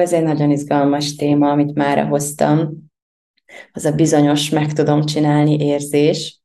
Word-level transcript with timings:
Ez 0.00 0.12
egy 0.12 0.22
nagyon 0.22 0.50
izgalmas 0.50 1.14
téma, 1.14 1.50
amit 1.50 1.74
már 1.74 2.06
hoztam. 2.08 2.70
Az 3.72 3.84
a 3.84 3.92
bizonyos 3.92 4.48
meg 4.48 4.72
tudom 4.72 5.04
csinálni 5.04 5.64
érzés, 5.64 6.40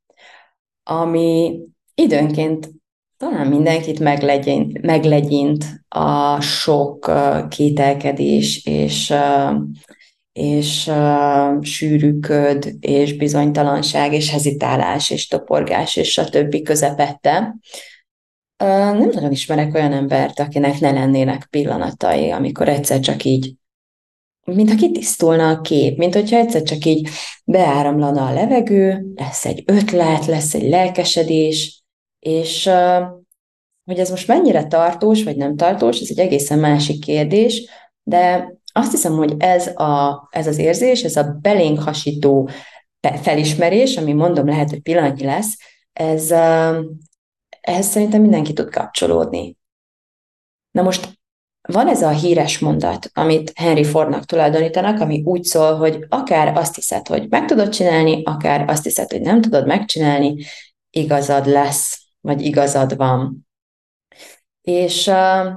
ami 0.82 1.58
időnként 1.94 2.70
talán 3.16 3.46
mindenkit 3.46 4.00
meglegyint, 4.00 4.80
meglegyint 4.82 5.64
a 5.88 6.40
sok 6.40 7.10
kételkedés 7.48 8.64
és, 8.64 9.14
és 10.32 10.90
sűrűköd, 11.60 12.74
és 12.80 13.16
bizonytalanság, 13.16 14.12
és 14.12 14.30
hezitálás, 14.30 15.10
és 15.10 15.26
toporgás, 15.26 15.96
és 15.96 16.18
a 16.18 16.28
többi 16.28 16.62
közepette. 16.62 17.56
Nem 18.58 19.10
nagyon 19.12 19.30
ismerek 19.30 19.74
olyan 19.74 19.92
embert, 19.92 20.40
akinek 20.40 20.80
ne 20.80 20.90
lennének 20.90 21.46
pillanatai, 21.50 22.30
amikor 22.30 22.68
egyszer 22.68 23.00
csak 23.00 23.24
így, 23.24 23.54
mintha 24.44 24.76
kitisztulna 24.76 25.48
a 25.48 25.60
kép, 25.60 25.98
mint 25.98 26.14
hogyha 26.14 26.36
egyszer 26.36 26.62
csak 26.62 26.84
így 26.84 27.08
beáramlana 27.44 28.26
a 28.26 28.32
levegő, 28.32 29.06
lesz 29.14 29.44
egy 29.44 29.62
ötlet, 29.66 30.26
lesz 30.26 30.54
egy 30.54 30.68
lelkesedés, 30.68 31.84
és 32.18 32.70
hogy 33.84 33.98
ez 33.98 34.10
most 34.10 34.28
mennyire 34.28 34.66
tartós, 34.66 35.22
vagy 35.22 35.36
nem 35.36 35.56
tartós, 35.56 36.00
ez 36.00 36.08
egy 36.10 36.18
egészen 36.18 36.58
másik 36.58 37.00
kérdés, 37.00 37.68
de 38.02 38.54
azt 38.72 38.90
hiszem, 38.90 39.12
hogy 39.12 39.34
ez, 39.38 39.66
a, 39.66 40.28
ez 40.30 40.46
az 40.46 40.58
érzés, 40.58 41.02
ez 41.02 41.16
a 41.16 41.38
belénk 41.40 41.80
hasító 41.80 42.48
felismerés, 43.22 43.96
ami 43.96 44.12
mondom 44.12 44.46
lehet, 44.46 44.70
hogy 44.70 44.80
pillanatnyi 44.80 45.24
lesz, 45.24 45.56
ez, 45.92 46.30
ehhez 47.66 47.86
szerintem 47.86 48.20
mindenki 48.20 48.52
tud 48.52 48.70
kapcsolódni. 48.70 49.56
Na 50.70 50.82
most 50.82 51.18
van 51.68 51.88
ez 51.88 52.02
a 52.02 52.10
híres 52.10 52.58
mondat, 52.58 53.10
amit 53.14 53.52
Henry 53.54 53.84
Fordnak 53.84 54.24
tulajdonítanak, 54.24 55.00
ami 55.00 55.22
úgy 55.24 55.44
szól, 55.44 55.76
hogy 55.76 56.04
akár 56.08 56.56
azt 56.56 56.74
hiszed, 56.74 57.06
hogy 57.06 57.28
meg 57.28 57.44
tudod 57.44 57.68
csinálni, 57.68 58.22
akár 58.24 58.68
azt 58.68 58.84
hiszed, 58.84 59.10
hogy 59.10 59.20
nem 59.20 59.40
tudod 59.40 59.66
megcsinálni, 59.66 60.44
igazad 60.90 61.46
lesz, 61.46 62.00
vagy 62.20 62.44
igazad 62.44 62.96
van. 62.96 63.46
És 64.62 65.06
uh, 65.06 65.52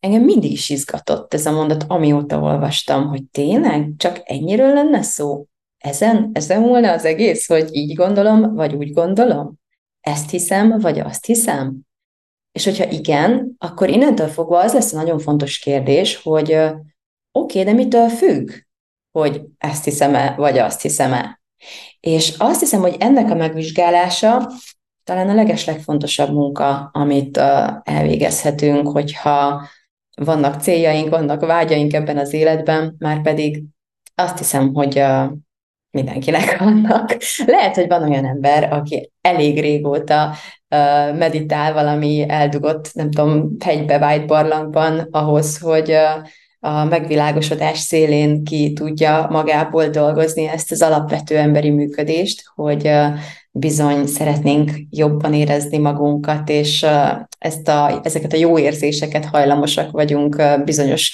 engem 0.00 0.22
mindig 0.22 0.52
is 0.52 0.70
izgatott 0.70 1.34
ez 1.34 1.46
a 1.46 1.52
mondat, 1.52 1.84
amióta 1.88 2.40
olvastam, 2.40 3.08
hogy 3.08 3.24
tényleg 3.24 3.92
csak 3.96 4.20
ennyiről 4.24 4.72
lenne 4.72 5.02
szó? 5.02 5.46
Ezen, 5.78 6.30
ezen 6.32 6.62
volna 6.62 6.92
az 6.92 7.04
egész, 7.04 7.46
hogy 7.46 7.68
így 7.76 7.94
gondolom, 7.94 8.54
vagy 8.54 8.74
úgy 8.74 8.92
gondolom? 8.92 9.62
Ezt 10.04 10.30
hiszem, 10.30 10.78
vagy 10.78 10.98
azt 10.98 11.24
hiszem? 11.24 11.80
És 12.52 12.64
hogyha 12.64 12.90
igen, 12.90 13.54
akkor 13.58 13.88
innentől 13.88 14.28
fogva 14.28 14.58
az 14.58 14.72
lesz 14.72 14.92
a 14.92 14.96
nagyon 14.96 15.18
fontos 15.18 15.58
kérdés, 15.58 16.22
hogy 16.22 16.52
oké, 16.52 16.80
okay, 17.32 17.64
de 17.64 17.72
mitől 17.72 18.08
függ, 18.08 18.50
hogy 19.10 19.42
ezt 19.58 19.84
hiszem-e, 19.84 20.34
vagy 20.36 20.58
azt 20.58 20.80
hiszem-e? 20.80 21.40
És 22.00 22.34
azt 22.38 22.60
hiszem, 22.60 22.80
hogy 22.80 22.96
ennek 22.98 23.30
a 23.30 23.34
megvizsgálása 23.34 24.50
talán 25.04 25.28
a 25.28 25.34
legeslegfontosabb 25.34 26.32
munka, 26.32 26.90
amit 26.92 27.36
elvégezhetünk, 27.82 28.88
hogyha 28.88 29.68
vannak 30.16 30.62
céljaink, 30.62 31.08
vannak 31.08 31.40
vágyaink 31.40 31.92
ebben 31.92 32.18
az 32.18 32.32
életben, 32.32 32.94
már 32.98 33.22
pedig 33.22 33.62
azt 34.14 34.38
hiszem, 34.38 34.74
hogy 34.74 35.04
mindenkinek 35.94 36.58
vannak. 36.64 37.16
Lehet, 37.46 37.74
hogy 37.74 37.88
van 37.88 38.10
olyan 38.10 38.26
ember, 38.26 38.72
aki 38.72 39.12
elég 39.20 39.60
régóta 39.60 40.34
meditál 41.18 41.72
valami 41.72 42.24
eldugott, 42.28 42.90
nem 42.94 43.10
tudom, 43.10 43.56
hegybe 43.64 43.98
vájt 43.98 44.26
barlangban 44.26 45.08
ahhoz, 45.10 45.58
hogy 45.58 45.92
a 46.60 46.84
megvilágosodás 46.84 47.78
szélén 47.78 48.44
ki 48.44 48.72
tudja 48.72 49.26
magából 49.30 49.88
dolgozni 49.88 50.48
ezt 50.48 50.70
az 50.70 50.82
alapvető 50.82 51.36
emberi 51.36 51.70
működést, 51.70 52.42
hogy 52.54 52.90
bizony 53.50 54.06
szeretnénk 54.06 54.70
jobban 54.90 55.34
érezni 55.34 55.78
magunkat, 55.78 56.48
és 56.48 56.86
ezt 57.38 57.68
a, 57.68 58.00
ezeket 58.02 58.32
a 58.32 58.36
jó 58.36 58.58
érzéseket 58.58 59.24
hajlamosak 59.24 59.90
vagyunk 59.90 60.42
bizonyos 60.64 61.12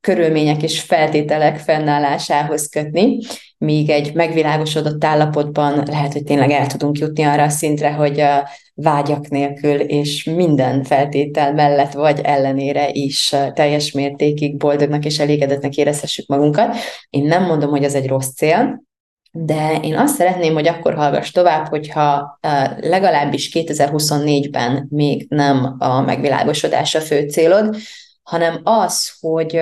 körülmények 0.00 0.62
és 0.62 0.80
feltételek 0.80 1.58
fennállásához 1.58 2.68
kötni, 2.68 3.18
míg 3.58 3.90
egy 3.90 4.14
megvilágosodott 4.14 5.04
állapotban 5.04 5.82
lehet, 5.86 6.12
hogy 6.12 6.22
tényleg 6.22 6.50
el 6.50 6.66
tudunk 6.66 6.98
jutni 6.98 7.22
arra 7.22 7.42
a 7.42 7.48
szintre, 7.48 7.92
hogy 7.92 8.20
a 8.20 8.48
vágyak 8.74 9.28
nélkül 9.28 9.80
és 9.80 10.24
minden 10.24 10.82
feltétel 10.82 11.52
mellett 11.52 11.92
vagy 11.92 12.20
ellenére 12.20 12.88
is 12.92 13.34
teljes 13.54 13.92
mértékig 13.92 14.56
boldognak 14.56 15.04
és 15.04 15.18
elégedetnek 15.18 15.76
érezhessük 15.76 16.26
magunkat. 16.26 16.76
Én 17.10 17.24
nem 17.24 17.44
mondom, 17.44 17.70
hogy 17.70 17.84
ez 17.84 17.94
egy 17.94 18.06
rossz 18.06 18.32
cél, 18.34 18.86
de 19.30 19.78
én 19.82 19.96
azt 19.96 20.14
szeretném, 20.14 20.54
hogy 20.54 20.68
akkor 20.68 20.94
hallgass 20.94 21.30
tovább, 21.30 21.68
hogyha 21.68 22.38
legalábbis 22.76 23.50
2024-ben 23.54 24.86
még 24.90 25.26
nem 25.28 25.76
a 25.78 26.00
megvilágosodás 26.00 26.94
a 26.94 27.00
fő 27.00 27.28
célod, 27.28 27.76
hanem 28.22 28.60
az, 28.62 29.12
hogy, 29.20 29.60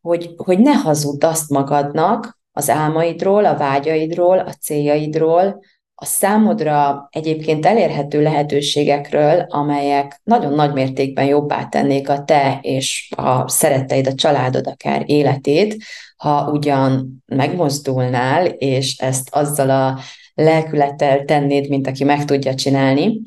hogy, 0.00 0.30
hogy 0.36 0.58
ne 0.58 0.72
hazudd 0.72 1.24
azt 1.24 1.50
magadnak 1.50 2.40
az 2.52 2.70
álmaidról, 2.70 3.44
a 3.44 3.56
vágyaidról, 3.56 4.38
a 4.38 4.52
céljaidról, 4.52 5.60
a 5.94 6.04
számodra 6.04 7.08
egyébként 7.10 7.66
elérhető 7.66 8.22
lehetőségekről, 8.22 9.46
amelyek 9.48 10.20
nagyon 10.22 10.52
nagy 10.52 10.72
mértékben 10.72 11.24
jobbá 11.24 11.66
tennék 11.68 12.08
a 12.08 12.24
te 12.24 12.58
és 12.62 13.12
a 13.16 13.48
szeretteid, 13.48 14.06
a 14.06 14.14
családod 14.14 14.66
akár 14.66 15.02
életét, 15.06 15.76
ha 16.16 16.50
ugyan 16.50 17.22
megmozdulnál, 17.26 18.46
és 18.46 18.98
ezt 18.98 19.28
azzal 19.34 19.70
a 19.70 19.98
lelkülettel 20.34 21.24
tennéd, 21.24 21.68
mint 21.68 21.86
aki 21.86 22.04
meg 22.04 22.24
tudja 22.24 22.54
csinálni, 22.54 23.20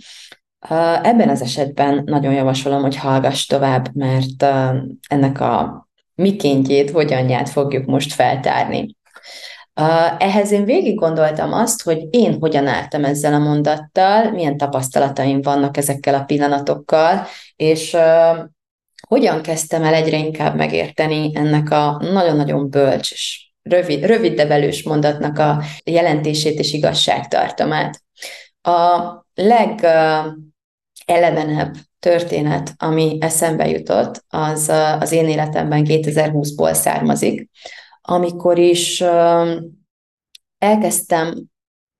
Ebben 1.04 1.30
az 1.30 1.42
esetben 1.42 2.04
nagyon 2.06 2.34
javasolom, 2.34 2.82
hogy 2.82 2.96
hallgass 2.96 3.46
tovább, 3.46 3.96
mert 3.96 4.44
ennek 5.08 5.40
a 5.40 5.88
mikéntjét, 6.16 6.92
hogyanját 6.92 7.50
fogjuk 7.50 7.86
most 7.86 8.14
feltárni. 8.14 8.95
Ehhez 10.18 10.52
én 10.52 10.66
végig 10.66 10.96
gondoltam 10.96 11.54
azt, 11.54 11.84
hogy 11.84 12.08
én 12.10 12.38
hogyan 12.40 12.68
álltam 12.68 13.04
ezzel 13.06 13.34
a 13.34 13.40
mondattal, 13.40 14.32
milyen 14.32 14.58
tapasztalataim 14.58 15.42
vannak 15.42 15.78
ezekkel 15.78 16.14
a 16.14 16.24
pillanatokkal, 16.24 17.26
és 17.56 17.98
hogyan 19.08 19.42
kezdtem 19.42 19.84
el 19.84 19.94
egyre 19.94 20.18
inkább 20.18 20.56
megérteni 20.56 21.32
ennek 21.34 21.72
a 21.72 21.98
nagyon-nagyon 22.02 22.70
bölcs 22.70 23.12
és 23.12 23.52
rövid, 23.62 24.06
rövid 24.06 24.34
de 24.34 24.46
velős 24.46 24.84
mondatnak 24.84 25.40
a 25.40 25.64
jelentését 25.84 26.60
és 26.60 26.74
igazságtartamát. 26.74 28.02
A 28.62 29.02
leg 29.34 29.86
elevenebb 31.06 31.76
történet, 32.00 32.74
ami 32.78 33.18
eszembe 33.20 33.68
jutott, 33.68 34.24
az 34.28 34.72
az 35.00 35.12
én 35.12 35.28
életemben 35.28 35.86
2020-ból 35.88 36.74
származik, 36.74 37.50
amikor 38.06 38.60
is 38.60 39.04
elkezdtem 40.58 41.44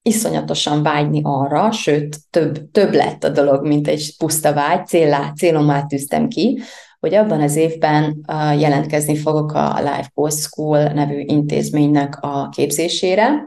iszonyatosan 0.02 0.84
vágyni 0.84 1.22
arra, 1.24 1.72
sőt, 1.72 2.18
több, 2.30 2.72
több 2.72 2.94
lett 2.94 3.24
a 3.24 3.30
dolog, 3.30 3.68
mint 3.68 3.88
egy 3.88 4.18
puszta 4.18 4.54
vágy, 4.54 4.88
célá, 4.88 5.34
célom 5.36 5.88
tűztem 5.88 6.28
ki, 6.28 6.60
hogy 7.00 7.14
abban 7.14 7.42
az 7.42 7.56
évben 7.56 8.26
jelentkezni 8.58 9.16
fogok 9.16 9.52
a 9.52 9.80
Life 9.80 10.12
Coach 10.14 10.38
School 10.38 10.84
nevű 10.84 11.20
intézménynek 11.20 12.18
a 12.22 12.50
képzésére, 12.50 13.46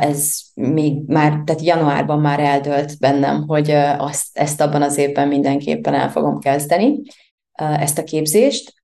ez 0.00 0.40
még 0.54 1.02
már, 1.06 1.42
tehát 1.44 1.62
januárban 1.62 2.20
már 2.20 2.40
eldölt 2.40 2.98
bennem, 2.98 3.44
hogy 3.46 3.70
azt, 3.98 4.38
ezt 4.38 4.60
abban 4.60 4.82
az 4.82 4.96
évben 4.96 5.28
mindenképpen 5.28 5.94
el 5.94 6.10
fogom 6.10 6.38
kezdeni, 6.38 7.00
ezt 7.52 7.98
a 7.98 8.04
képzést. 8.04 8.79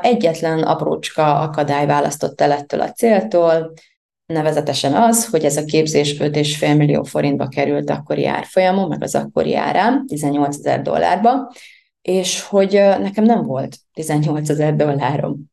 Egyetlen 0.00 0.62
aprócska 0.62 1.40
akadály 1.40 1.86
választott 1.86 2.40
el 2.40 2.52
ettől 2.52 2.80
a 2.80 2.92
céltól, 2.92 3.72
nevezetesen 4.26 4.94
az, 4.94 5.26
hogy 5.26 5.44
ez 5.44 5.56
a 5.56 5.64
képzés 5.64 6.16
5,5 6.18 6.76
millió 6.76 7.02
forintba 7.02 7.48
került 7.48 7.90
akkori 7.90 8.26
árfolyamon, 8.26 8.88
meg 8.88 9.02
az 9.02 9.14
akkori 9.14 9.54
árám, 9.54 10.06
18 10.06 10.56
ezer 10.56 10.82
dollárba, 10.82 11.52
és 12.02 12.42
hogy 12.42 12.72
nekem 13.00 13.24
nem 13.24 13.42
volt 13.42 13.76
18 13.92 14.48
ezer 14.48 14.76
dollárom. 14.76 15.44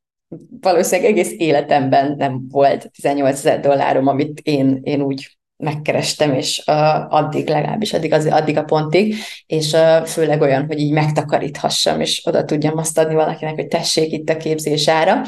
Valószínűleg 0.61 1.11
egész 1.11 1.33
életemben 1.37 2.15
nem 2.17 2.47
volt 2.49 2.91
18 2.91 3.37
ezer 3.37 3.59
dollárom, 3.59 4.07
amit 4.07 4.39
én, 4.39 4.79
én 4.83 5.01
úgy 5.01 5.37
megkerestem, 5.63 6.33
és 6.33 6.63
uh, 6.67 7.13
addig, 7.13 7.47
legalábbis 7.47 7.93
addig, 7.93 8.13
az, 8.13 8.25
addig 8.25 8.57
a 8.57 8.63
pontig, 8.63 9.15
és 9.45 9.71
uh, 9.71 10.05
főleg 10.05 10.41
olyan, 10.41 10.65
hogy 10.65 10.79
így 10.79 10.91
megtakaríthassam, 10.91 12.01
és 12.01 12.21
oda 12.25 12.45
tudjam 12.45 12.77
azt 12.77 12.97
adni 12.97 13.13
valakinek, 13.13 13.55
hogy 13.55 13.67
tessék 13.67 14.11
itt 14.11 14.29
a 14.29 14.37
képzés 14.37 14.87
ára. 14.87 15.21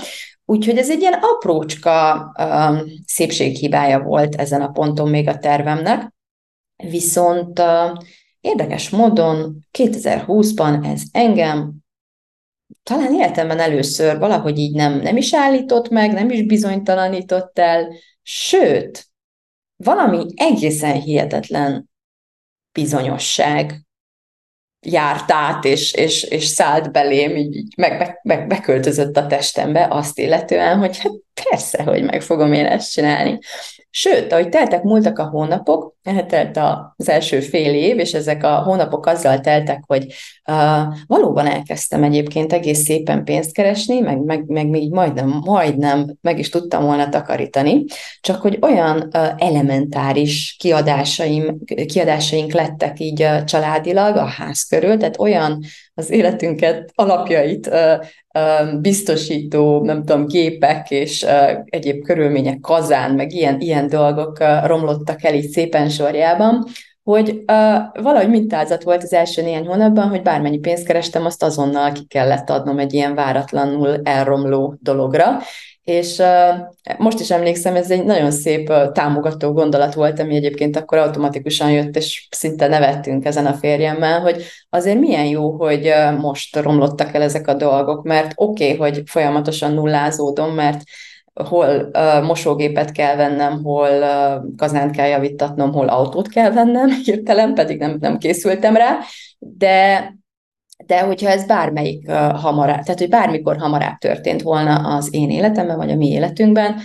Úgyhogy 0.46 0.78
ez 0.78 0.90
egy 0.90 1.02
ilyen 1.02 1.20
aprócska 1.22 2.32
um, 2.40 2.82
szépséghibája 3.06 4.00
volt 4.00 4.36
ezen 4.36 4.62
a 4.62 4.72
ponton 4.72 5.10
még 5.10 5.28
a 5.28 5.38
tervemnek, 5.38 6.14
viszont 6.76 7.60
uh, 7.60 8.04
érdekes 8.42 8.90
módon 8.90 9.66
2020-ban 9.78 10.86
ez 10.86 11.02
engem 11.12 11.84
talán 12.84 13.14
életemben 13.14 13.60
először 13.60 14.18
valahogy 14.18 14.58
így 14.58 14.76
nem, 14.76 15.00
nem 15.00 15.18
is 15.18 15.34
állított 15.34 15.90
meg, 15.90 16.14
nem 16.14 16.30
is 16.30 16.46
bizonytalanított 16.46 17.60
el, 17.60 17.94
sőt, 18.22 19.06
valami 19.75 20.25
egészen 20.36 21.01
hihetetlen 21.01 21.89
bizonyosság 22.72 23.86
járt 24.86 25.31
át, 25.31 25.66
és, 25.66 25.94
és, 25.94 26.24
és 26.24 26.45
szállt 26.45 26.92
belém, 26.92 27.36
így, 27.36 27.74
meg, 27.77 27.98
meg, 27.98 28.19
meg, 28.24 28.48
beköltözött 28.48 29.18
a 29.18 29.27
testembe 29.27 29.88
azt 29.89 30.19
illetően, 30.19 30.77
hogy 30.77 30.98
hát 30.98 31.13
persze, 31.50 31.83
hogy 31.83 32.04
meg 32.04 32.22
fogom 32.22 32.54
én 32.54 32.66
ezt 32.66 32.92
csinálni. 32.92 33.39
Sőt, 33.97 34.31
ahogy 34.31 34.50
teltek, 34.50 34.83
múltak 34.83 35.19
a 35.19 35.24
hónapok, 35.24 35.95
eltelt 36.03 36.59
az 36.97 37.09
első 37.09 37.39
fél 37.39 37.74
év, 37.74 38.00
és 38.00 38.13
ezek 38.13 38.44
a 38.44 38.56
hónapok 38.56 39.06
azzal 39.06 39.39
teltek, 39.39 39.83
hogy 39.88 40.13
uh, 40.47 40.81
valóban 41.07 41.45
elkezdtem 41.47 42.03
egyébként 42.03 42.53
egész 42.53 42.83
szépen 42.83 43.24
pénzt 43.24 43.53
keresni, 43.53 44.00
meg, 44.00 44.19
meg, 44.19 44.45
meg 44.47 44.68
még 44.68 44.92
majdnem, 44.92 45.42
majdnem 45.45 46.18
meg 46.21 46.39
is 46.39 46.50
tudtam 46.50 46.83
volna 46.83 47.09
takarítani, 47.09 47.83
csak 48.21 48.42
hogy 48.42 48.57
olyan 48.62 48.97
uh, 48.97 49.27
elementáris 49.38 50.56
kiadásaim, 50.59 51.57
kiadásaink 51.86 52.51
lettek 52.51 53.00
így 53.00 53.21
uh, 53.21 53.44
családilag 53.44 54.15
a 54.15 54.25
ház 54.25 54.63
körül, 54.63 54.98
tehát 54.98 55.19
olyan 55.19 55.63
az 55.95 56.09
életünket, 56.09 56.92
alapjait 56.95 57.69
biztosító, 58.81 59.83
nem 59.83 60.03
tudom, 60.03 60.25
gépek 60.25 60.92
és 60.92 61.25
egyéb 61.65 62.03
körülmények, 62.03 62.59
kazán, 62.59 63.12
meg 63.15 63.31
ilyen, 63.31 63.59
ilyen 63.59 63.88
dolgok 63.88 64.38
romlottak 64.65 65.24
el 65.24 65.33
így 65.33 65.50
szépen 65.50 65.89
sorjában, 65.89 66.63
hogy 67.03 67.30
uh, 67.30 68.03
valahogy 68.03 68.30
mintázat 68.30 68.83
volt 68.83 69.03
az 69.03 69.13
első 69.13 69.42
néhány 69.42 69.65
hónapban, 69.65 70.09
hogy 70.09 70.21
bármennyi 70.21 70.59
pénzt 70.59 70.86
kerestem, 70.86 71.25
azt 71.25 71.44
azonnal 71.44 71.92
ki 71.92 72.06
kellett 72.06 72.50
adnom 72.50 72.80
egy 72.80 72.94
ilyen 72.94 73.15
váratlanul 73.15 74.00
elromló 74.03 74.77
dologra, 74.81 75.39
és 75.86 76.18
uh, 76.18 76.98
most 76.98 77.20
is 77.20 77.32
emlékszem, 77.32 77.76
ez 77.76 77.92
egy 77.92 78.04
nagyon 78.04 78.32
szép 78.32 78.70
uh, 78.70 78.92
támogató 78.92 79.52
gondolat 79.52 79.94
volt, 79.94 80.20
ami 80.20 80.36
egyébként 80.36 80.76
akkor 80.76 80.98
automatikusan 80.98 81.72
jött, 81.72 81.96
és 81.96 82.28
szinte 82.32 82.68
nevettünk 82.68 83.26
ezen 83.26 83.46
a 83.46 83.54
férjemmel, 83.54 84.20
hogy 84.22 84.44
azért 84.70 85.00
milyen 85.00 85.26
jó, 85.26 85.52
hogy 85.52 85.88
uh, 85.88 86.20
most 86.20 86.56
romlottak 86.56 87.14
el 87.14 87.22
ezek 87.22 87.48
a 87.48 87.54
dolgok, 87.54 88.04
mert 88.04 88.32
oké, 88.36 88.74
okay, 88.74 88.92
hogy 88.92 89.04
folyamatosan 89.06 89.74
nullázódom, 89.74 90.54
mert 90.54 90.82
hol 91.34 91.90
uh, 91.94 92.24
mosógépet 92.24 92.92
kell 92.92 93.16
vennem, 93.16 93.64
hol 93.64 93.90
uh, 93.90 94.56
kazánt 94.58 94.96
kell 94.96 95.08
javítatnom, 95.08 95.72
hol 95.72 95.88
autót 95.88 96.28
kell 96.28 96.52
vennem, 96.52 96.90
hirtelen 97.06 97.54
pedig 97.54 97.80
nem, 97.80 97.98
nem 98.00 98.18
készültem 98.18 98.76
rá, 98.76 98.98
de 99.40 100.14
de 100.86 101.00
hogyha 101.00 101.30
ez 101.30 101.46
bármelyik 101.46 102.08
uh, 102.08 102.16
hamarabb, 102.16 102.82
tehát 102.82 103.00
hogy 103.00 103.10
bármikor 103.10 103.58
hamarabb 103.58 103.98
történt 103.98 104.42
volna 104.42 104.96
az 104.96 105.08
én 105.12 105.30
életemben, 105.30 105.78
vagy 105.78 105.92
a 105.92 105.96
mi 105.96 106.08
életünkben, 106.08 106.76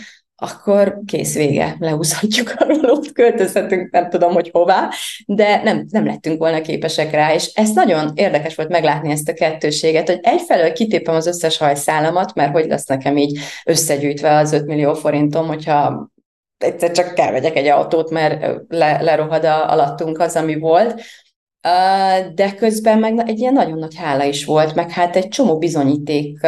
akkor 0.42 1.00
kész 1.06 1.34
vége, 1.34 1.76
leúszhatjuk 1.78 2.52
a 2.56 2.64
rolót, 2.64 3.12
költözhetünk 3.12 3.90
nem 3.90 4.10
tudom, 4.10 4.32
hogy 4.32 4.50
hová, 4.52 4.90
de 5.26 5.62
nem, 5.62 5.86
nem 5.90 6.06
lettünk 6.06 6.38
volna 6.38 6.60
képesek 6.60 7.10
rá, 7.10 7.34
és 7.34 7.52
ez 7.54 7.70
nagyon 7.72 8.10
érdekes 8.14 8.54
volt 8.54 8.68
meglátni 8.68 9.10
ezt 9.10 9.28
a 9.28 9.32
kettőséget, 9.32 10.08
hogy 10.08 10.18
egyfelől 10.22 10.72
kitépem 10.72 11.14
az 11.14 11.26
összes 11.26 11.58
hajszálamat, 11.58 12.34
mert 12.34 12.52
hogy 12.52 12.66
lesz 12.66 12.86
nekem 12.86 13.16
így 13.16 13.38
összegyűjtve 13.64 14.36
az 14.36 14.52
5 14.52 14.66
millió 14.66 14.94
forintom, 14.94 15.46
hogyha 15.46 16.10
egyszer 16.58 16.90
csak 16.90 17.14
kell 17.14 17.32
vegyek 17.32 17.56
egy 17.56 17.66
autót, 17.66 18.10
mert 18.10 18.60
le, 18.68 19.02
lerohad 19.02 19.44
a, 19.44 19.70
alattunk 19.70 20.18
az, 20.18 20.36
ami 20.36 20.58
volt, 20.58 21.02
de 22.34 22.54
közben 22.56 22.98
meg 22.98 23.28
egy 23.28 23.38
ilyen 23.38 23.52
nagyon 23.52 23.78
nagy 23.78 23.94
hála 23.96 24.24
is 24.24 24.44
volt, 24.44 24.74
meg 24.74 24.90
hát 24.90 25.16
egy 25.16 25.28
csomó 25.28 25.58
bizonyíték 25.58 26.40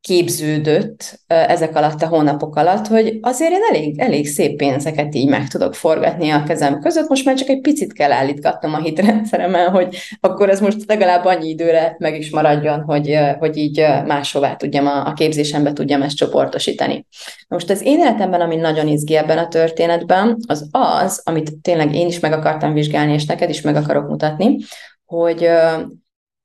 képződött 0.00 1.20
ezek 1.26 1.76
alatt 1.76 2.02
a 2.02 2.06
hónapok 2.06 2.56
alatt, 2.56 2.86
hogy 2.86 3.18
azért 3.20 3.52
én 3.52 3.60
elég, 3.68 3.98
elég 3.98 4.26
szép 4.28 4.56
pénzeket 4.56 5.14
így 5.14 5.28
meg 5.28 5.48
tudok 5.48 5.74
forgatni 5.74 6.30
a 6.30 6.42
kezem 6.42 6.80
között, 6.80 7.08
most 7.08 7.24
már 7.24 7.36
csak 7.36 7.48
egy 7.48 7.60
picit 7.60 7.92
kell 7.92 8.12
állítgatnom 8.12 8.74
a 8.74 8.80
hitrendszeremmel, 8.80 9.70
hogy 9.70 9.96
akkor 10.20 10.50
ez 10.50 10.60
most 10.60 10.84
legalább 10.86 11.24
annyi 11.24 11.48
időre 11.48 11.94
meg 11.98 12.18
is 12.18 12.30
maradjon, 12.30 12.82
hogy, 12.82 13.18
hogy 13.38 13.56
így 13.56 13.84
máshová 14.06 14.56
tudjam 14.56 14.86
a, 14.86 15.06
a 15.06 15.12
képzésembe 15.12 15.72
tudjam 15.72 16.02
ezt 16.02 16.16
csoportosítani. 16.16 17.06
Most 17.48 17.70
az 17.70 17.82
én 17.82 17.98
életemben, 17.98 18.40
ami 18.40 18.56
nagyon 18.56 18.88
izgi 18.88 19.16
ebben 19.16 19.38
a 19.38 19.48
történetben, 19.48 20.36
az 20.46 20.68
az, 20.70 21.20
amit 21.24 21.60
tényleg 21.62 21.94
én 21.94 22.06
is 22.06 22.20
meg 22.20 22.32
akartam 22.32 22.72
vizsgálni, 22.72 23.12
és 23.12 23.26
neked 23.26 23.50
is 23.50 23.60
meg 23.60 23.76
akarok 23.76 24.08
mutatni, 24.08 24.56
hogy 25.04 25.48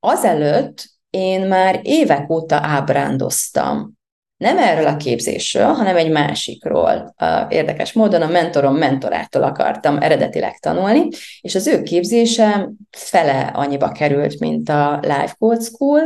azelőtt, 0.00 0.94
én 1.16 1.40
már 1.40 1.80
évek 1.82 2.30
óta 2.30 2.58
ábrándoztam. 2.62 3.94
Nem 4.36 4.58
erről 4.58 4.86
a 4.86 4.96
képzésről, 4.96 5.72
hanem 5.72 5.96
egy 5.96 6.10
másikról. 6.10 7.14
Érdekes 7.48 7.92
módon 7.92 8.22
a 8.22 8.28
mentorom 8.28 8.76
mentorától 8.76 9.42
akartam 9.42 10.02
eredetileg 10.02 10.58
tanulni, 10.58 11.08
és 11.40 11.54
az 11.54 11.66
ő 11.66 11.82
képzése 11.82 12.70
fele 12.90 13.50
annyiba 13.54 13.92
került, 13.92 14.40
mint 14.40 14.68
a 14.68 14.98
Life 15.02 15.34
Code 15.38 15.60
School, 15.60 16.00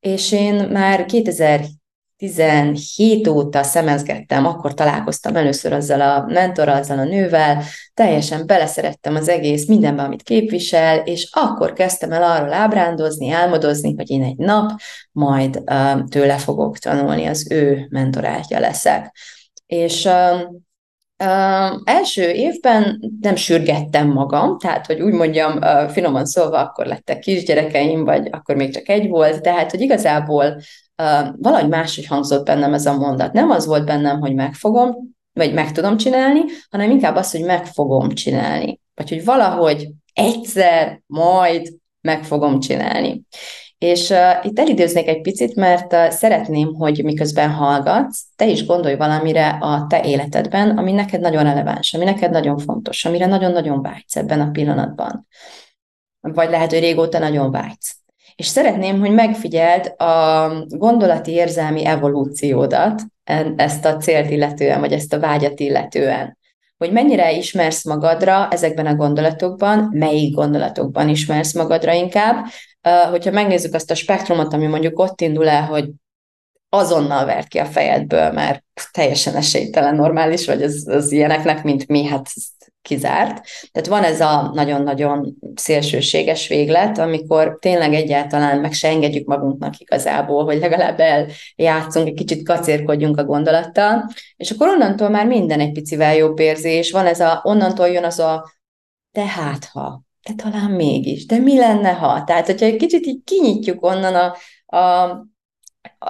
és 0.00 0.32
én 0.32 0.54
már 0.54 1.04
2000 1.04 1.60
17 2.16 3.28
óta 3.28 3.62
szemezgettem, 3.62 4.46
akkor 4.46 4.74
találkoztam 4.74 5.36
először 5.36 5.72
azzal 5.72 6.00
a 6.00 6.24
mentorral, 6.28 6.76
azzal 6.76 6.98
a 6.98 7.04
nővel, 7.04 7.62
teljesen 7.94 8.46
beleszerettem 8.46 9.14
az 9.14 9.28
egész 9.28 9.66
mindenbe, 9.66 10.02
amit 10.02 10.22
képvisel, 10.22 10.98
és 10.98 11.28
akkor 11.32 11.72
kezdtem 11.72 12.12
el 12.12 12.22
arról 12.22 12.52
ábrándozni, 12.52 13.30
álmodozni, 13.30 13.94
hogy 13.96 14.10
én 14.10 14.22
egy 14.22 14.36
nap 14.36 14.70
majd 15.12 15.62
uh, 15.64 16.04
tőle 16.08 16.36
fogok 16.36 16.78
tanulni, 16.78 17.26
az 17.26 17.50
ő 17.50 17.86
mentorátja 17.90 18.58
leszek. 18.58 19.16
És 19.66 20.04
uh, 20.04 20.40
Uh, 21.24 21.80
első 21.84 22.30
évben 22.30 23.00
nem 23.20 23.36
sürgettem 23.36 24.08
magam, 24.08 24.58
tehát, 24.58 24.86
hogy 24.86 25.00
úgy 25.00 25.12
mondjam, 25.12 25.56
uh, 25.56 25.90
finoman 25.90 26.26
szólva, 26.26 26.58
akkor 26.58 26.86
lettek 26.86 27.18
kisgyerekeim, 27.18 28.04
vagy 28.04 28.28
akkor 28.30 28.54
még 28.54 28.72
csak 28.74 28.88
egy 28.88 29.08
volt, 29.08 29.42
tehát, 29.42 29.70
hogy 29.70 29.80
igazából 29.80 30.56
valahogy 31.36 31.68
máshogy 31.68 32.06
hangzott 32.06 32.44
bennem 32.44 32.74
ez 32.74 32.86
a 32.86 32.98
mondat. 32.98 33.32
Nem 33.32 33.50
az 33.50 33.66
volt 33.66 33.84
bennem, 33.84 34.20
hogy 34.20 34.34
megfogom, 34.34 35.14
vagy 35.32 35.54
meg 35.54 35.72
tudom 35.72 35.96
csinálni, 35.96 36.40
hanem 36.70 36.90
inkább 36.90 37.16
az, 37.16 37.30
hogy 37.30 37.44
meg 37.44 37.66
fogom 37.66 38.10
csinálni. 38.10 38.80
Vagy 38.94 39.08
hogy 39.08 39.24
valahogy 39.24 39.88
egyszer, 40.12 41.02
majd 41.06 41.74
meg 42.00 42.24
fogom 42.24 42.60
csinálni. 42.60 43.22
És 43.78 44.10
uh, 44.10 44.44
itt 44.44 44.58
elidőznék 44.58 45.08
egy 45.08 45.20
picit, 45.20 45.54
mert 45.54 45.92
uh, 45.92 46.08
szeretném, 46.08 46.74
hogy 46.74 47.04
miközben 47.04 47.50
hallgatsz, 47.50 48.22
te 48.36 48.46
is 48.46 48.66
gondolj 48.66 48.96
valamire 48.96 49.48
a 49.48 49.86
te 49.88 50.04
életedben, 50.04 50.78
ami 50.78 50.92
neked 50.92 51.20
nagyon 51.20 51.42
releváns, 51.42 51.94
ami 51.94 52.04
neked 52.04 52.30
nagyon 52.30 52.58
fontos, 52.58 53.04
amire 53.04 53.26
nagyon-nagyon 53.26 53.82
vágysz 53.82 54.16
ebben 54.16 54.40
a 54.40 54.50
pillanatban. 54.50 55.26
Vagy 56.20 56.50
lehet, 56.50 56.70
hogy 56.70 56.80
régóta 56.80 57.18
nagyon 57.18 57.50
vágysz 57.50 57.96
és 58.36 58.46
szeretném, 58.46 59.00
hogy 59.00 59.12
megfigyeld 59.12 59.94
a 60.00 60.48
gondolati 60.68 61.32
érzelmi 61.32 61.86
evolúciódat, 61.86 63.02
ezt 63.56 63.84
a 63.84 63.96
célt 63.96 64.30
illetően, 64.30 64.80
vagy 64.80 64.92
ezt 64.92 65.12
a 65.12 65.20
vágyat 65.20 65.60
illetően. 65.60 66.38
Hogy 66.78 66.92
mennyire 66.92 67.32
ismersz 67.32 67.84
magadra 67.84 68.48
ezekben 68.48 68.86
a 68.86 68.94
gondolatokban, 68.94 69.88
melyik 69.92 70.34
gondolatokban 70.34 71.08
ismersz 71.08 71.54
magadra 71.54 71.92
inkább. 71.92 72.44
Hogyha 73.10 73.30
megnézzük 73.30 73.74
azt 73.74 73.90
a 73.90 73.94
spektrumot, 73.94 74.52
ami 74.52 74.66
mondjuk 74.66 74.98
ott 74.98 75.20
indul 75.20 75.48
el, 75.48 75.62
hogy 75.62 75.90
azonnal 76.68 77.24
vert 77.24 77.48
ki 77.48 77.58
a 77.58 77.64
fejedből, 77.64 78.32
mert 78.32 78.64
teljesen 78.90 79.34
esélytelen 79.34 79.94
normális, 79.94 80.46
vagy 80.46 80.62
az, 80.62 80.88
az 80.88 81.12
ilyeneknek, 81.12 81.62
mint 81.62 81.86
mi, 81.88 82.04
hát 82.04 82.28
kizárt. 82.86 83.46
Tehát 83.72 83.88
van 83.88 84.02
ez 84.02 84.20
a 84.20 84.50
nagyon-nagyon 84.54 85.36
szélsőséges 85.54 86.48
véglet, 86.48 86.98
amikor 86.98 87.58
tényleg 87.60 87.94
egyáltalán 87.94 88.60
meg 88.60 88.72
se 88.72 88.88
engedjük 88.88 89.26
magunknak 89.26 89.78
igazából, 89.78 90.44
hogy 90.44 90.58
legalább 90.58 91.00
eljátszunk, 91.56 92.06
egy 92.06 92.14
kicsit 92.14 92.46
kacérkodjunk 92.46 93.18
a 93.18 93.24
gondolattal, 93.24 94.04
és 94.36 94.50
akkor 94.50 94.68
onnantól 94.68 95.08
már 95.08 95.26
minden 95.26 95.60
egy 95.60 95.72
picivel 95.72 96.16
jobb 96.16 96.38
érzés. 96.38 96.90
Van 96.90 97.06
ez 97.06 97.20
a, 97.20 97.40
onnantól 97.44 97.88
jön 97.88 98.04
az 98.04 98.18
a 98.18 98.54
tehát 99.12 99.64
ha, 99.64 100.02
de 100.28 100.34
talán 100.34 100.70
mégis, 100.70 101.26
de 101.26 101.38
mi 101.38 101.56
lenne, 101.56 101.92
ha? 101.92 102.24
Tehát, 102.24 102.46
hogyha 102.46 102.66
egy 102.66 102.76
kicsit 102.76 103.06
így 103.06 103.20
kinyitjuk 103.24 103.84
onnan 103.84 104.14
a, 104.14 104.36
a, 104.76 105.10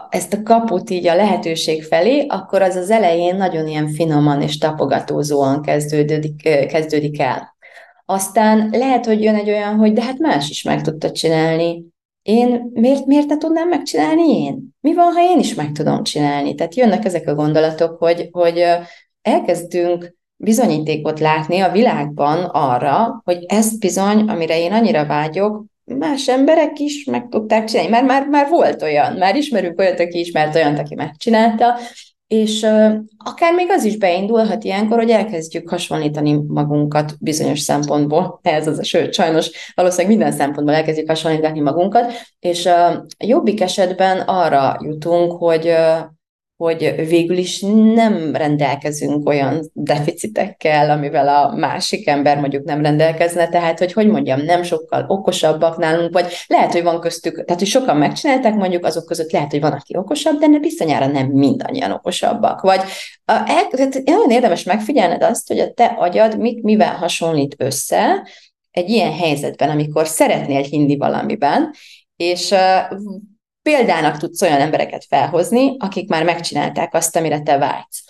ezt 0.09 0.33
a 0.33 0.43
kaput 0.43 0.91
így 0.91 1.07
a 1.07 1.15
lehetőség 1.15 1.85
felé, 1.85 2.27
akkor 2.29 2.63
az 2.63 2.75
az 2.75 2.91
elején 2.91 3.37
nagyon 3.37 3.67
ilyen 3.67 3.89
finoman 3.89 4.43
és 4.43 4.59
tapogatózóan 4.59 5.63
kezdődik, 5.63 6.43
kezdődik 6.43 7.21
el. 7.21 7.57
Aztán 8.05 8.69
lehet, 8.73 9.07
hogy 9.07 9.23
jön 9.23 9.35
egy 9.35 9.49
olyan, 9.49 9.77
hogy 9.77 9.93
de 9.93 10.03
hát 10.03 10.19
más 10.19 10.51
is 10.51 10.63
meg 10.63 10.83
tudta 10.83 11.11
csinálni. 11.11 11.85
Én 12.23 12.71
miért, 12.73 13.07
miért 13.07 13.29
ne 13.29 13.37
tudnám 13.37 13.69
megcsinálni 13.69 14.43
én? 14.43 14.69
Mi 14.81 14.95
van, 14.95 15.13
ha 15.13 15.21
én 15.21 15.39
is 15.39 15.55
meg 15.55 15.73
tudom 15.73 16.03
csinálni? 16.03 16.55
Tehát 16.55 16.75
jönnek 16.75 17.05
ezek 17.05 17.29
a 17.29 17.35
gondolatok, 17.35 17.99
hogy, 17.99 18.29
hogy 18.33 18.65
elkezdünk 19.23 20.15
bizonyítékot 20.37 21.21
látni 21.21 21.61
a 21.61 21.73
világban 21.73 22.45
arra, 22.45 23.21
hogy 23.25 23.45
ezt 23.49 23.79
bizony, 23.79 24.21
amire 24.29 24.59
én 24.59 24.73
annyira 24.73 25.07
vágyok, 25.07 25.65
más 25.95 26.29
emberek 26.29 26.79
is 26.79 27.05
meg 27.05 27.29
tudták 27.29 27.65
csinálni, 27.65 27.91
mert 27.91 28.07
már, 28.07 28.27
már 28.27 28.49
volt 28.49 28.83
olyan, 28.83 29.13
már 29.13 29.37
ismerünk 29.37 29.79
olyat, 29.79 30.01
aki 30.01 30.19
ismert 30.19 30.55
olyat, 30.55 30.79
aki 30.79 30.95
megcsinálta, 30.95 31.79
és 32.27 32.63
uh, 32.63 32.95
akár 33.17 33.55
még 33.55 33.71
az 33.71 33.85
is 33.85 33.97
beindulhat 33.97 34.65
ilyenkor, 34.65 34.99
hogy 34.99 35.11
elkezdjük 35.11 35.69
hasonlítani 35.69 36.41
magunkat 36.47 37.15
bizonyos 37.21 37.61
szempontból, 37.61 38.41
ez 38.43 38.67
az, 38.67 38.87
sőt, 38.87 39.15
sajnos 39.15 39.73
valószínűleg 39.75 40.17
minden 40.17 40.37
szempontból 40.37 40.75
elkezdjük 40.75 41.09
hasonlítani 41.09 41.61
magunkat, 41.61 42.13
és 42.39 42.65
uh, 42.65 42.97
jobbik 43.19 43.61
esetben 43.61 44.21
arra 44.21 44.77
jutunk, 44.83 45.33
hogy 45.33 45.67
uh, 45.67 46.15
hogy 46.57 46.95
végül 47.09 47.37
is 47.37 47.61
nem 47.95 48.37
rendelkezünk 48.37 49.29
olyan 49.29 49.71
deficitekkel, 49.73 50.91
amivel 50.91 51.29
a 51.29 51.57
másik 51.57 52.09
ember 52.09 52.39
mondjuk 52.39 52.65
nem 52.65 52.83
rendelkezne, 52.83 53.49
tehát, 53.49 53.79
hogy 53.79 53.93
hogy 53.93 54.09
mondjam, 54.09 54.41
nem 54.41 54.63
sokkal 54.63 55.05
okosabbak 55.09 55.77
nálunk, 55.77 56.13
vagy 56.13 56.27
lehet, 56.47 56.73
hogy 56.73 56.83
van 56.83 57.01
köztük, 57.01 57.45
tehát, 57.45 57.61
hogy 57.61 57.71
sokan 57.71 57.97
megcsinálták, 57.97 58.55
mondjuk 58.55 58.85
azok 58.85 59.07
között 59.07 59.33
lehet, 59.33 59.51
hogy 59.51 59.61
van, 59.61 59.73
aki 59.73 59.97
okosabb, 59.97 60.39
de 60.39 60.47
ne 60.47 60.59
bizonyára 60.59 61.07
nem 61.07 61.27
mindannyian 61.27 61.91
okosabbak. 61.91 62.61
Vagy 62.61 62.81
el, 63.25 63.67
tehát 63.71 64.03
nagyon 64.05 64.31
érdemes 64.31 64.63
megfigyelned 64.63 65.23
azt, 65.23 65.49
hogy 65.49 65.59
a 65.59 65.73
te 65.73 65.85
agyad 65.85 66.39
mit, 66.39 66.63
mivel 66.63 66.95
hasonlít 66.95 67.55
össze 67.59 68.27
egy 68.71 68.89
ilyen 68.91 69.13
helyzetben, 69.13 69.71
amikor 69.71 70.07
szeretnél 70.07 70.63
hinni 70.63 70.97
valamiben, 70.97 71.71
és 72.17 72.55
példának 73.67 74.17
tudsz 74.17 74.43
olyan 74.43 74.61
embereket 74.61 75.05
felhozni, 75.09 75.77
akik 75.79 76.09
már 76.09 76.25
megcsinálták 76.25 76.95
azt, 76.95 77.17
amire 77.17 77.41
te 77.41 77.59
vágysz. 77.59 78.05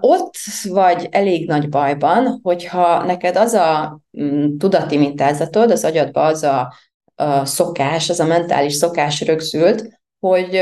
Ott 0.00 0.34
vagy 0.62 1.08
elég 1.10 1.48
nagy 1.48 1.68
bajban, 1.68 2.40
hogyha 2.42 3.04
neked 3.04 3.36
az 3.36 3.52
a 3.52 4.00
um, 4.10 4.58
tudati 4.58 4.96
mintázatod, 4.96 5.70
az 5.70 5.84
agyadba 5.84 6.22
az 6.22 6.42
a, 6.42 6.74
a 7.14 7.44
szokás, 7.44 8.10
az 8.10 8.20
a 8.20 8.26
mentális 8.26 8.74
szokás 8.74 9.20
rögzült, 9.20 9.88
hogy 10.20 10.60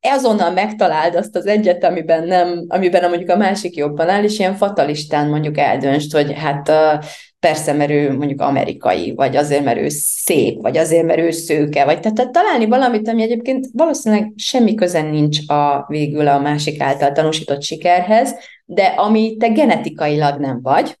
azonnal 0.00 0.50
megtaláld 0.50 1.14
azt 1.14 1.36
az 1.36 1.46
egyet, 1.46 1.84
amiben 1.84 2.26
nem, 2.26 2.64
amiben 2.68 3.08
mondjuk 3.08 3.30
a 3.30 3.36
másik 3.36 3.76
jobban 3.76 4.08
áll, 4.08 4.22
és 4.22 4.38
ilyen 4.38 4.54
fatalistán 4.54 5.28
mondjuk 5.28 5.58
eldöntsd, 5.58 6.12
hogy 6.12 6.32
hát 6.32 6.72
persze, 7.40 7.72
mert 7.72 7.90
ő 7.90 8.16
mondjuk 8.16 8.40
amerikai, 8.40 9.14
vagy 9.14 9.36
azért, 9.36 9.64
mert 9.64 9.78
ő 9.78 9.88
szép, 9.88 10.60
vagy 10.60 10.76
azért, 10.76 11.06
mert 11.06 11.18
ő 11.18 11.30
szőke, 11.30 11.84
vagy 11.84 12.00
tehát, 12.00 12.16
tehát 12.16 12.32
találni 12.32 12.66
valamit, 12.66 13.08
ami 13.08 13.22
egyébként 13.22 13.66
valószínűleg 13.72 14.32
semmi 14.36 14.74
közen 14.74 15.06
nincs 15.06 15.38
a 15.46 15.84
végül 15.88 16.28
a 16.28 16.38
másik 16.38 16.80
által 16.80 17.12
tanúsított 17.12 17.62
sikerhez, 17.62 18.34
de 18.64 18.84
ami 18.84 19.36
te 19.36 19.48
genetikailag 19.48 20.40
nem 20.40 20.62
vagy, 20.62 20.98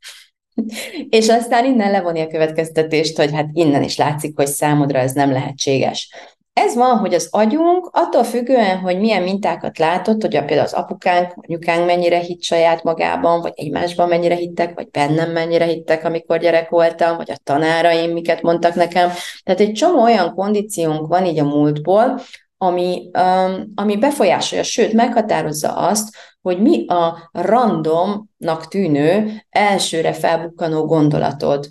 és 1.18 1.28
aztán 1.28 1.64
innen 1.64 1.90
levonni 1.90 2.20
a 2.20 2.26
következtetést, 2.26 3.16
hogy 3.16 3.32
hát 3.32 3.48
innen 3.52 3.82
is 3.82 3.96
látszik, 3.96 4.36
hogy 4.36 4.46
számodra 4.46 4.98
ez 4.98 5.12
nem 5.12 5.32
lehetséges. 5.32 6.14
Ez 6.62 6.74
van, 6.74 6.98
hogy 6.98 7.14
az 7.14 7.28
agyunk 7.30 7.88
attól 7.92 8.24
függően, 8.24 8.78
hogy 8.78 8.98
milyen 8.98 9.22
mintákat 9.22 9.78
látott, 9.78 10.20
hogy 10.20 10.30
például 10.30 10.60
az 10.60 10.72
apukánk, 10.72 11.32
anyukánk 11.36 11.86
mennyire 11.86 12.18
hitt 12.18 12.42
saját 12.42 12.82
magában, 12.82 13.40
vagy 13.40 13.52
egymásban 13.56 14.08
mennyire 14.08 14.34
hittek, 14.34 14.74
vagy 14.74 14.90
bennem 14.90 15.30
mennyire 15.30 15.64
hittek, 15.64 16.04
amikor 16.04 16.38
gyerek 16.38 16.68
voltam, 16.68 17.16
vagy 17.16 17.30
a 17.30 17.40
tanáraim 17.44 18.12
miket 18.12 18.42
mondtak 18.42 18.74
nekem. 18.74 19.10
Tehát 19.42 19.60
egy 19.60 19.72
csomó 19.72 20.02
olyan 20.02 20.34
kondíciónk 20.34 21.06
van 21.06 21.26
így 21.26 21.38
a 21.38 21.44
múltból, 21.44 22.20
ami, 22.56 23.10
um, 23.18 23.72
ami 23.74 23.96
befolyásolja, 23.96 24.64
sőt, 24.64 24.92
meghatározza 24.92 25.72
azt, 25.72 26.16
hogy 26.42 26.60
mi 26.60 26.86
a 26.86 27.30
randomnak 27.32 28.68
tűnő, 28.68 29.42
elsőre 29.50 30.12
felbukkanó 30.12 30.84
gondolatod 30.84 31.66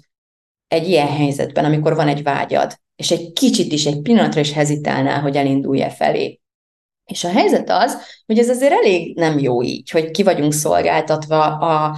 egy 0.68 0.88
ilyen 0.88 1.08
helyzetben, 1.08 1.66
amikor 1.66 1.96
van 1.96 2.08
egy 2.08 2.24
vágyad 2.24 2.74
és 3.00 3.12
egy 3.12 3.34
kicsit 3.34 3.72
is, 3.72 3.86
egy 3.86 4.02
pillanatra 4.02 4.40
is 4.40 4.52
hezitálnál, 4.52 5.22
hogy 5.22 5.36
elindulja 5.36 5.90
felé. 5.90 6.40
És 7.06 7.24
a 7.24 7.30
helyzet 7.30 7.70
az, 7.70 7.98
hogy 8.26 8.40
ez 8.40 8.50
azért 8.50 8.72
elég 8.72 9.16
nem 9.16 9.40
jó 9.40 9.64
így, 9.64 9.90
hogy 9.90 10.12
ki 10.12 10.24
vagyunk 10.24 10.54
szolgáltatva 10.54 11.44
a, 11.44 11.98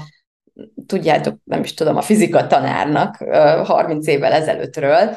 tudjátok, 0.85 1.37
nem 1.43 1.63
is 1.63 1.73
tudom, 1.73 1.97
a 1.97 2.01
fizika 2.01 2.47
tanárnak 2.47 3.15
30 3.63 4.07
évvel 4.07 4.31
ezelőttről, 4.31 5.15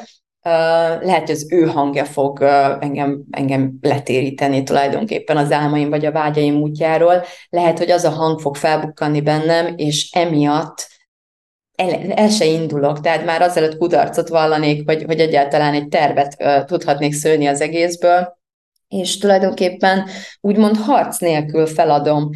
lehet, 1.01 1.25
hogy 1.25 1.35
az 1.35 1.51
ő 1.51 1.65
hangja 1.65 2.05
fog 2.05 2.41
engem, 2.79 3.23
engem 3.31 3.77
letéríteni 3.81 4.63
tulajdonképpen 4.63 5.37
az 5.37 5.51
álmaim 5.51 5.89
vagy 5.89 6.05
a 6.05 6.11
vágyaim 6.11 6.55
útjáról. 6.55 7.23
Lehet, 7.49 7.77
hogy 7.77 7.91
az 7.91 8.03
a 8.03 8.09
hang 8.09 8.39
fog 8.39 8.55
felbukkanni 8.55 9.21
bennem, 9.21 9.73
és 9.77 10.11
emiatt 10.11 10.87
el, 11.75 12.11
el 12.11 12.29
se 12.29 12.45
indulok, 12.45 13.01
tehát 13.01 13.25
már 13.25 13.41
azelőtt 13.41 13.77
kudarcot 13.77 14.27
vallanék, 14.27 14.89
hogy, 14.89 15.03
hogy 15.03 15.19
egyáltalán 15.19 15.73
egy 15.73 15.87
tervet 15.87 16.35
uh, 16.39 16.63
tudhatnék 16.63 17.13
szőni 17.13 17.47
az 17.47 17.61
egészből, 17.61 18.37
és 18.87 19.17
tulajdonképpen 19.17 20.07
úgymond 20.41 20.77
harc 20.77 21.19
nélkül 21.19 21.65
feladom, 21.65 22.29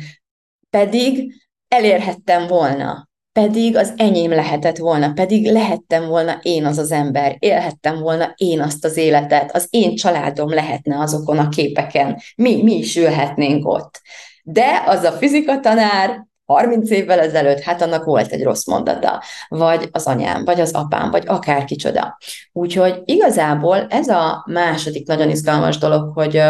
pedig 0.70 1.34
elérhettem 1.68 2.48
volna, 2.48 3.10
pedig 3.32 3.76
az 3.76 3.94
enyém 3.98 4.30
lehetett 4.30 4.78
volna, 4.78 5.14
pedig 5.14 5.52
lehettem 5.52 6.08
volna 6.08 6.40
én 6.42 6.66
az 6.66 6.78
az 6.78 6.92
ember, 6.92 7.36
élhettem 7.40 8.00
volna 8.00 8.34
én 8.36 8.62
azt 8.62 8.86
az 8.86 8.98
életet, 8.98 9.56
az 9.56 9.68
én 9.70 9.96
családom 9.96 10.50
lehetne 10.50 11.00
azokon 11.00 11.38
a 11.38 11.50
képeken, 11.50 12.22
mi, 12.36 12.64
mi 12.64 12.78
is 12.78 12.96
ülhetnénk 12.96 13.68
ott. 13.68 14.02
De 14.44 14.84
az 14.86 15.04
a 15.04 15.12
fizika 15.12 15.60
tanár 15.60 16.28
30 16.54 16.90
évvel 16.90 17.20
ezelőtt, 17.20 17.60
hát 17.60 17.82
annak 17.82 18.04
volt 18.04 18.32
egy 18.32 18.44
rossz 18.44 18.68
mondata, 18.68 19.24
vagy 19.48 19.90
az 19.92 20.06
anyám, 20.06 20.46
vagy 20.46 20.62
az 20.62 20.74
apám, 20.74 21.12
vagy 21.12 21.24
akár 21.28 21.64
kicsoda. 21.64 22.18
Úgyhogy 22.52 23.02
igazából 23.06 23.88
ez 23.90 24.08
a 24.08 24.46
második 24.52 25.08
nagyon 25.08 25.30
izgalmas 25.30 25.78
dolog, 25.78 26.12
hogy 26.14 26.42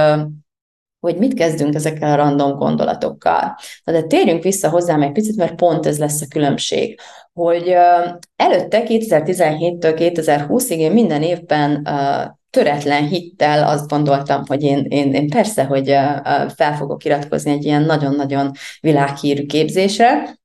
hogy 1.00 1.18
mit 1.18 1.34
kezdünk 1.34 1.76
ezekkel 1.76 2.12
a 2.12 2.16
random 2.16 2.58
gondolatokkal. 2.58 3.56
Na 3.84 3.94
de 3.94 4.02
térjünk 4.02 4.44
vissza 4.44 4.70
hozzám 4.70 5.02
egy 5.02 5.12
picit, 5.12 5.36
mert 5.36 5.56
pont 5.56 5.86
ez 5.86 6.00
lesz 6.00 6.22
a 6.22 6.28
különbség, 6.30 7.00
hogy 7.34 7.76
előtte 8.36 8.84
2017-től 8.88 9.94
2020-ig 9.98 10.78
én 10.78 10.92
minden 10.92 11.24
évben 11.24 11.88
töretlen 12.50 13.08
hittel 13.08 13.68
azt 13.68 13.88
gondoltam, 13.88 14.44
hogy 14.48 14.64
én, 14.64 14.86
én, 14.90 15.14
én 15.14 15.30
persze, 15.30 15.64
hogy 15.64 15.88
fel 16.56 16.76
fogok 16.78 17.04
iratkozni 17.04 17.52
egy 17.52 17.66
ilyen 17.66 17.84
nagyon-nagyon 17.84 18.52
világhírű 18.82 19.46
képzésre, 19.46 20.38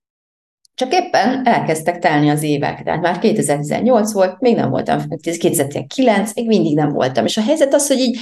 csak 0.75 0.93
éppen 0.93 1.47
elkezdtek 1.47 1.99
telni 1.99 2.29
az 2.31 2.43
évek, 2.43 2.83
tehát 2.83 3.01
már 3.01 3.19
2018 3.19 4.13
volt, 4.13 4.41
még 4.41 4.57
nem 4.57 4.71
voltam, 4.71 4.99
2019, 5.23 6.35
még 6.35 6.47
mindig 6.47 6.75
nem 6.75 6.89
voltam. 6.89 7.25
És 7.25 7.37
a 7.37 7.43
helyzet 7.43 7.75
az, 7.75 7.87
hogy 7.87 7.99
így 7.99 8.19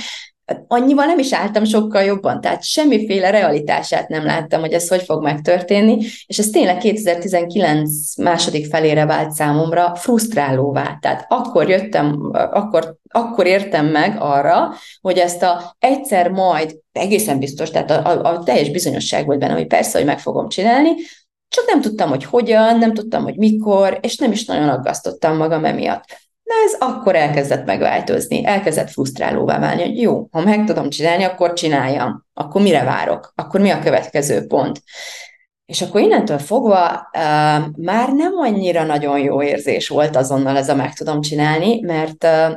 annyival 0.66 1.06
nem 1.06 1.18
is 1.18 1.32
álltam 1.32 1.64
sokkal 1.64 2.02
jobban, 2.02 2.40
tehát 2.40 2.62
semmiféle 2.62 3.30
realitását 3.30 4.08
nem 4.08 4.24
láttam, 4.24 4.60
hogy 4.60 4.72
ez 4.72 4.88
hogy 4.88 5.02
fog 5.02 5.22
megtörténni, 5.22 6.06
és 6.26 6.38
ez 6.38 6.50
tényleg 6.50 6.78
2019 6.78 8.16
második 8.16 8.66
felére 8.66 9.06
vált 9.06 9.30
számomra 9.30 9.94
frusztrálóvá. 9.94 10.98
Tehát 11.00 11.26
akkor 11.28 11.68
jöttem, 11.68 12.30
akkor, 12.32 12.96
akkor 13.08 13.46
értem 13.46 13.86
meg 13.86 14.16
arra, 14.18 14.72
hogy 15.00 15.18
ezt 15.18 15.42
a 15.42 15.76
egyszer 15.78 16.30
majd, 16.30 16.80
egészen 16.92 17.38
biztos, 17.38 17.70
tehát 17.70 17.90
a, 17.90 18.06
a, 18.06 18.24
a 18.24 18.42
teljes 18.42 18.70
bizonyosság 18.70 19.26
volt 19.26 19.38
benne, 19.38 19.52
hogy 19.52 19.66
persze, 19.66 19.98
hogy 19.98 20.06
meg 20.06 20.20
fogom 20.20 20.48
csinálni, 20.48 20.90
csak 21.48 21.66
nem 21.66 21.80
tudtam, 21.80 22.08
hogy 22.08 22.24
hogyan, 22.24 22.78
nem 22.78 22.94
tudtam, 22.94 23.22
hogy 23.22 23.36
mikor, 23.36 23.98
és 24.02 24.16
nem 24.16 24.32
is 24.32 24.44
nagyon 24.44 24.68
aggasztottam 24.68 25.36
magam 25.36 25.64
emiatt. 25.64 26.04
Na 26.52 26.64
ez 26.64 26.90
akkor 26.90 27.16
elkezdett 27.16 27.64
megváltozni, 27.64 28.44
elkezdett 28.44 28.90
frusztrálóvá 28.90 29.58
válni, 29.58 29.82
hogy 29.82 30.00
jó, 30.00 30.26
ha 30.30 30.40
meg 30.40 30.64
tudom 30.64 30.90
csinálni, 30.90 31.24
akkor 31.24 31.52
csináljam. 31.52 32.26
Akkor 32.34 32.62
mire 32.62 32.84
várok? 32.84 33.32
Akkor 33.34 33.60
mi 33.60 33.70
a 33.70 33.78
következő 33.78 34.46
pont? 34.46 34.82
És 35.64 35.82
akkor 35.82 36.00
innentől 36.00 36.38
fogva 36.38 37.08
uh, 37.16 37.22
már 37.76 38.12
nem 38.12 38.32
annyira 38.36 38.84
nagyon 38.84 39.18
jó 39.18 39.42
érzés 39.42 39.88
volt 39.88 40.16
azonnal 40.16 40.56
ez 40.56 40.68
a 40.68 40.74
meg 40.74 40.94
tudom 40.94 41.20
csinálni, 41.20 41.80
mert 41.80 42.24
uh, 42.24 42.56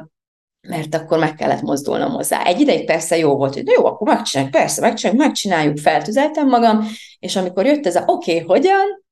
mert 0.68 0.96
akkor 0.96 1.20
meg 1.20 1.36
kellett 1.36 1.62
mozdulnom 1.62 2.12
hozzá. 2.12 2.44
Egy 2.44 2.60
ideig 2.60 2.86
persze 2.86 3.18
jó 3.18 3.36
volt, 3.36 3.54
hogy 3.54 3.64
na 3.64 3.74
jó, 3.78 3.86
akkor 3.86 4.08
megcsináljuk, 4.08 4.56
persze, 4.56 4.82
megcsináljuk, 4.82 5.24
megcsináljuk, 5.24 5.78
feltüzeltem 5.78 6.48
magam, 6.48 6.88
és 7.20 7.36
amikor 7.36 7.66
jött 7.66 7.86
ez 7.86 7.96
a 7.96 8.04
oké, 8.06 8.34
okay, 8.34 8.46
hogyan, 8.46 9.05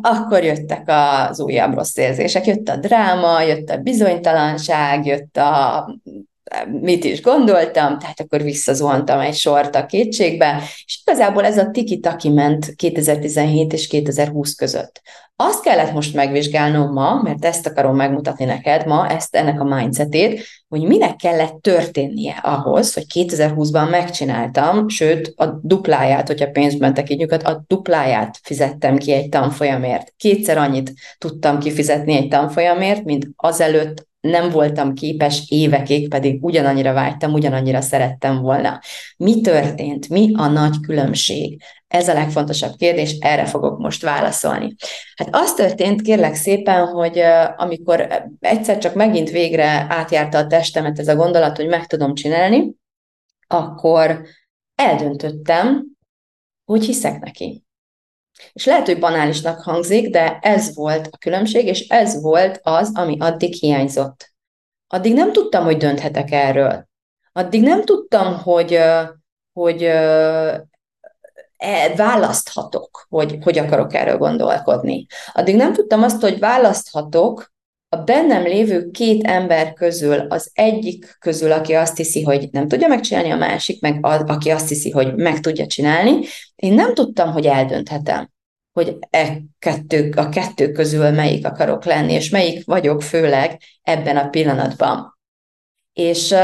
akkor 0.00 0.44
jöttek 0.44 0.82
az 0.86 1.40
újabb 1.40 1.74
rossz 1.74 1.96
érzések, 1.96 2.46
jött 2.46 2.68
a 2.68 2.76
dráma, 2.76 3.42
jött 3.42 3.68
a 3.68 3.76
bizonytalanság, 3.76 5.06
jött 5.06 5.36
a 5.36 5.86
mit 6.80 7.04
is 7.04 7.22
gondoltam, 7.22 7.98
tehát 7.98 8.20
akkor 8.20 8.42
visszazuhantam 8.42 9.20
egy 9.20 9.34
sort 9.34 9.74
a 9.74 9.86
kétségbe, 9.86 10.62
és 10.84 11.00
igazából 11.06 11.44
ez 11.44 11.58
a 11.58 11.70
tiki-taki 11.70 12.28
ment 12.28 12.74
2017 12.76 13.72
és 13.72 13.86
2020 13.86 14.54
között. 14.54 15.02
Azt 15.42 15.62
kellett 15.62 15.92
most 15.92 16.14
megvizsgálnom 16.14 16.92
ma, 16.92 17.22
mert 17.22 17.44
ezt 17.44 17.66
akarom 17.66 17.96
megmutatni 17.96 18.44
neked 18.44 18.86
ma, 18.86 19.08
ezt 19.08 19.36
ennek 19.36 19.60
a 19.60 19.64
mindsetét, 19.64 20.44
hogy 20.68 20.82
minek 20.82 21.16
kellett 21.16 21.60
történnie 21.60 22.40
ahhoz, 22.42 22.94
hogy 22.94 23.04
2020-ban 23.14 23.90
megcsináltam, 23.90 24.88
sőt 24.88 25.32
a 25.36 25.46
dupláját, 25.62 26.26
hogyha 26.26 26.50
pénzben 26.50 26.94
tekintjük, 26.94 27.32
a 27.32 27.64
dupláját 27.66 28.38
fizettem 28.42 28.96
ki 28.96 29.12
egy 29.12 29.28
tanfolyamért. 29.28 30.12
Kétszer 30.16 30.58
annyit 30.58 30.92
tudtam 31.18 31.58
kifizetni 31.58 32.16
egy 32.16 32.28
tanfolyamért, 32.28 33.04
mint 33.04 33.26
azelőtt 33.36 34.08
nem 34.20 34.50
voltam 34.50 34.94
képes 34.94 35.44
évekig, 35.48 36.08
pedig 36.08 36.44
ugyanannyira 36.44 36.92
vágytam, 36.92 37.32
ugyanannyira 37.32 37.80
szerettem 37.80 38.40
volna. 38.40 38.80
Mi 39.16 39.40
történt? 39.40 40.08
Mi 40.08 40.30
a 40.34 40.46
nagy 40.46 40.80
különbség? 40.80 41.62
Ez 41.88 42.08
a 42.08 42.12
legfontosabb 42.12 42.76
kérdés, 42.76 43.16
erre 43.20 43.44
fogok 43.44 43.78
most 43.78 44.02
válaszolni. 44.02 44.74
Hát 45.16 45.28
az 45.30 45.54
történt, 45.54 46.02
kérlek 46.02 46.34
szépen, 46.34 46.86
hogy 46.86 47.18
amikor 47.56 48.24
egyszer 48.40 48.78
csak 48.78 48.94
megint 48.94 49.30
végre 49.30 49.86
átjárta 49.88 50.38
a 50.38 50.46
testemet 50.46 50.98
ez 50.98 51.08
a 51.08 51.16
gondolat, 51.16 51.56
hogy 51.56 51.66
meg 51.66 51.86
tudom 51.86 52.14
csinálni, 52.14 52.74
akkor 53.46 54.22
eldöntöttem, 54.74 55.84
hogy 56.64 56.84
hiszek 56.84 57.20
neki. 57.20 57.64
És 58.52 58.64
lehet, 58.64 58.86
hogy 58.86 58.98
banálisnak 58.98 59.62
hangzik, 59.62 60.10
de 60.10 60.38
ez 60.42 60.74
volt 60.74 61.08
a 61.10 61.18
különbség, 61.18 61.66
és 61.66 61.88
ez 61.88 62.22
volt 62.22 62.60
az, 62.62 62.90
ami 62.94 63.16
addig 63.20 63.54
hiányzott. 63.54 64.32
Addig 64.86 65.14
nem 65.14 65.32
tudtam, 65.32 65.64
hogy 65.64 65.76
dönthetek 65.76 66.30
erről. 66.30 66.88
Addig 67.32 67.62
nem 67.62 67.84
tudtam, 67.84 68.38
hogy, 68.38 68.80
hogy 69.52 69.82
e, 69.82 70.66
választhatok, 71.96 73.06
hogy 73.08 73.38
hogy 73.42 73.58
akarok 73.58 73.94
erről 73.94 74.18
gondolkodni. 74.18 75.06
Addig 75.32 75.56
nem 75.56 75.72
tudtam 75.72 76.02
azt, 76.02 76.20
hogy 76.20 76.38
választhatok 76.38 77.52
a 77.92 77.96
bennem 77.96 78.42
lévő 78.42 78.90
két 78.90 79.24
ember 79.24 79.72
közül 79.72 80.18
az 80.18 80.50
egyik 80.54 81.16
közül, 81.18 81.52
aki 81.52 81.72
azt 81.72 81.96
hiszi, 81.96 82.22
hogy 82.22 82.48
nem 82.50 82.68
tudja 82.68 82.88
megcsinálni, 82.88 83.30
a 83.30 83.36
másik, 83.36 83.80
meg 83.80 83.98
az, 84.00 84.22
aki 84.26 84.50
azt 84.50 84.68
hiszi, 84.68 84.90
hogy 84.90 85.14
meg 85.14 85.40
tudja 85.40 85.66
csinálni, 85.66 86.26
én 86.56 86.74
nem 86.74 86.94
tudtam, 86.94 87.32
hogy 87.32 87.46
eldönthetem, 87.46 88.30
hogy 88.72 88.96
e 89.10 89.40
kettő, 89.58 90.12
a 90.16 90.28
kettő 90.28 90.72
közül 90.72 91.10
melyik 91.10 91.46
akarok 91.46 91.84
lenni, 91.84 92.12
és 92.12 92.30
melyik 92.30 92.64
vagyok 92.64 93.02
főleg 93.02 93.60
ebben 93.82 94.16
a 94.16 94.28
pillanatban. 94.28 95.18
És 95.92 96.34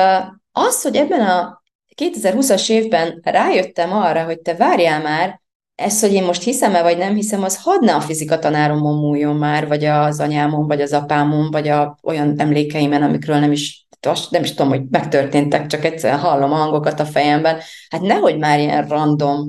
az, 0.53 0.83
hogy 0.83 0.97
ebben 0.97 1.21
a 1.21 1.63
2020-as 2.03 2.71
évben 2.71 3.21
rájöttem 3.23 3.93
arra, 3.93 4.25
hogy 4.25 4.41
te 4.41 4.55
várjál 4.55 5.03
már, 5.03 5.41
ezt, 5.77 6.01
hogy 6.01 6.13
én 6.13 6.25
most 6.25 6.43
hiszem-e, 6.43 6.83
vagy 6.83 6.99
nem 6.99 7.15
hiszem, 7.15 7.43
az 7.43 7.63
hadd 7.63 7.85
ne 7.85 7.95
a 7.95 8.01
fizika 8.01 8.39
tanáromon 8.39 8.99
múljon 8.99 9.37
már, 9.37 9.69
vagy 9.69 9.85
az 9.85 10.21
anyámon, 10.21 10.67
vagy 10.67 10.81
az 10.81 10.93
apámon, 10.93 11.51
vagy 11.51 11.69
a, 11.69 11.99
olyan 12.03 12.35
emlékeimen, 12.41 13.03
amikről 13.03 13.39
nem 13.39 13.53
is, 13.53 13.87
nem 14.31 14.43
is 14.43 14.55
tudom, 14.55 14.69
hogy 14.69 14.83
megtörténtek, 14.91 15.67
csak 15.67 15.85
egyszerűen 15.85 16.19
hallom 16.19 16.53
a 16.53 16.57
hangokat 16.57 17.01
a 17.01 17.05
fejemben. 17.05 17.59
Hát 17.91 18.01
nehogy 18.01 18.39
már 18.39 18.59
ilyen 18.59 18.89
random 18.89 19.49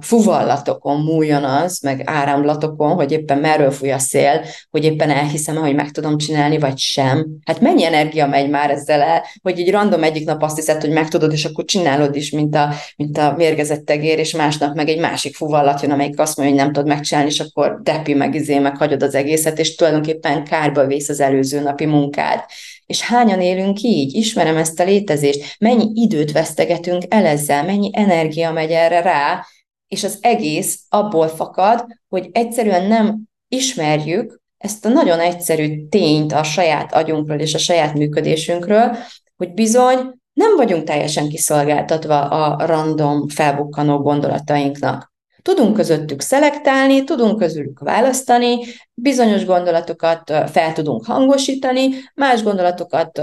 fuvallatokon 0.00 1.00
múljon 1.00 1.44
az, 1.44 1.78
meg 1.82 2.02
áramlatokon, 2.04 2.92
hogy 2.92 3.12
éppen 3.12 3.38
merről 3.38 3.70
fúj 3.70 3.90
a 3.90 3.98
szél, 3.98 4.44
hogy 4.70 4.84
éppen 4.84 5.10
elhiszem 5.10 5.56
hogy 5.56 5.74
meg 5.74 5.90
tudom 5.90 6.18
csinálni, 6.18 6.58
vagy 6.58 6.78
sem. 6.78 7.26
Hát 7.44 7.60
mennyi 7.60 7.84
energia 7.84 8.26
megy 8.26 8.50
már 8.50 8.70
ezzel 8.70 9.00
el, 9.02 9.22
hogy 9.42 9.60
egy 9.60 9.70
random 9.70 10.02
egyik 10.02 10.26
nap 10.26 10.42
azt 10.42 10.56
hiszed, 10.56 10.80
hogy 10.80 10.90
meg 10.90 11.08
tudod, 11.08 11.32
és 11.32 11.44
akkor 11.44 11.64
csinálod 11.64 12.16
is, 12.16 12.30
mint 12.30 12.54
a, 12.54 12.68
mint 12.96 13.18
a 13.18 13.34
mérgezett 13.36 13.84
tegér, 13.84 14.18
és 14.18 14.34
másnap 14.34 14.74
meg 14.74 14.88
egy 14.88 15.00
másik 15.00 15.36
fuvallat 15.36 15.82
jön, 15.82 15.90
amelyik 15.90 16.18
azt 16.18 16.36
mondja, 16.36 16.54
hogy 16.54 16.64
nem 16.64 16.72
tudod 16.72 16.88
megcsinálni, 16.88 17.30
és 17.30 17.40
akkor 17.40 17.80
depi 17.82 18.14
meg 18.14 18.34
izé, 18.34 18.58
meg 18.58 18.76
hagyod 18.76 19.02
az 19.02 19.14
egészet, 19.14 19.58
és 19.58 19.74
tulajdonképpen 19.74 20.44
kárba 20.44 20.86
vész 20.86 21.08
az 21.08 21.20
előző 21.20 21.60
napi 21.60 21.86
munkád. 21.86 22.44
És 22.92 23.00
hányan 23.00 23.40
élünk 23.40 23.80
így? 23.82 24.14
Ismerem 24.14 24.56
ezt 24.56 24.80
a 24.80 24.84
létezést. 24.84 25.56
Mennyi 25.58 25.90
időt 25.94 26.32
vesztegetünk 26.32 27.02
el 27.08 27.26
ezzel, 27.26 27.64
mennyi 27.64 27.90
energia 27.92 28.52
megy 28.52 28.70
erre 28.70 29.00
rá, 29.00 29.46
és 29.88 30.04
az 30.04 30.18
egész 30.20 30.80
abból 30.88 31.28
fakad, 31.28 31.86
hogy 32.08 32.28
egyszerűen 32.32 32.86
nem 32.86 33.22
ismerjük 33.48 34.40
ezt 34.58 34.84
a 34.84 34.88
nagyon 34.88 35.20
egyszerű 35.20 35.86
tényt 35.88 36.32
a 36.32 36.42
saját 36.42 36.94
agyunkról 36.94 37.38
és 37.38 37.54
a 37.54 37.58
saját 37.58 37.94
működésünkről, 37.94 38.96
hogy 39.36 39.52
bizony 39.52 39.98
nem 40.32 40.56
vagyunk 40.56 40.84
teljesen 40.84 41.28
kiszolgáltatva 41.28 42.20
a 42.20 42.66
random 42.66 43.28
felbukkanó 43.28 43.98
gondolatainknak. 43.98 45.11
Tudunk 45.42 45.74
közöttük 45.74 46.20
szelektálni, 46.20 47.04
tudunk 47.04 47.38
közülük 47.38 47.78
választani, 47.80 48.58
bizonyos 48.94 49.44
gondolatokat 49.44 50.32
fel 50.46 50.72
tudunk 50.72 51.06
hangosítani, 51.06 51.88
más 52.14 52.42
gondolatokat 52.42 53.18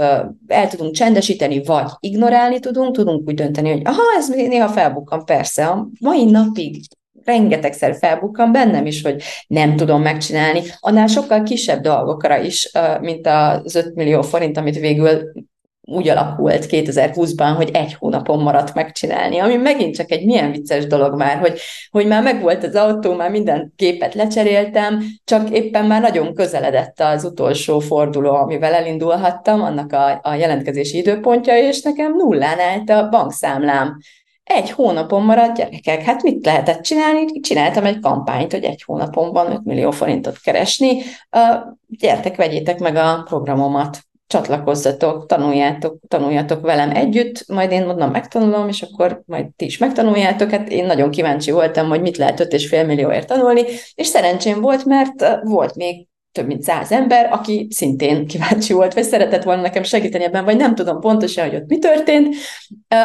el 0.46 0.68
tudunk 0.68 0.94
csendesíteni, 0.94 1.62
vagy 1.64 1.90
ignorálni 2.00 2.58
tudunk, 2.58 2.94
tudunk 2.94 3.28
úgy 3.28 3.34
dönteni, 3.34 3.70
hogy 3.70 3.82
aha, 3.84 4.02
ez 4.16 4.28
néha 4.28 4.68
felbukkan, 4.68 5.24
persze, 5.24 5.66
a 5.66 5.88
mai 6.00 6.24
napig 6.24 6.84
rengetegszer 7.24 7.96
felbukkan 7.96 8.52
bennem 8.52 8.86
is, 8.86 9.02
hogy 9.02 9.22
nem 9.46 9.76
tudom 9.76 10.02
megcsinálni, 10.02 10.62
annál 10.80 11.06
sokkal 11.06 11.42
kisebb 11.42 11.82
dolgokra 11.82 12.38
is, 12.38 12.70
mint 13.00 13.26
az 13.26 13.74
5 13.74 13.94
millió 13.94 14.22
forint, 14.22 14.56
amit 14.56 14.78
végül 14.78 15.32
úgy 15.82 16.08
alakult 16.08 16.66
2020-ban, 16.70 17.52
hogy 17.56 17.70
egy 17.72 17.94
hónapon 17.94 18.42
maradt 18.42 18.74
megcsinálni, 18.74 19.38
ami 19.38 19.56
megint 19.56 19.94
csak 19.94 20.10
egy 20.10 20.24
milyen 20.24 20.50
vicces 20.50 20.86
dolog 20.86 21.16
már, 21.16 21.38
hogy, 21.38 21.58
hogy 21.90 22.06
már 22.06 22.22
megvolt 22.22 22.64
az 22.64 22.74
autó, 22.74 23.14
már 23.14 23.30
minden 23.30 23.72
képet 23.76 24.14
lecseréltem, 24.14 25.02
csak 25.24 25.50
éppen 25.50 25.84
már 25.84 26.00
nagyon 26.00 26.34
közeledett 26.34 27.00
az 27.00 27.24
utolsó 27.24 27.78
forduló, 27.78 28.34
amivel 28.34 28.74
elindulhattam, 28.74 29.62
annak 29.62 29.92
a, 29.92 30.20
a 30.22 30.34
jelentkezési 30.34 30.98
időpontja, 30.98 31.56
és 31.56 31.82
nekem 31.82 32.12
nullán 32.16 32.60
állt 32.60 32.90
a 32.90 33.08
bankszámlám. 33.08 33.98
Egy 34.44 34.70
hónapon 34.70 35.22
maradt 35.22 35.56
gyerekek, 35.56 36.02
hát 36.02 36.22
mit 36.22 36.44
lehetett 36.44 36.82
csinálni? 36.82 37.40
Csináltam 37.40 37.84
egy 37.84 38.00
kampányt, 38.00 38.52
hogy 38.52 38.64
egy 38.64 38.82
hónapon 38.86 39.32
van 39.32 39.52
5 39.52 39.64
millió 39.64 39.90
forintot 39.90 40.38
keresni. 40.38 41.02
Gyertek, 41.86 42.36
vegyétek 42.36 42.78
meg 42.78 42.96
a 42.96 43.22
programomat 43.24 43.98
csatlakozzatok, 44.30 45.26
tanuljátok, 45.26 45.98
tanuljatok 46.08 46.60
velem 46.60 46.90
együtt, 46.90 47.44
majd 47.48 47.70
én 47.70 47.86
mondom, 47.86 48.10
megtanulom, 48.10 48.68
és 48.68 48.82
akkor 48.82 49.22
majd 49.26 49.46
ti 49.56 49.64
is 49.64 49.78
megtanuljátok. 49.78 50.50
Hát 50.50 50.68
én 50.68 50.86
nagyon 50.86 51.10
kíváncsi 51.10 51.50
voltam, 51.50 51.88
hogy 51.88 52.00
mit 52.00 52.16
lehet 52.16 52.40
5,5 52.40 52.86
millióért 52.86 53.26
tanulni, 53.26 53.62
és 53.94 54.06
szerencsém 54.06 54.60
volt, 54.60 54.84
mert 54.84 55.40
volt 55.42 55.74
még 55.74 56.06
több 56.32 56.46
mint 56.46 56.62
száz 56.62 56.92
ember, 56.92 57.28
aki 57.32 57.66
szintén 57.70 58.26
kíváncsi 58.26 58.72
volt, 58.72 58.94
vagy 58.94 59.02
szeretett 59.02 59.42
volna 59.42 59.62
nekem 59.62 59.82
segíteni 59.82 60.24
ebben, 60.24 60.44
vagy 60.44 60.56
nem 60.56 60.74
tudom 60.74 61.00
pontosan, 61.00 61.48
hogy 61.48 61.54
ott 61.54 61.68
mi 61.68 61.78
történt. 61.78 62.34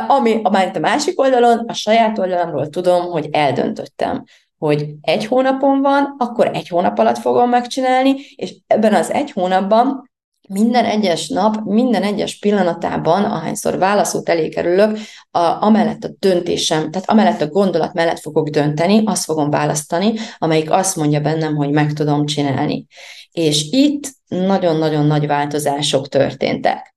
Ami 0.07 0.39
a, 0.43 0.49
a 0.73 0.79
másik 0.79 1.19
oldalon, 1.19 1.57
a 1.67 1.73
saját 1.73 2.19
oldalamról 2.19 2.69
tudom, 2.69 3.05
hogy 3.05 3.27
eldöntöttem 3.31 4.23
hogy 4.57 4.85
egy 5.01 5.25
hónapon 5.25 5.81
van, 5.81 6.15
akkor 6.17 6.49
egy 6.53 6.67
hónap 6.67 6.99
alatt 6.99 7.17
fogom 7.17 7.49
megcsinálni, 7.49 8.15
és 8.35 8.55
ebben 8.67 8.93
az 8.93 9.11
egy 9.11 9.31
hónapban 9.31 10.09
minden 10.47 10.85
egyes 10.85 11.27
nap, 11.27 11.55
minden 11.63 12.03
egyes 12.03 12.39
pillanatában, 12.39 13.23
ahányszor 13.23 13.77
válaszút 13.77 14.29
elé 14.29 14.49
kerülök, 14.49 14.97
a, 15.31 15.39
amellett 15.39 16.03
a 16.03 16.09
döntésem, 16.19 16.91
tehát 16.91 17.09
amellett 17.09 17.41
a 17.41 17.47
gondolat 17.47 17.93
mellett 17.93 18.19
fogok 18.19 18.49
dönteni, 18.49 19.01
azt 19.05 19.23
fogom 19.23 19.49
választani, 19.49 20.13
amelyik 20.37 20.71
azt 20.71 20.95
mondja 20.95 21.19
bennem, 21.19 21.55
hogy 21.55 21.69
meg 21.69 21.93
tudom 21.93 22.25
csinálni. 22.25 22.85
És 23.31 23.67
itt 23.71 24.11
nagyon-nagyon 24.27 25.05
nagy 25.05 25.27
változások 25.27 26.07
történtek. 26.07 26.95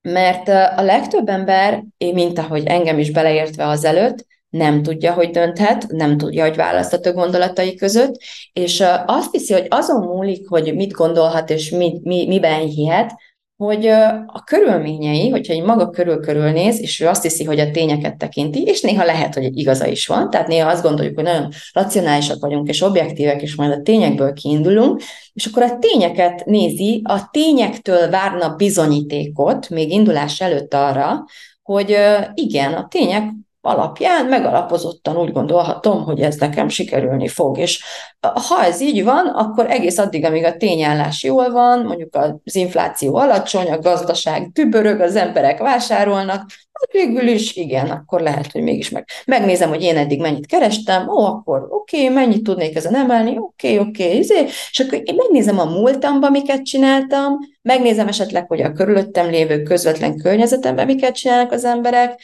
Mert 0.00 0.48
a 0.78 0.82
legtöbb 0.82 1.28
ember, 1.28 1.84
mint 1.98 2.38
ahogy 2.38 2.66
engem 2.66 2.98
is 2.98 3.10
beleértve 3.10 3.66
azelőtt, 3.66 4.26
nem 4.54 4.82
tudja, 4.82 5.12
hogy 5.12 5.30
dönthet, 5.30 5.86
nem 5.88 6.16
tudja, 6.16 6.44
hogy 6.44 6.56
választhat 6.56 7.06
a 7.06 7.12
gondolatai 7.12 7.74
között, 7.74 8.14
és 8.52 8.84
azt 9.06 9.32
hiszi, 9.32 9.52
hogy 9.52 9.66
azon 9.68 10.04
múlik, 10.06 10.48
hogy 10.48 10.74
mit 10.74 10.92
gondolhat 10.92 11.50
és 11.50 11.70
mi, 11.70 12.00
mi, 12.02 12.26
miben 12.26 12.60
hihet, 12.60 13.12
hogy 13.56 13.86
a 14.26 14.42
körülményei, 14.44 15.28
hogyha 15.28 15.52
egy 15.52 15.62
maga 15.62 15.90
körül 15.90 16.20
körülnéz, 16.20 16.80
és 16.80 17.00
ő 17.00 17.06
azt 17.06 17.22
hiszi, 17.22 17.44
hogy 17.44 17.60
a 17.60 17.70
tényeket 17.70 18.16
tekinti, 18.16 18.62
és 18.62 18.80
néha 18.80 19.04
lehet, 19.04 19.34
hogy 19.34 19.58
igaza 19.58 19.86
is 19.86 20.06
van, 20.06 20.30
tehát 20.30 20.48
néha 20.48 20.70
azt 20.70 20.82
gondoljuk, 20.82 21.14
hogy 21.14 21.24
nagyon 21.24 21.48
racionálisak 21.72 22.40
vagyunk, 22.40 22.68
és 22.68 22.82
objektívek, 22.82 23.42
és 23.42 23.54
majd 23.54 23.72
a 23.72 23.82
tényekből 23.82 24.32
kiindulunk, 24.32 25.02
és 25.32 25.46
akkor 25.46 25.62
a 25.62 25.78
tényeket 25.78 26.44
nézi, 26.44 27.02
a 27.04 27.28
tényektől 27.30 28.10
várna 28.10 28.54
bizonyítékot, 28.54 29.68
még 29.68 29.90
indulás 29.90 30.40
előtt 30.40 30.74
arra, 30.74 31.24
hogy 31.62 31.96
igen, 32.34 32.72
a 32.72 32.86
tények 32.88 33.32
alapján 33.66 34.26
megalapozottan 34.26 35.16
úgy 35.16 35.32
gondolhatom, 35.32 36.04
hogy 36.04 36.20
ez 36.20 36.36
nekem 36.36 36.68
sikerülni 36.68 37.28
fog. 37.28 37.58
És 37.58 37.84
ha 38.20 38.64
ez 38.64 38.80
így 38.80 39.04
van, 39.04 39.26
akkor 39.26 39.70
egész 39.70 39.98
addig, 39.98 40.24
amíg 40.24 40.44
a 40.44 40.56
tényállás 40.56 41.22
jól 41.22 41.50
van, 41.50 41.80
mondjuk 41.80 42.14
az 42.44 42.54
infláció 42.54 43.16
alacsony, 43.16 43.70
a 43.70 43.78
gazdaság 43.78 44.50
tübörög, 44.52 45.00
az 45.00 45.16
emberek 45.16 45.58
vásárolnak, 45.58 46.46
hát 46.72 46.92
végül 46.92 47.28
is 47.28 47.56
igen, 47.56 47.90
akkor 47.90 48.20
lehet, 48.20 48.52
hogy 48.52 48.62
mégis 48.62 48.90
meg. 48.90 49.08
Megnézem, 49.26 49.68
hogy 49.68 49.82
én 49.82 49.96
eddig 49.96 50.20
mennyit 50.20 50.46
kerestem, 50.46 51.08
ó, 51.08 51.24
akkor 51.24 51.66
oké, 51.70 52.02
okay, 52.02 52.14
mennyit 52.14 52.42
tudnék 52.42 52.76
ezen 52.76 52.94
emelni, 52.94 53.38
oké, 53.38 53.78
okay, 53.78 53.88
oké, 53.88 54.04
okay, 54.04 54.18
izé. 54.18 54.44
és 54.70 54.80
akkor 54.80 55.00
én 55.04 55.14
megnézem 55.14 55.58
a 55.58 55.64
múltamban, 55.64 56.30
miket 56.30 56.62
csináltam, 56.62 57.38
megnézem 57.62 58.08
esetleg, 58.08 58.46
hogy 58.48 58.60
a 58.60 58.72
körülöttem 58.72 59.30
lévő 59.30 59.62
közvetlen 59.62 60.16
környezetemben 60.16 60.86
miket 60.86 61.14
csinálnak 61.14 61.52
az 61.52 61.64
emberek, 61.64 62.20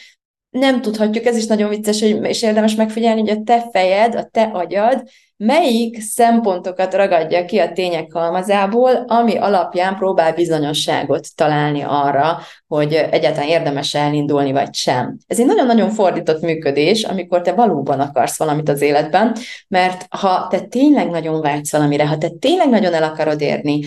nem 0.51 0.81
tudhatjuk, 0.81 1.25
ez 1.25 1.37
is 1.37 1.47
nagyon 1.47 1.69
vicces, 1.69 2.01
hogy, 2.01 2.25
és 2.25 2.43
érdemes 2.43 2.75
megfigyelni, 2.75 3.21
hogy 3.21 3.31
a 3.31 3.43
te 3.45 3.69
fejed, 3.73 4.15
a 4.15 4.25
te 4.25 4.43
agyad 4.43 5.09
melyik 5.43 6.01
szempontokat 6.01 6.95
ragadja 6.95 7.45
ki 7.45 7.59
a 7.59 7.73
tények 7.73 8.13
halmazából, 8.13 9.05
ami 9.07 9.37
alapján 9.37 9.97
próbál 9.97 10.35
bizonyosságot 10.35 11.35
találni 11.35 11.83
arra, 11.83 12.39
hogy 12.67 12.95
egyáltalán 12.95 13.49
érdemes 13.49 13.95
elindulni, 13.95 14.53
vagy 14.53 14.75
sem. 14.75 15.17
Ez 15.27 15.41
egy 15.41 15.47
nagyon-nagyon 15.47 15.91
fordított 15.91 16.41
működés, 16.41 17.03
amikor 17.03 17.41
te 17.41 17.53
valóban 17.53 18.01
akarsz 18.01 18.39
valamit 18.39 18.69
az 18.69 18.81
életben, 18.81 19.37
mert 19.69 20.07
ha 20.09 20.47
te 20.51 20.61
tényleg 20.61 21.11
nagyon 21.11 21.41
vágysz 21.41 21.73
valamire, 21.73 22.07
ha 22.07 22.19
te 22.19 22.29
tényleg 22.29 22.69
nagyon 22.69 22.95
el 22.95 23.03
akarod 23.03 23.41
érni, 23.41 23.81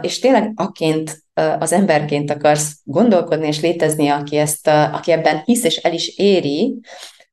és 0.00 0.18
tényleg 0.18 0.52
aként 0.56 1.22
az 1.58 1.72
emberként 1.72 2.30
akarsz 2.30 2.72
gondolkodni 2.84 3.46
és 3.46 3.60
létezni, 3.60 4.08
aki, 4.08 4.36
ezt, 4.36 4.68
aki 4.68 5.12
ebben 5.12 5.42
hisz 5.44 5.64
és 5.64 5.76
el 5.76 5.92
is 5.92 6.16
éri, 6.16 6.80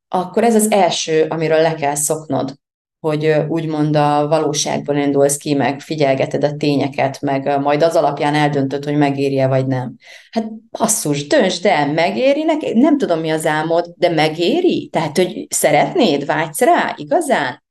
akkor 0.08 0.44
ez 0.44 0.56
az 0.56 0.72
első, 0.72 1.26
amiről 1.30 1.62
le 1.62 1.74
kell 1.74 1.96
szoknod 1.96 2.64
hogy 3.06 3.36
úgymond 3.48 3.96
a 3.96 4.28
valóságból 4.28 4.96
indulsz 4.96 5.38
ki, 5.38 5.54
meg 5.54 5.80
figyelgeted 5.80 6.44
a 6.44 6.56
tényeket, 6.56 7.22
meg 7.22 7.60
majd 7.62 7.84
az 7.84 7.96
alapján 7.96 8.36
eldöntöd, 8.36 8.84
hogy 8.84 8.98
megéri-e 8.98 9.48
vagy 9.48 9.68
nem. 9.68 9.96
Hát 10.32 10.52
basszus, 10.72 11.28
döntsd 11.28 11.66
el, 11.66 11.94
megéri 11.94 12.44
neki? 12.44 12.74
Nem 12.74 12.98
tudom, 12.98 13.20
mi 13.20 13.30
az 13.30 13.46
álmod, 13.46 13.94
de 13.98 14.10
megéri? 14.10 14.90
Tehát, 14.92 15.18
hogy 15.18 15.48
szeretnéd, 15.50 16.26
vágysz 16.26 16.62
rá, 16.62 16.94
igazán? 16.98 17.64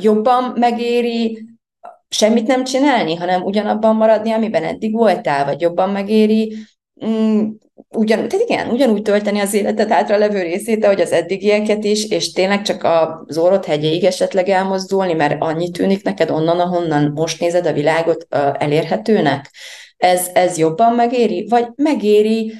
Jobban 0.00 0.52
megéri 0.56 1.46
semmit 2.08 2.46
nem 2.46 2.64
csinálni, 2.64 3.14
hanem 3.14 3.42
ugyanabban 3.42 3.96
maradni, 3.96 4.30
amiben 4.30 4.64
eddig 4.64 4.92
voltál, 4.92 5.44
vagy 5.44 5.60
jobban 5.60 5.90
megéri 5.90 6.54
mm, 7.06 7.48
ugyan, 7.88 8.28
tehát 8.28 8.48
igen, 8.48 8.68
ugyanúgy 8.68 9.02
tölteni 9.02 9.40
az 9.40 9.54
életet 9.54 9.90
átra 9.90 10.16
levő 10.16 10.42
részét, 10.42 10.84
ahogy 10.84 11.00
az 11.00 11.12
eddigieket 11.12 11.84
is, 11.84 12.08
és 12.08 12.32
tényleg 12.32 12.62
csak 12.62 12.84
az 12.84 13.38
orrod 13.38 13.64
hegyéig 13.64 14.04
esetleg 14.04 14.48
elmozdulni, 14.48 15.12
mert 15.12 15.42
annyi 15.42 15.70
tűnik 15.70 16.02
neked 16.02 16.30
onnan, 16.30 16.60
ahonnan 16.60 17.10
most 17.14 17.40
nézed 17.40 17.66
a 17.66 17.72
világot 17.72 18.26
elérhetőnek. 18.58 19.50
Ez, 19.96 20.30
ez 20.34 20.58
jobban 20.58 20.94
megéri? 20.94 21.46
Vagy 21.48 21.66
megéri 21.76 22.52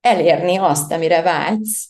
elérni 0.00 0.56
azt, 0.56 0.92
amire 0.92 1.22
vágysz, 1.22 1.88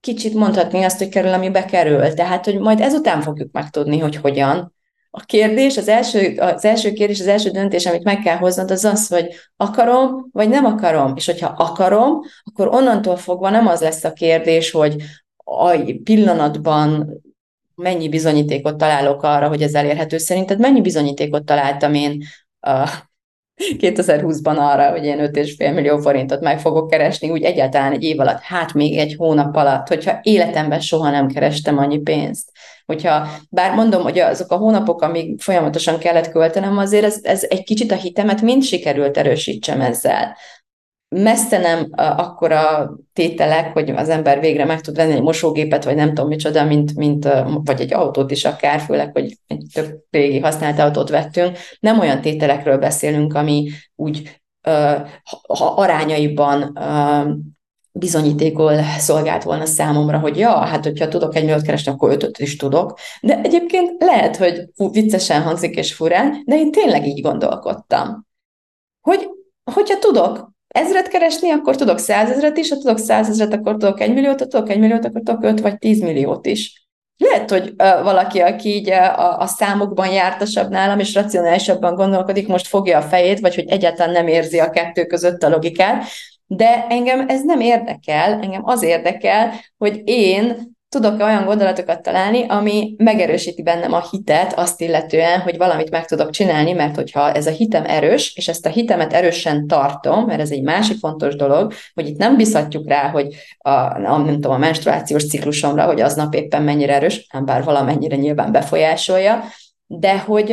kicsit 0.00 0.34
mondhatni 0.34 0.82
azt, 0.82 0.98
hogy 0.98 1.08
kerül, 1.08 1.32
ami 1.32 1.50
bekerül. 1.50 2.14
Tehát, 2.14 2.44
hogy 2.44 2.58
majd 2.58 2.80
ezután 2.80 3.20
fogjuk 3.20 3.52
megtudni, 3.52 3.98
hogy 3.98 4.16
hogyan, 4.16 4.74
a 5.10 5.20
kérdés, 5.20 5.76
az 5.76 5.88
első, 5.88 6.36
az 6.36 6.64
első 6.64 6.92
kérdés, 6.92 7.20
az 7.20 7.26
első 7.26 7.50
döntés, 7.50 7.86
amit 7.86 8.04
meg 8.04 8.18
kell 8.18 8.36
hoznod, 8.36 8.70
az 8.70 8.84
az, 8.84 9.08
hogy 9.08 9.34
akarom, 9.56 10.28
vagy 10.32 10.48
nem 10.48 10.64
akarom. 10.64 11.16
És 11.16 11.26
hogyha 11.26 11.54
akarom, 11.56 12.20
akkor 12.44 12.68
onnantól 12.68 13.16
fogva 13.16 13.50
nem 13.50 13.66
az 13.66 13.80
lesz 13.80 14.04
a 14.04 14.12
kérdés, 14.12 14.70
hogy 14.70 15.02
a 15.44 15.70
pillanatban 16.04 17.10
mennyi 17.74 18.08
bizonyítékot 18.08 18.76
találok 18.76 19.22
arra, 19.22 19.48
hogy 19.48 19.62
ez 19.62 19.74
elérhető. 19.74 20.18
Szerinted 20.18 20.58
mennyi 20.58 20.80
bizonyítékot 20.80 21.44
találtam 21.44 21.94
én 21.94 22.22
2020-ban 23.58 24.56
arra, 24.56 24.90
hogy 24.90 25.04
én 25.04 25.18
5,5 25.18 25.74
millió 25.74 25.98
forintot 25.98 26.40
meg 26.40 26.60
fogok 26.60 26.90
keresni, 26.90 27.30
úgy 27.30 27.42
egyáltalán 27.42 27.92
egy 27.92 28.02
év 28.02 28.20
alatt, 28.20 28.40
hát 28.40 28.74
még 28.74 28.98
egy 28.98 29.14
hónap 29.18 29.56
alatt, 29.56 29.88
hogyha 29.88 30.18
életemben 30.22 30.80
soha 30.80 31.10
nem 31.10 31.28
kerestem 31.28 31.78
annyi 31.78 31.98
pénzt 31.98 32.50
hogyha, 32.88 33.28
bár 33.50 33.74
mondom, 33.74 34.02
hogy 34.02 34.18
azok 34.18 34.52
a 34.52 34.56
hónapok, 34.56 35.02
amíg 35.02 35.40
folyamatosan 35.40 35.98
kellett 35.98 36.30
költenem, 36.30 36.78
azért 36.78 37.04
ez, 37.04 37.18
ez 37.22 37.46
egy 37.48 37.62
kicsit 37.64 37.92
a 37.92 37.94
hitemet 37.94 38.42
mind 38.42 38.62
sikerült 38.62 39.16
erősítsem 39.16 39.80
ezzel. 39.80 40.36
Messze 41.08 41.58
nem 41.58 41.88
akkora 41.96 42.92
tételek, 43.12 43.72
hogy 43.72 43.90
az 43.90 44.08
ember 44.08 44.40
végre 44.40 44.64
meg 44.64 44.80
tud 44.80 44.96
venni 44.96 45.12
egy 45.12 45.22
mosógépet, 45.22 45.84
vagy 45.84 45.94
nem 45.94 46.08
tudom 46.08 46.28
micsoda, 46.28 46.64
mint, 46.64 46.96
mint 46.96 47.28
vagy 47.64 47.80
egy 47.80 47.92
autót 47.92 48.30
is 48.30 48.44
akár, 48.44 48.80
főleg, 48.80 49.12
hogy 49.12 49.36
egy 49.46 49.64
több 49.72 50.04
régi 50.10 50.38
használt 50.38 50.78
autót 50.78 51.08
vettünk. 51.08 51.58
Nem 51.80 51.98
olyan 51.98 52.20
tételekről 52.20 52.78
beszélünk, 52.78 53.34
ami 53.34 53.70
úgy 53.94 54.40
ha 55.58 55.66
arányaiban 55.76 56.78
bizonyítékol 57.92 58.82
szolgált 58.82 59.42
volna 59.42 59.64
számomra, 59.64 60.18
hogy 60.18 60.38
ja, 60.38 60.50
hát 60.50 60.84
hogyha 60.84 61.08
tudok 61.08 61.36
egy 61.36 61.44
milliót 61.44 61.62
keresni, 61.62 61.92
akkor 61.92 62.10
ötöt 62.10 62.38
is 62.38 62.56
tudok. 62.56 62.98
De 63.20 63.40
egyébként 63.40 64.02
lehet, 64.02 64.36
hogy 64.36 64.64
viccesen 64.90 65.42
hangzik 65.42 65.76
és 65.76 65.94
furán, 65.94 66.42
de 66.46 66.56
én 66.56 66.70
tényleg 66.70 67.06
így 67.06 67.20
gondolkodtam. 67.20 68.26
Hogy, 69.00 69.28
hogyha 69.74 69.98
tudok 69.98 70.50
ezret 70.68 71.08
keresni, 71.08 71.50
akkor 71.50 71.76
tudok 71.76 71.98
százezret 71.98 72.56
is, 72.56 72.68
ha 72.68 72.76
tudok 72.76 72.98
százezret, 72.98 73.52
akkor 73.52 73.76
tudok 73.76 74.00
egy 74.00 74.14
milliót, 74.14 74.38
ha 74.38 74.46
tudok 74.46 74.70
egy 74.70 74.78
milliót, 74.78 75.04
akkor 75.04 75.22
tudok 75.22 75.44
öt 75.44 75.60
vagy 75.60 75.78
tíz 75.78 76.00
milliót 76.00 76.46
is. 76.46 76.86
Lehet, 77.16 77.50
hogy 77.50 77.68
uh, 77.68 78.02
valaki, 78.02 78.38
aki 78.38 78.68
így 78.68 78.88
uh, 78.88 79.18
a, 79.18 79.38
a 79.38 79.46
számokban 79.46 80.12
jártasabb 80.12 80.70
nálam, 80.70 80.98
és 80.98 81.14
racionálisabban 81.14 81.94
gondolkodik, 81.94 82.48
most 82.48 82.66
fogja 82.66 82.98
a 82.98 83.02
fejét, 83.02 83.40
vagy 83.40 83.54
hogy 83.54 83.68
egyáltalán 83.68 84.12
nem 84.12 84.28
érzi 84.28 84.58
a 84.58 84.70
kettő 84.70 85.06
között 85.06 85.42
a 85.42 85.48
logikát, 85.48 86.04
de 86.46 86.86
engem 86.88 87.28
ez 87.28 87.44
nem 87.44 87.60
érdekel, 87.60 88.40
engem 88.42 88.64
az 88.64 88.82
érdekel, 88.82 89.52
hogy 89.78 90.02
én 90.04 90.76
tudok 90.88 91.20
olyan 91.20 91.44
gondolatokat 91.44 92.02
találni, 92.02 92.46
ami 92.48 92.94
megerősíti 92.96 93.62
bennem 93.62 93.92
a 93.92 94.08
hitet 94.10 94.52
azt 94.52 94.80
illetően, 94.80 95.40
hogy 95.40 95.56
valamit 95.56 95.90
meg 95.90 96.06
tudok 96.06 96.30
csinálni, 96.30 96.72
mert 96.72 96.94
hogyha 96.94 97.32
ez 97.32 97.46
a 97.46 97.50
hitem 97.50 97.84
erős, 97.86 98.36
és 98.36 98.48
ezt 98.48 98.66
a 98.66 98.70
hitemet 98.70 99.12
erősen 99.12 99.66
tartom, 99.66 100.24
mert 100.24 100.40
ez 100.40 100.50
egy 100.50 100.62
másik 100.62 100.98
fontos 100.98 101.36
dolog, 101.36 101.72
hogy 101.94 102.08
itt 102.08 102.16
nem 102.16 102.36
bizhatjuk 102.36 102.88
rá, 102.88 103.10
hogy 103.10 103.34
a, 103.58 103.70
a, 103.70 103.98
nem 103.98 104.34
tudom, 104.34 104.52
a 104.52 104.58
menstruációs 104.58 105.26
ciklusomra, 105.26 105.84
hogy 105.84 106.00
aznap 106.00 106.34
éppen 106.34 106.62
mennyire 106.62 106.94
erős, 106.94 107.26
nem 107.32 107.44
bár 107.44 107.64
valamennyire 107.64 108.16
nyilván 108.16 108.52
befolyásolja, 108.52 109.44
de 109.86 110.18
hogy 110.18 110.50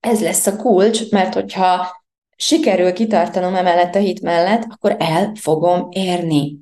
ez 0.00 0.20
lesz 0.22 0.46
a 0.46 0.56
kulcs, 0.56 1.10
mert 1.10 1.34
hogyha 1.34 2.00
sikerül 2.36 2.92
kitartanom 2.92 3.54
emellett 3.54 3.94
a 3.94 3.98
hit 3.98 4.22
mellett, 4.22 4.66
akkor 4.68 4.96
el 4.98 5.32
fogom 5.34 5.88
érni. 5.90 6.56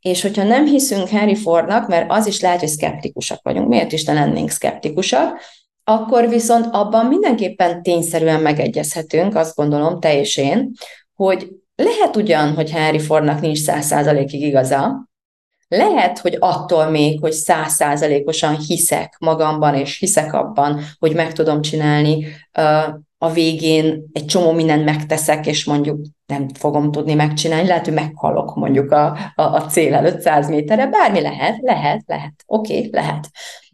És 0.00 0.22
hogyha 0.22 0.42
nem 0.42 0.66
hiszünk 0.66 1.08
Harry 1.08 1.34
Fordnak, 1.34 1.88
mert 1.88 2.10
az 2.10 2.26
is 2.26 2.40
lehet, 2.40 2.60
hogy 2.60 2.68
szkeptikusak 2.68 3.40
vagyunk, 3.42 3.68
miért 3.68 3.92
is 3.92 4.04
ne 4.04 4.12
lennénk 4.12 4.50
szkeptikusak, 4.50 5.40
akkor 5.84 6.28
viszont 6.28 6.66
abban 6.70 7.06
mindenképpen 7.06 7.82
tényszerűen 7.82 8.40
megegyezhetünk, 8.40 9.34
azt 9.34 9.56
gondolom, 9.56 10.00
te 10.00 10.18
és 10.18 10.36
én, 10.36 10.72
hogy 11.14 11.48
lehet 11.76 12.16
ugyan, 12.16 12.54
hogy 12.54 12.72
Harry 12.72 12.98
Fordnak 12.98 13.40
nincs 13.40 13.58
száz 13.58 13.86
százalékig 13.86 14.42
igaza, 14.42 15.08
lehet, 15.68 16.18
hogy 16.18 16.36
attól 16.38 16.90
még, 16.90 17.20
hogy 17.20 17.32
százszázalékosan 17.32 18.56
hiszek 18.56 19.16
magamban, 19.18 19.74
és 19.74 19.98
hiszek 19.98 20.32
abban, 20.32 20.80
hogy 20.98 21.14
meg 21.14 21.32
tudom 21.32 21.62
csinálni, 21.62 22.26
a 23.18 23.32
végén 23.32 24.04
egy 24.12 24.24
csomó 24.24 24.52
mindent 24.52 24.84
megteszek, 24.84 25.46
és 25.46 25.64
mondjuk 25.64 26.06
nem 26.26 26.48
fogom 26.48 26.90
tudni 26.90 27.14
megcsinálni, 27.14 27.68
lehet, 27.68 27.84
hogy 27.84 27.94
meghalok 27.94 28.54
mondjuk 28.54 28.90
a, 28.90 29.06
a, 29.34 29.42
a 29.42 29.60
cél 29.60 29.94
előtt 29.94 30.20
100 30.20 30.48
méterre, 30.48 30.86
bármi 30.86 31.20
lehet, 31.20 31.58
lehet, 31.60 32.02
lehet, 32.06 32.32
oké, 32.46 32.76
okay, 32.76 32.90
lehet. 32.92 33.28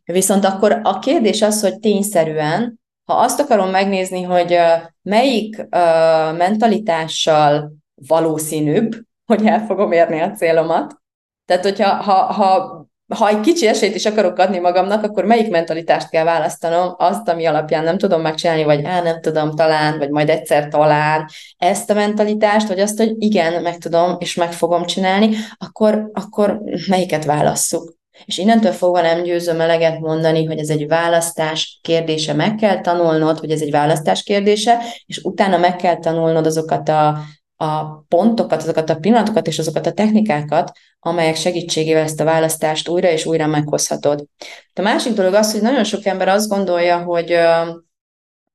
Viszont 0.04 0.44
akkor 0.44 0.80
a 0.82 0.98
kérdés 0.98 1.42
az, 1.42 1.60
hogy 1.60 1.78
tényszerűen, 1.78 2.80
ha 3.04 3.14
azt 3.14 3.40
akarom 3.40 3.70
megnézni, 3.70 4.22
hogy 4.22 4.58
melyik 5.02 5.58
uh, 5.58 6.36
mentalitással 6.36 7.72
valószínűbb, 8.06 8.92
hogy 9.26 9.46
el 9.46 9.66
fogom 9.66 9.92
érni 9.92 10.20
a 10.20 10.30
célomat, 10.30 11.02
tehát 11.44 11.62
hogyha 11.62 11.88
ha, 11.88 12.12
ha 12.12 12.80
ha 13.14 13.28
egy 13.28 13.40
kicsi 13.40 13.66
esélyt 13.66 13.94
is 13.94 14.06
akarok 14.06 14.38
adni 14.38 14.58
magamnak, 14.58 15.02
akkor 15.04 15.24
melyik 15.24 15.50
mentalitást 15.50 16.08
kell 16.08 16.24
választanom? 16.24 16.94
Azt, 16.98 17.28
ami 17.28 17.46
alapján 17.46 17.84
nem 17.84 17.98
tudom 17.98 18.20
megcsinálni, 18.20 18.64
vagy 18.64 18.84
á, 18.84 19.02
nem 19.02 19.20
tudom, 19.20 19.54
talán, 19.54 19.98
vagy 19.98 20.10
majd 20.10 20.28
egyszer 20.28 20.68
talán 20.68 21.28
ezt 21.58 21.90
a 21.90 21.94
mentalitást, 21.94 22.68
vagy 22.68 22.80
azt, 22.80 22.98
hogy 22.98 23.14
igen, 23.18 23.62
meg 23.62 23.78
tudom, 23.78 24.16
és 24.18 24.34
meg 24.34 24.52
fogom 24.52 24.84
csinálni, 24.84 25.36
akkor, 25.58 26.10
akkor 26.12 26.60
melyiket 26.88 27.24
válasszuk? 27.24 28.00
És 28.24 28.38
innentől 28.38 28.72
fogva 28.72 29.00
nem 29.00 29.22
győzöm 29.22 29.60
eleget 29.60 30.00
mondani, 30.00 30.44
hogy 30.44 30.58
ez 30.58 30.68
egy 30.68 30.88
választás 30.88 31.78
kérdése, 31.82 32.32
meg 32.32 32.54
kell 32.54 32.80
tanulnod, 32.80 33.38
hogy 33.38 33.50
ez 33.50 33.60
egy 33.60 33.70
választás 33.70 34.22
kérdése, 34.22 34.78
és 35.06 35.18
utána 35.18 35.58
meg 35.58 35.76
kell 35.76 35.96
tanulnod 35.96 36.46
azokat 36.46 36.88
a 36.88 37.18
a 37.62 38.04
pontokat, 38.08 38.62
azokat 38.62 38.90
a 38.90 38.96
pillanatokat 38.96 39.46
és 39.46 39.58
azokat 39.58 39.86
a 39.86 39.92
technikákat, 39.92 40.72
amelyek 41.00 41.36
segítségével 41.36 42.02
ezt 42.02 42.20
a 42.20 42.24
választást 42.24 42.88
újra 42.88 43.10
és 43.10 43.26
újra 43.26 43.46
meghozhatod. 43.46 44.26
A 44.74 44.82
másik 44.82 45.12
dolog 45.12 45.34
az, 45.34 45.52
hogy 45.52 45.62
nagyon 45.62 45.84
sok 45.84 46.04
ember 46.04 46.28
azt 46.28 46.48
gondolja, 46.48 47.02
hogy, 47.02 47.36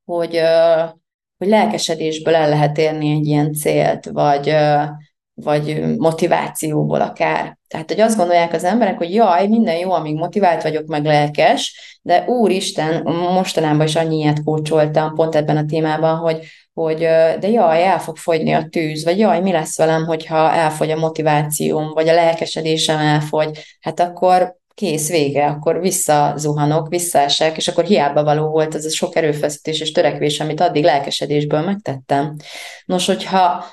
hogy, 0.06 0.40
hogy 1.38 1.48
lelkesedésből 1.48 2.36
el 2.36 2.50
lehet 2.50 2.78
érni 2.78 3.12
egy 3.12 3.26
ilyen 3.26 3.54
célt, 3.54 4.06
vagy, 4.06 4.56
vagy 5.34 5.96
motivációból 5.98 7.02
akár. 7.02 7.58
Tehát, 7.68 7.92
hogy 7.92 8.00
azt 8.00 8.18
gondolják 8.18 8.54
az 8.54 8.64
emberek, 8.64 8.98
hogy 8.98 9.14
jaj, 9.14 9.48
minden 9.48 9.78
jó, 9.78 9.92
amíg 9.92 10.16
motivált 10.16 10.64
vagyok, 10.64 10.86
meg 10.86 11.06
lelkes, 11.06 12.00
de 12.02 12.26
úristen, 12.26 13.02
mostanában 13.34 13.86
is 13.86 13.96
annyi 13.96 14.18
ilyet 14.18 14.44
kócsoltam 14.44 15.14
pont 15.14 15.36
ebben 15.36 15.58
a 15.58 15.66
témában, 15.66 16.18
hogy, 16.18 16.40
hogy 16.84 16.98
de 17.40 17.50
jaj, 17.50 17.84
el 17.84 18.00
fog 18.00 18.18
fogyni 18.18 18.54
a 18.54 18.68
tűz, 18.70 19.04
vagy 19.04 19.20
jaj, 19.20 19.42
mi 19.42 19.52
lesz 19.52 19.78
velem, 19.78 20.06
hogyha 20.06 20.54
elfogy 20.54 20.92
a 20.92 20.98
motivációm, 20.98 21.92
vagy 21.94 22.08
a 22.08 22.14
lelkesedésem 22.14 23.00
elfogy, 23.00 23.60
hát 23.80 24.00
akkor 24.00 24.56
kész, 24.74 25.10
vége, 25.10 25.46
akkor 25.46 25.80
visszazuhanok, 25.80 26.88
visszaesek, 26.88 27.58
és 27.58 27.68
akkor 27.68 27.84
hiába 27.84 28.24
való 28.24 28.48
volt 28.50 28.76
az 28.76 28.86
a 28.86 28.90
sok 28.90 29.16
erőfeszítés 29.16 29.80
és 29.80 29.92
törekvés, 29.92 30.40
amit 30.40 30.60
addig 30.60 30.84
lelkesedésből 30.84 31.62
megtettem. 31.62 32.36
Nos, 32.86 33.06
hogyha 33.06 33.66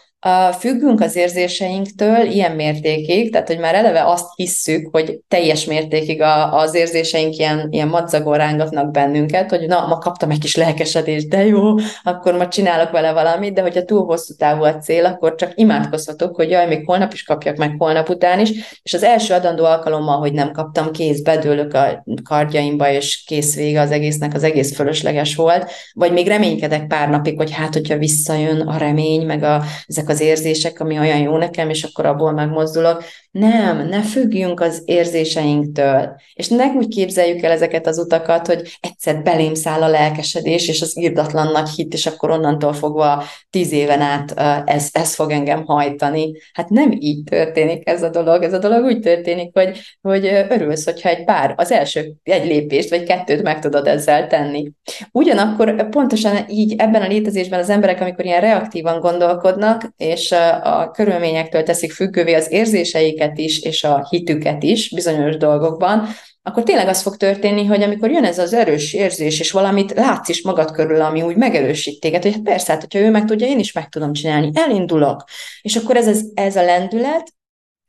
függünk 0.58 1.00
az 1.00 1.16
érzéseinktől 1.16 2.20
ilyen 2.26 2.52
mértékig, 2.52 3.32
tehát 3.32 3.46
hogy 3.46 3.58
már 3.58 3.74
eleve 3.74 4.04
azt 4.04 4.26
hisszük, 4.36 4.88
hogy 4.92 5.20
teljes 5.28 5.64
mértékig 5.64 6.22
a, 6.22 6.58
az 6.58 6.74
érzéseink 6.74 7.36
ilyen, 7.36 7.68
ilyen 7.70 7.88
madzagon 7.88 8.36
rángatnak 8.36 8.90
bennünket, 8.90 9.50
hogy 9.50 9.66
na, 9.66 9.86
ma 9.86 9.98
kaptam 9.98 10.30
egy 10.30 10.38
kis 10.38 10.56
lelkesedést, 10.56 11.28
de 11.28 11.46
jó, 11.46 11.74
akkor 12.02 12.34
ma 12.34 12.48
csinálok 12.48 12.90
vele 12.90 13.12
valamit, 13.12 13.54
de 13.54 13.62
hogyha 13.62 13.84
túl 13.84 14.04
hosszú 14.04 14.34
távú 14.34 14.62
a 14.62 14.76
cél, 14.76 15.04
akkor 15.04 15.34
csak 15.34 15.52
imádkozhatok, 15.54 16.36
hogy 16.36 16.50
jaj, 16.50 16.66
még 16.66 16.86
holnap 16.86 17.12
is 17.12 17.22
kapjak 17.22 17.56
meg, 17.56 17.74
holnap 17.78 18.08
után 18.08 18.40
is, 18.40 18.50
és 18.82 18.94
az 18.94 19.02
első 19.02 19.34
adandó 19.34 19.64
alkalommal, 19.64 20.18
hogy 20.18 20.32
nem 20.32 20.52
kaptam 20.52 20.90
kész, 20.90 21.20
bedőlök 21.20 21.74
a 21.74 22.04
kardjaimba, 22.22 22.90
és 22.90 23.24
kész 23.26 23.54
vége 23.56 23.80
az 23.80 23.90
egésznek, 23.90 24.34
az 24.34 24.42
egész 24.42 24.74
fölösleges 24.74 25.34
volt, 25.34 25.70
vagy 25.92 26.12
még 26.12 26.26
reménykedek 26.26 26.86
pár 26.86 27.08
napig, 27.08 27.36
hogy 27.36 27.52
hát, 27.52 27.72
hogyha 27.72 27.96
visszajön 27.96 28.60
a 28.60 28.76
remény, 28.76 29.26
meg 29.26 29.42
a, 29.42 29.62
ezek 29.86 30.08
a 30.08 30.13
az 30.14 30.20
érzések, 30.20 30.80
ami 30.80 30.98
olyan 30.98 31.18
jó 31.18 31.36
nekem, 31.36 31.70
és 31.70 31.82
akkor 31.82 32.06
abból 32.06 32.32
megmozdulok. 32.32 33.02
Nem, 33.30 33.88
ne 33.88 34.02
függjünk 34.02 34.60
az 34.60 34.82
érzéseinktől. 34.84 36.20
És 36.34 36.48
ne 36.48 36.64
úgy 36.66 36.88
képzeljük 36.88 37.42
el 37.42 37.50
ezeket 37.50 37.86
az 37.86 37.98
utakat, 37.98 38.46
hogy 38.46 38.78
egyszer 38.80 39.22
belém 39.22 39.54
száll 39.54 39.82
a 39.82 39.88
lelkesedés, 39.88 40.68
és 40.68 40.82
az 40.82 40.98
írdatlan 40.98 41.52
nagy 41.52 41.68
hit, 41.68 41.92
és 41.92 42.06
akkor 42.06 42.30
onnantól 42.30 42.72
fogva 42.72 43.24
tíz 43.50 43.72
éven 43.72 44.00
át 44.00 44.34
ez, 44.68 44.88
ez 44.92 45.14
fog 45.14 45.30
engem 45.30 45.64
hajtani. 45.64 46.32
Hát 46.52 46.68
nem 46.68 46.92
így 46.98 47.22
történik 47.24 47.88
ez 47.88 48.02
a 48.02 48.08
dolog. 48.08 48.42
Ez 48.42 48.52
a 48.52 48.58
dolog 48.58 48.84
úgy 48.84 49.00
történik, 49.00 49.50
hogy, 49.52 49.80
hogy 50.02 50.24
örülsz, 50.48 50.84
hogyha 50.84 51.08
egy 51.08 51.24
pár, 51.24 51.54
az 51.56 51.72
első 51.72 52.12
egy 52.22 52.46
lépést, 52.46 52.90
vagy 52.90 53.02
kettőt 53.02 53.42
meg 53.42 53.60
tudod 53.60 53.86
ezzel 53.86 54.26
tenni. 54.26 54.72
Ugyanakkor 55.12 55.88
pontosan 55.88 56.36
így 56.48 56.74
ebben 56.78 57.02
a 57.02 57.06
létezésben 57.06 57.60
az 57.60 57.70
emberek, 57.70 58.00
amikor 58.00 58.24
ilyen 58.24 58.40
reaktívan 58.40 59.00
gondolkodnak, 59.00 59.93
és 59.96 60.32
a 60.62 60.90
körülményektől 60.90 61.62
teszik 61.62 61.92
függővé 61.92 62.34
az 62.34 62.52
érzéseiket 62.52 63.38
is, 63.38 63.60
és 63.60 63.84
a 63.84 64.06
hitüket 64.10 64.62
is 64.62 64.90
bizonyos 64.94 65.36
dolgokban, 65.36 66.08
akkor 66.46 66.62
tényleg 66.62 66.88
az 66.88 67.02
fog 67.02 67.16
történni, 67.16 67.64
hogy 67.64 67.82
amikor 67.82 68.10
jön 68.10 68.24
ez 68.24 68.38
az 68.38 68.52
erős 68.52 68.92
érzés, 68.92 69.40
és 69.40 69.50
valamit 69.50 69.92
látsz 69.94 70.28
is 70.28 70.42
magad 70.42 70.70
körül, 70.70 71.00
ami 71.00 71.22
úgy 71.22 71.36
megerősít 71.36 72.00
téged, 72.00 72.22
hogy 72.22 72.32
hát 72.32 72.42
persze, 72.42 72.72
hát, 72.72 72.80
hogyha 72.80 72.98
ő 72.98 73.10
meg 73.10 73.24
tudja, 73.24 73.46
én 73.46 73.58
is 73.58 73.72
meg 73.72 73.88
tudom 73.88 74.12
csinálni, 74.12 74.50
elindulok. 74.54 75.24
És 75.62 75.76
akkor 75.76 75.96
ez, 75.96 76.06
ez, 76.06 76.22
ez 76.34 76.56
a 76.56 76.64
lendület, 76.64 77.32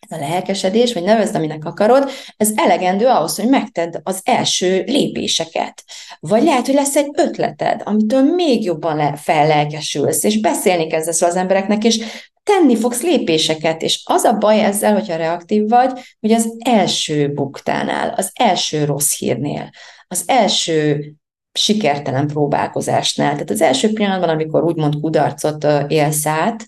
ez 0.07 0.17
a 0.17 0.29
lelkesedés, 0.29 0.93
vagy 0.93 1.03
nevezd, 1.03 1.35
aminek 1.35 1.65
akarod, 1.65 2.09
ez 2.37 2.51
elegendő 2.55 3.07
ahhoz, 3.07 3.35
hogy 3.35 3.49
megtedd 3.49 3.99
az 4.03 4.21
első 4.23 4.83
lépéseket. 4.85 5.83
Vagy 6.19 6.43
lehet, 6.43 6.65
hogy 6.65 6.75
lesz 6.75 6.95
egy 6.95 7.09
ötleted, 7.17 7.81
amitől 7.83 8.23
még 8.35 8.63
jobban 8.63 8.95
le, 8.95 9.15
fellelkesülsz, 9.15 10.23
és 10.23 10.39
beszélni 10.39 10.87
kezdesz 10.87 11.21
az 11.21 11.35
embereknek, 11.35 11.83
és 11.83 12.03
tenni 12.43 12.75
fogsz 12.75 13.01
lépéseket, 13.01 13.81
és 13.81 14.01
az 14.05 14.23
a 14.23 14.37
baj 14.37 14.63
ezzel, 14.63 14.93
hogyha 14.93 15.15
reaktív 15.15 15.69
vagy, 15.69 15.91
hogy 16.19 16.31
az 16.31 16.57
első 16.65 17.33
buktánál, 17.33 18.13
az 18.17 18.31
első 18.33 18.85
rossz 18.85 19.17
hírnél, 19.17 19.69
az 20.07 20.23
első 20.25 21.13
sikertelen 21.53 22.27
próbálkozásnál, 22.27 23.31
tehát 23.31 23.49
az 23.49 23.61
első 23.61 23.93
pillanatban, 23.93 24.29
amikor 24.29 24.63
úgymond 24.63 24.99
kudarcot 24.99 25.67
élsz 25.87 26.25
át, 26.25 26.65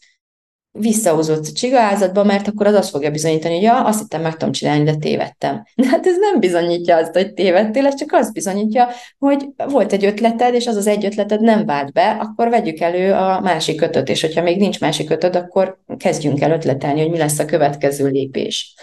visszahúzott 0.79 1.45
a 1.47 1.51
csigaházadba, 1.51 2.23
mert 2.23 2.47
akkor 2.47 2.67
az 2.67 2.73
azt 2.73 2.89
fogja 2.89 3.11
bizonyítani, 3.11 3.53
hogy 3.53 3.63
ja, 3.63 3.83
azt 3.83 3.99
hittem 3.99 4.21
meg 4.21 4.31
tudom 4.31 4.51
csinálni, 4.51 4.83
de 4.83 4.95
tévedtem. 4.95 5.63
De 5.75 5.87
hát 5.91 6.05
ez 6.05 6.17
nem 6.17 6.39
bizonyítja 6.39 6.97
azt, 6.97 7.13
hogy 7.13 7.33
tévedtél, 7.33 7.85
ez 7.85 7.95
csak 7.95 8.11
azt 8.11 8.33
bizonyítja, 8.33 8.87
hogy 9.17 9.47
volt 9.69 9.93
egy 9.93 10.05
ötleted, 10.05 10.53
és 10.53 10.67
az 10.67 10.75
az 10.75 10.87
egy 10.87 11.05
ötleted 11.05 11.41
nem 11.41 11.65
vált 11.65 11.91
be, 11.91 12.09
akkor 12.19 12.49
vegyük 12.49 12.79
elő 12.79 13.13
a 13.13 13.39
másik 13.39 13.81
ötöt, 13.81 14.09
és 14.09 14.21
hogyha 14.21 14.41
még 14.41 14.57
nincs 14.57 14.79
másik 14.79 15.09
ötöd, 15.09 15.35
akkor 15.35 15.79
kezdjünk 15.97 16.41
el 16.41 16.51
ötletelni, 16.51 17.01
hogy 17.01 17.11
mi 17.11 17.17
lesz 17.17 17.39
a 17.39 17.45
következő 17.45 18.07
lépés. 18.07 18.75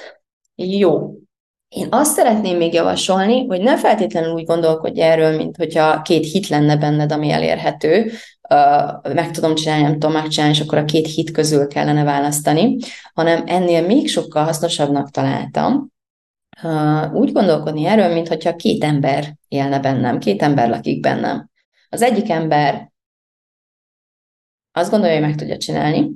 Jó. 0.54 1.10
Én 1.68 1.86
azt 1.90 2.14
szeretném 2.14 2.56
még 2.56 2.72
javasolni, 2.72 3.46
hogy 3.46 3.60
ne 3.60 3.78
feltétlenül 3.78 4.32
úgy 4.32 4.44
gondolkodj 4.44 5.00
erről, 5.00 5.36
mint 5.36 5.56
hogyha 5.56 6.02
két 6.02 6.30
hit 6.32 6.48
lenne 6.48 6.76
benned, 6.76 7.12
ami 7.12 7.30
elérhető, 7.30 8.10
meg 9.02 9.30
tudom 9.30 9.54
csinálni, 9.54 9.82
nem 9.82 9.92
tudom 9.92 10.12
megcsinálni, 10.12 10.54
és 10.54 10.60
akkor 10.60 10.78
a 10.78 10.84
két 10.84 11.06
hit 11.06 11.30
közül 11.30 11.66
kellene 11.66 12.04
választani, 12.04 12.76
hanem 13.14 13.42
ennél 13.46 13.86
még 13.86 14.08
sokkal 14.08 14.44
hasznosabbnak 14.44 15.10
találtam, 15.10 15.92
úgy 17.12 17.32
gondolkodni 17.32 17.84
erről, 17.84 18.12
mint 18.12 18.28
hogyha 18.28 18.56
két 18.56 18.84
ember 18.84 19.34
élne 19.48 19.80
bennem, 19.80 20.18
két 20.18 20.42
ember 20.42 20.68
lakik 20.68 21.00
bennem. 21.00 21.50
Az 21.88 22.02
egyik 22.02 22.30
ember 22.30 22.92
azt 24.72 24.90
gondolja, 24.90 25.14
hogy 25.14 25.26
meg 25.26 25.34
tudja 25.34 25.56
csinálni, 25.56 26.10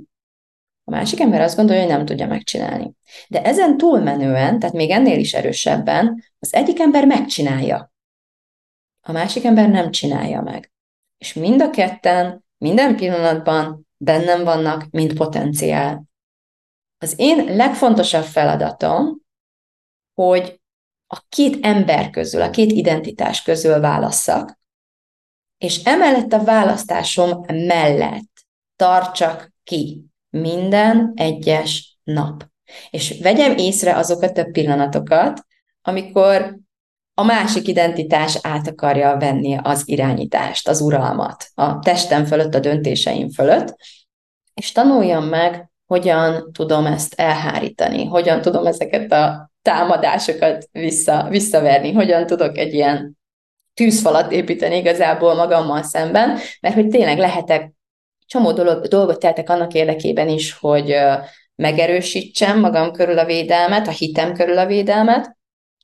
a 0.85 0.91
másik 0.91 1.21
ember 1.21 1.41
azt 1.41 1.57
gondolja, 1.57 1.83
hogy 1.83 1.93
nem 1.93 2.05
tudja 2.05 2.27
megcsinálni. 2.27 2.93
De 3.29 3.43
ezen 3.43 3.77
túlmenően, 3.77 4.59
tehát 4.59 4.75
még 4.75 4.91
ennél 4.91 5.19
is 5.19 5.35
erősebben, 5.35 6.25
az 6.39 6.55
egyik 6.55 6.81
ember 6.81 7.07
megcsinálja. 7.07 7.93
A 9.01 9.13
másik 9.13 9.45
ember 9.45 9.69
nem 9.69 9.91
csinálja 9.91 10.43
meg 10.43 10.73
és 11.19 11.33
mind 11.33 11.61
a 11.61 11.71
ketten, 11.71 12.45
minden 12.59 12.97
pillanatban 12.97 13.87
bennem 13.97 14.45
vannak, 14.45 14.91
mint 14.91 15.15
potenciál. 15.15 16.05
Az 16.99 17.15
én 17.17 17.57
legfontosabb 17.57 18.25
feladatom, 18.25 19.21
hogy 20.15 20.61
a 21.07 21.21
két 21.29 21.65
ember 21.65 22.11
közül, 22.11 22.43
a 22.43 22.51
két 22.51 22.73
identitás 22.73 23.43
közül 23.43 23.81
válasszak, 23.81 24.59
és 25.59 25.83
emellett 25.85 26.33
a 26.33 26.45
választásom 26.45 27.45
mellett 27.47 28.47
tartsak 28.77 29.53
ki 29.65 30.05
minden 30.31 31.13
egyes 31.15 31.99
nap. 32.05 32.49
És 32.91 33.19
vegyem 33.23 33.57
észre 33.57 33.97
azokat 33.97 34.39
a 34.39 34.49
pillanatokat, 34.53 35.47
amikor 35.83 36.59
a 37.19 37.23
másik 37.23 37.69
identitás 37.69 38.39
át 38.43 38.69
akarja 38.69 39.17
venni 39.17 39.59
az 39.63 39.83
irányítást, 39.85 40.69
az 40.69 40.81
uralmat 40.81 41.47
a 41.55 41.79
testem 41.79 42.25
fölött, 42.25 42.55
a 42.55 42.61
döntéseim 42.61 43.31
fölött, 43.31 43.77
és 44.55 44.73
tanuljam 44.73 45.25
meg, 45.25 45.71
hogyan 45.87 46.53
tudom 46.53 46.87
ezt 46.87 47.15
elhárítani, 47.15 48.05
hogyan 48.05 48.41
tudom 48.41 48.67
ezeket 48.67 49.13
a 49.13 49.51
támadásokat 49.63 50.69
vissza, 50.73 51.27
visszaverni, 51.31 51.93
hogyan 51.93 52.27
tudok 52.27 52.59
egy 52.59 52.75
ilyen 52.75 53.19
tűzfalat 53.75 54.33
építeni 54.33 54.77
igazából 54.77 55.35
magammal 55.35 55.83
szemben, 55.83 56.39
mert 56.61 56.75
hogy 56.75 56.89
tényleg 56.89 57.19
lehetek, 57.19 57.73
csomó 58.27 58.53
dolog, 58.53 58.87
dolgot 58.87 59.19
teltek 59.19 59.51
annak 59.51 59.75
érdekében 59.75 60.29
is, 60.29 60.53
hogy 60.53 60.97
megerősítsem 61.55 62.61
magam 62.61 62.93
körül 62.93 63.19
a 63.19 63.25
védelmet, 63.25 63.87
a 63.89 63.91
hitem 63.91 64.33
körül 64.33 64.59
a 64.59 64.67
védelmet, 64.67 65.38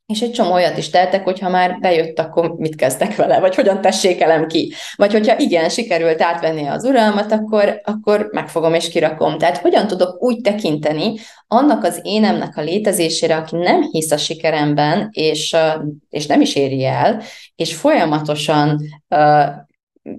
és 0.06 0.20
egy 0.20 0.32
csomó 0.32 0.52
olyat 0.52 0.78
is 0.78 0.90
teltek, 0.90 1.24
hogy 1.24 1.38
ha 1.38 1.48
már 1.48 1.78
bejött, 1.80 2.18
akkor 2.18 2.54
mit 2.56 2.74
kezdtek 2.74 3.16
vele, 3.16 3.40
vagy 3.40 3.54
hogyan 3.54 3.80
tessékelem 3.80 4.46
ki. 4.46 4.72
Vagy 4.96 5.12
hogyha 5.12 5.38
igen, 5.38 5.68
sikerült 5.68 6.22
átvenni 6.22 6.66
az 6.66 6.84
uralmat, 6.84 7.32
akkor, 7.32 7.80
akkor 7.84 8.28
megfogom 8.32 8.74
és 8.74 8.88
kirakom. 8.88 9.38
Tehát 9.38 9.58
hogyan 9.58 9.86
tudok 9.86 10.22
úgy 10.22 10.40
tekinteni 10.40 11.14
annak 11.46 11.84
az 11.84 12.00
énemnek 12.02 12.56
a 12.56 12.62
létezésére, 12.62 13.36
aki 13.36 13.56
nem 13.56 13.82
hisz 13.82 14.10
a 14.10 14.16
sikeremben, 14.16 15.08
és, 15.12 15.56
és 16.10 16.26
nem 16.26 16.40
is 16.40 16.54
éri 16.54 16.84
el, 16.84 17.22
és 17.54 17.74
folyamatosan 17.74 18.80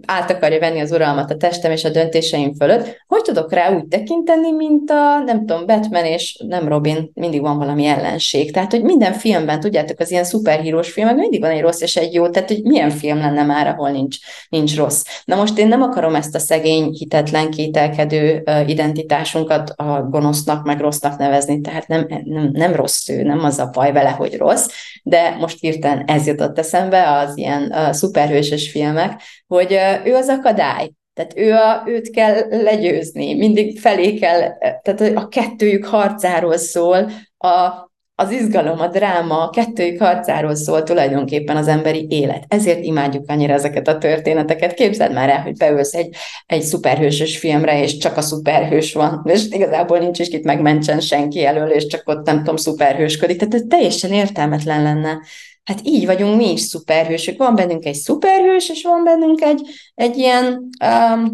át 0.05 0.31
akarja 0.31 0.59
venni 0.59 0.79
az 0.79 0.91
uralmat 0.91 1.31
a 1.31 1.37
testem 1.37 1.71
és 1.71 1.83
a 1.83 1.89
döntéseim 1.89 2.53
fölött, 2.53 3.03
hogy 3.07 3.21
tudok 3.21 3.53
rá 3.53 3.71
úgy 3.75 3.85
tekinteni, 3.85 4.51
mint 4.51 4.89
a, 4.89 5.19
nem 5.25 5.39
tudom, 5.39 5.65
Batman 5.65 6.05
és 6.05 6.43
nem 6.47 6.67
Robin, 6.67 7.11
mindig 7.13 7.41
van 7.41 7.57
valami 7.57 7.85
ellenség. 7.85 8.51
Tehát, 8.51 8.71
hogy 8.71 8.83
minden 8.83 9.13
filmben, 9.13 9.59
tudjátok, 9.59 9.99
az 9.99 10.11
ilyen 10.11 10.23
szuperhírós 10.23 10.91
filmek 10.91 11.15
mindig 11.15 11.41
van 11.41 11.49
egy 11.49 11.61
rossz 11.61 11.81
és 11.81 11.95
egy 11.95 12.13
jó, 12.13 12.29
tehát, 12.29 12.47
hogy 12.49 12.63
milyen 12.63 12.89
film 12.89 13.17
lenne 13.17 13.43
már, 13.43 13.67
ahol 13.67 13.89
nincs, 13.89 14.17
nincs 14.49 14.75
rossz. 14.75 15.03
Na 15.25 15.35
most 15.35 15.57
én 15.57 15.67
nem 15.67 15.81
akarom 15.81 16.15
ezt 16.15 16.35
a 16.35 16.39
szegény, 16.39 16.89
hitetlen, 16.91 17.51
kételkedő 17.51 18.43
identitásunkat 18.67 19.69
a 19.69 20.07
gonosznak, 20.09 20.65
meg 20.65 20.79
rossznak 20.79 21.17
nevezni, 21.17 21.61
tehát 21.61 21.87
nem, 21.87 22.05
nem, 22.23 22.49
nem 22.53 22.75
rossz 22.75 23.09
ő, 23.09 23.23
nem 23.23 23.43
az 23.43 23.59
a 23.59 23.69
baj 23.73 23.91
vele, 23.91 24.09
hogy 24.09 24.37
rossz, 24.37 24.67
de 25.03 25.35
most 25.39 25.59
hirtelen 25.59 26.03
ez 26.07 26.27
jutott 26.27 26.59
eszembe, 26.59 27.11
az 27.11 27.37
ilyen 27.37 27.71
uh, 27.71 27.91
szuperhősös 27.91 28.71
filmek, 28.71 29.21
hogy 29.47 29.74
ő 30.05 30.13
az 30.15 30.27
akadály, 30.27 30.91
tehát 31.13 31.33
ő 31.35 31.53
a, 31.53 31.83
őt 31.85 32.09
kell 32.09 32.35
legyőzni, 32.49 33.35
mindig 33.35 33.79
felé 33.79 34.13
kell, 34.13 34.57
tehát 34.57 35.01
a 35.15 35.27
kettőjük 35.27 35.85
harcáról 35.85 36.57
szól, 36.57 37.11
a, 37.37 37.85
az 38.17 38.31
izgalom, 38.31 38.79
a 38.79 38.87
dráma, 38.87 39.41
a 39.41 39.49
kettőjük 39.49 40.01
harcáról 40.01 40.55
szól 40.55 40.83
tulajdonképpen 40.83 41.57
az 41.57 41.67
emberi 41.67 42.07
élet. 42.09 42.43
Ezért 42.47 42.83
imádjuk 42.83 43.29
annyira 43.29 43.53
ezeket 43.53 43.87
a 43.87 43.97
történeteket. 43.97 44.73
Képzeld 44.73 45.13
már 45.13 45.29
el, 45.29 45.41
hogy 45.41 45.57
beülsz 45.57 45.93
egy, 45.93 46.15
egy 46.45 46.61
szuperhősös 46.61 47.37
filmre, 47.37 47.81
és 47.83 47.97
csak 47.97 48.17
a 48.17 48.21
szuperhős 48.21 48.93
van, 48.93 49.21
és 49.25 49.45
igazából 49.49 49.99
nincs 49.99 50.19
is 50.19 50.27
itt 50.27 50.43
megmentsen 50.43 50.99
senki 50.99 51.45
elől, 51.45 51.69
és 51.69 51.87
csak 51.87 52.03
ott 52.05 52.25
nem 52.25 52.37
tudom, 52.37 52.55
szuperhősködik. 52.55 53.37
Tehát 53.37 53.53
ez 53.53 53.63
teljesen 53.67 54.11
értelmetlen 54.11 54.83
lenne. 54.83 55.19
Hát 55.65 55.79
így 55.83 56.05
vagyunk 56.05 56.37
mi 56.37 56.51
is 56.51 56.59
szuperhősök. 56.61 57.37
Van 57.37 57.55
bennünk 57.55 57.85
egy 57.85 57.95
szuperhős, 57.95 58.69
és 58.69 58.83
van 58.83 59.03
bennünk 59.03 59.41
egy, 59.41 59.69
egy 59.93 60.17
ilyen 60.17 60.69
um, 60.83 61.31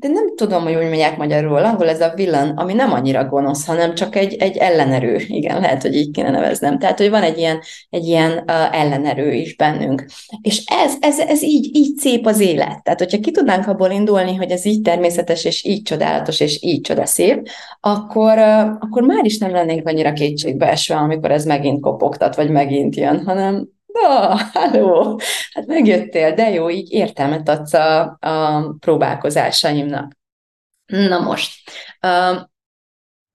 de 0.00 0.08
nem 0.08 0.34
tudom, 0.36 0.62
hogy 0.62 0.74
úgy 0.74 0.82
mondják 0.88 1.16
magyarul, 1.16 1.64
angol 1.64 1.88
ez 1.88 2.00
a 2.00 2.12
villain, 2.14 2.52
ami 2.56 2.72
nem 2.72 2.92
annyira 2.92 3.24
gonosz, 3.24 3.66
hanem 3.66 3.94
csak 3.94 4.16
egy, 4.16 4.34
egy 4.34 4.56
ellenerő. 4.56 5.20
Igen, 5.26 5.60
lehet, 5.60 5.82
hogy 5.82 5.94
így 5.94 6.10
kéne 6.10 6.30
neveznem. 6.30 6.78
Tehát, 6.78 6.98
hogy 6.98 7.10
van 7.10 7.22
egy 7.22 7.38
ilyen, 7.38 7.60
egy 7.90 8.04
ilyen 8.06 8.30
uh, 8.32 8.80
ellenerő 8.80 9.32
is 9.32 9.56
bennünk. 9.56 10.04
És 10.42 10.64
ez, 10.84 10.94
ez, 11.00 11.18
ez 11.18 11.42
így, 11.42 11.76
így 11.76 11.96
szép 11.96 12.26
az 12.26 12.40
élet. 12.40 12.82
Tehát, 12.82 12.98
hogyha 12.98 13.18
ki 13.18 13.30
tudnánk 13.30 13.66
abból 13.66 13.90
indulni, 13.90 14.34
hogy 14.34 14.50
ez 14.50 14.64
így 14.64 14.82
természetes, 14.82 15.44
és 15.44 15.64
így 15.64 15.82
csodálatos, 15.82 16.40
és 16.40 16.62
így 16.62 16.80
csodaszép, 16.80 17.48
akkor, 17.80 18.38
uh, 18.38 18.60
akkor 18.60 19.02
már 19.02 19.24
is 19.24 19.38
nem 19.38 19.50
lennénk 19.50 19.88
annyira 19.88 20.12
kétségbeesve, 20.12 20.96
amikor 20.96 21.30
ez 21.30 21.44
megint 21.44 21.80
kopogtat, 21.80 22.36
vagy 22.36 22.50
megint 22.50 22.96
jön, 22.96 23.24
hanem 23.24 23.68
Na, 24.00 24.36
halló, 24.52 25.20
hát 25.52 25.66
megjöttél, 25.66 26.34
de 26.34 26.50
jó, 26.50 26.70
így 26.70 26.92
értelmet 26.92 27.48
adsz 27.48 27.72
a, 27.72 28.00
a 28.20 28.62
próbálkozásaimnak. 28.78 30.16
Na 30.86 31.18
most, 31.20 31.70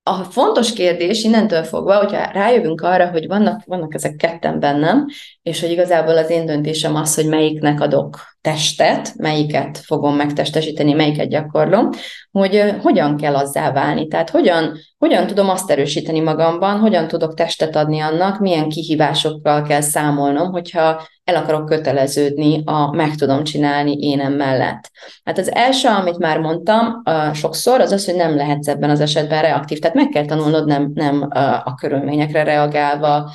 a 0.04 0.24
fontos 0.24 0.74
kérdés 0.74 1.24
innentől 1.24 1.64
fogva, 1.64 1.98
hogyha 1.98 2.32
rájövünk 2.32 2.82
arra, 2.82 3.10
hogy 3.10 3.28
vannak, 3.28 3.64
vannak 3.66 3.94
ezek 3.94 4.16
ketten 4.16 4.60
bennem, 4.60 5.08
és 5.42 5.62
hogy 5.62 5.72
igazából 5.72 6.18
az 6.18 6.30
én 6.30 6.46
döntésem 6.46 6.96
az, 6.96 7.16
hogy 7.16 7.28
melyiknek 7.28 7.82
adok 7.82 8.35
testet, 8.46 9.14
melyiket 9.18 9.78
fogom 9.78 10.16
megtestesíteni, 10.16 10.94
melyiket 10.94 11.30
gyakorlom, 11.30 11.90
hogy 12.32 12.76
hogyan 12.82 13.18
kell 13.18 13.36
azzá 13.36 13.72
válni. 13.72 14.08
Tehát 14.08 14.30
hogyan, 14.30 14.78
hogyan 14.98 15.28
tudom 15.28 15.50
azt 15.50 15.72
erősíteni 15.72 16.20
magamban, 16.20 16.80
hogyan 16.80 17.08
tudok 17.08 17.34
testet 17.34 17.76
adni 17.76 18.00
annak, 18.00 18.40
milyen 18.40 18.70
kihívásokkal 18.70 19.62
kell 19.62 19.82
számolnom, 19.82 20.52
hogyha 20.52 21.02
el 21.24 21.36
akarok 21.36 21.66
köteleződni 21.66 22.62
a 22.66 22.92
meg 22.92 23.16
tudom 23.16 23.44
csinálni 23.44 23.98
énem 24.00 24.34
mellett. 24.34 24.92
Hát 25.24 25.38
az 25.38 25.52
első, 25.52 25.88
amit 25.88 26.18
már 26.18 26.40
mondtam 26.40 27.04
sokszor, 27.34 27.82
az 27.82 27.92
az, 27.92 28.06
hogy 28.06 28.16
nem 28.16 28.36
lehetsz 28.36 28.68
ebben 28.68 28.90
az 28.90 29.00
esetben 29.00 29.42
reaktív. 29.42 29.80
Tehát 29.80 29.96
meg 29.96 30.10
kell 30.10 30.26
tanulnod 30.26 30.66
nem, 30.66 30.92
nem 30.94 31.28
a 31.64 31.76
körülményekre 31.76 32.44
reagálva, 32.44 33.32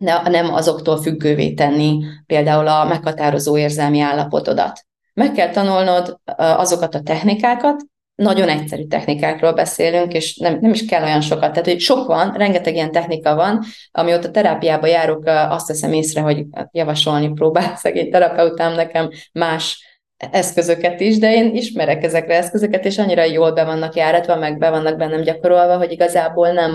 ne, 0.00 0.22
nem 0.22 0.54
azoktól 0.54 1.02
függővé 1.02 1.52
tenni 1.52 2.04
például 2.26 2.66
a 2.66 2.84
meghatározó 2.84 3.58
érzelmi 3.58 4.00
állapotodat. 4.00 4.86
Meg 5.14 5.32
kell 5.32 5.50
tanulnod 5.50 6.20
azokat 6.36 6.94
a 6.94 7.02
technikákat, 7.02 7.82
nagyon 8.14 8.48
egyszerű 8.48 8.86
technikákról 8.86 9.52
beszélünk, 9.52 10.12
és 10.12 10.36
nem, 10.36 10.58
nem 10.60 10.72
is 10.72 10.84
kell 10.84 11.02
olyan 11.02 11.20
sokat. 11.20 11.50
Tehát, 11.52 11.68
hogy 11.68 11.80
sok 11.80 12.06
van, 12.06 12.32
rengeteg 12.32 12.74
ilyen 12.74 12.92
technika 12.92 13.34
van, 13.34 13.64
amióta 13.90 14.30
terápiába 14.30 14.86
járok, 14.86 15.22
azt 15.26 15.66
teszem 15.66 15.92
észre, 15.92 16.20
hogy 16.20 16.44
javasolni 16.70 17.32
próbál 17.32 17.76
szegény 17.82 18.10
terapeutám 18.10 18.74
nekem 18.74 19.10
más 19.32 19.84
eszközöket 20.30 21.00
is, 21.00 21.18
de 21.18 21.34
én 21.34 21.54
ismerek 21.54 22.04
ezekre 22.04 22.36
eszközöket, 22.36 22.84
és 22.84 22.98
annyira 22.98 23.24
jól 23.24 23.52
be 23.52 23.64
vannak 23.64 23.94
járatva, 23.94 24.36
meg 24.36 24.58
be 24.58 24.70
vannak 24.70 24.96
bennem 24.96 25.22
gyakorolva, 25.22 25.76
hogy 25.76 25.92
igazából 25.92 26.52
nem 26.52 26.72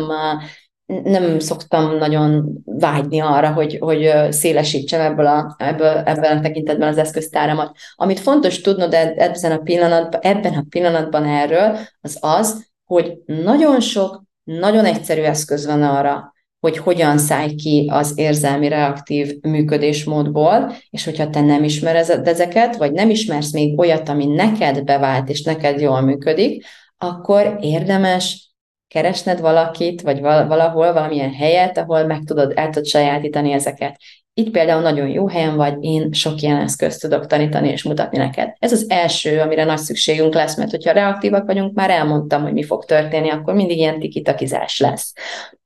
nem 0.86 1.39
szoktam 1.39 1.98
nagyon 1.98 2.58
vágyni 2.65 3.19
arra, 3.19 3.54
hogy, 3.54 3.78
hogy 3.80 4.12
szélesítsem 4.30 5.02
ebből 5.02 5.26
a, 5.26 5.56
ebből, 5.58 5.88
ebben 5.88 6.38
a 6.38 6.41
tekintetben 6.41 6.88
az 6.88 6.98
eszköztáramat. 6.98 7.76
Amit 7.95 8.19
fontos 8.19 8.62
tudnod 8.62 8.93
ebben 8.93 9.52
a 9.52 9.58
pillanatban, 9.58 10.19
ebben 10.24 10.54
a 10.54 10.65
pillanatban 10.69 11.24
erről, 11.24 11.78
az 12.02 12.17
az, 12.21 12.65
hogy 12.86 13.17
nagyon 13.26 13.80
sok, 13.80 14.24
nagyon 14.43 14.86
egyszerű 14.86 15.21
eszköz 15.21 15.65
van 15.65 15.84
arra, 15.84 16.34
hogy 16.60 16.78
hogyan 16.78 17.17
szállj 17.17 17.56
ki 17.56 17.89
az 17.93 18.13
érzelmi 18.15 18.67
reaktív 18.67 19.36
működésmódból, 19.41 20.76
és 20.89 21.04
hogyha 21.04 21.30
te 21.30 21.41
nem 21.41 21.63
ismered 21.63 22.28
ezeket, 22.28 22.76
vagy 22.76 22.91
nem 22.91 23.10
ismersz 23.10 23.54
még 23.54 23.80
olyat, 23.80 24.10
ami 24.10 24.26
neked 24.26 24.84
bevált, 24.84 25.30
és 25.30 25.43
neked 25.43 25.82
jól 25.82 26.02
működik, 26.02 26.65
akkor 26.98 27.58
érdemes 27.62 28.55
keresned 28.95 29.39
valakit, 29.39 30.01
vagy 30.01 30.21
valahol, 30.21 30.93
valamilyen 30.93 31.34
helyet, 31.34 31.77
ahol 31.77 32.05
meg 32.05 32.23
tudod, 32.23 32.51
el 32.55 32.65
tudod 32.65 32.86
sajátítani 32.86 33.51
ezeket. 33.51 33.97
Itt 34.34 34.51
például 34.51 34.81
nagyon 34.81 35.08
jó 35.08 35.27
helyen 35.27 35.55
vagy, 35.55 35.84
én 35.84 36.12
sok 36.12 36.41
ilyen 36.41 36.62
eszközt 36.62 37.01
tudok 37.01 37.25
tanítani 37.25 37.69
és 37.69 37.84
mutatni 37.84 38.17
neked. 38.17 38.53
Ez 38.60 38.71
az 38.71 38.86
első, 38.89 39.39
amire 39.39 39.63
nagy 39.63 39.77
szükségünk 39.77 40.34
lesz, 40.34 40.58
mert 40.58 40.71
hogyha 40.71 40.91
reaktívak 40.91 41.45
vagyunk, 41.45 41.73
már 41.73 41.89
elmondtam, 41.89 42.41
hogy 42.41 42.53
mi 42.53 42.63
fog 42.63 42.86
történni, 42.86 43.29
akkor 43.29 43.53
mindig 43.53 43.77
ilyen 43.77 43.99
tikitakizás 43.99 44.79
lesz. 44.79 45.13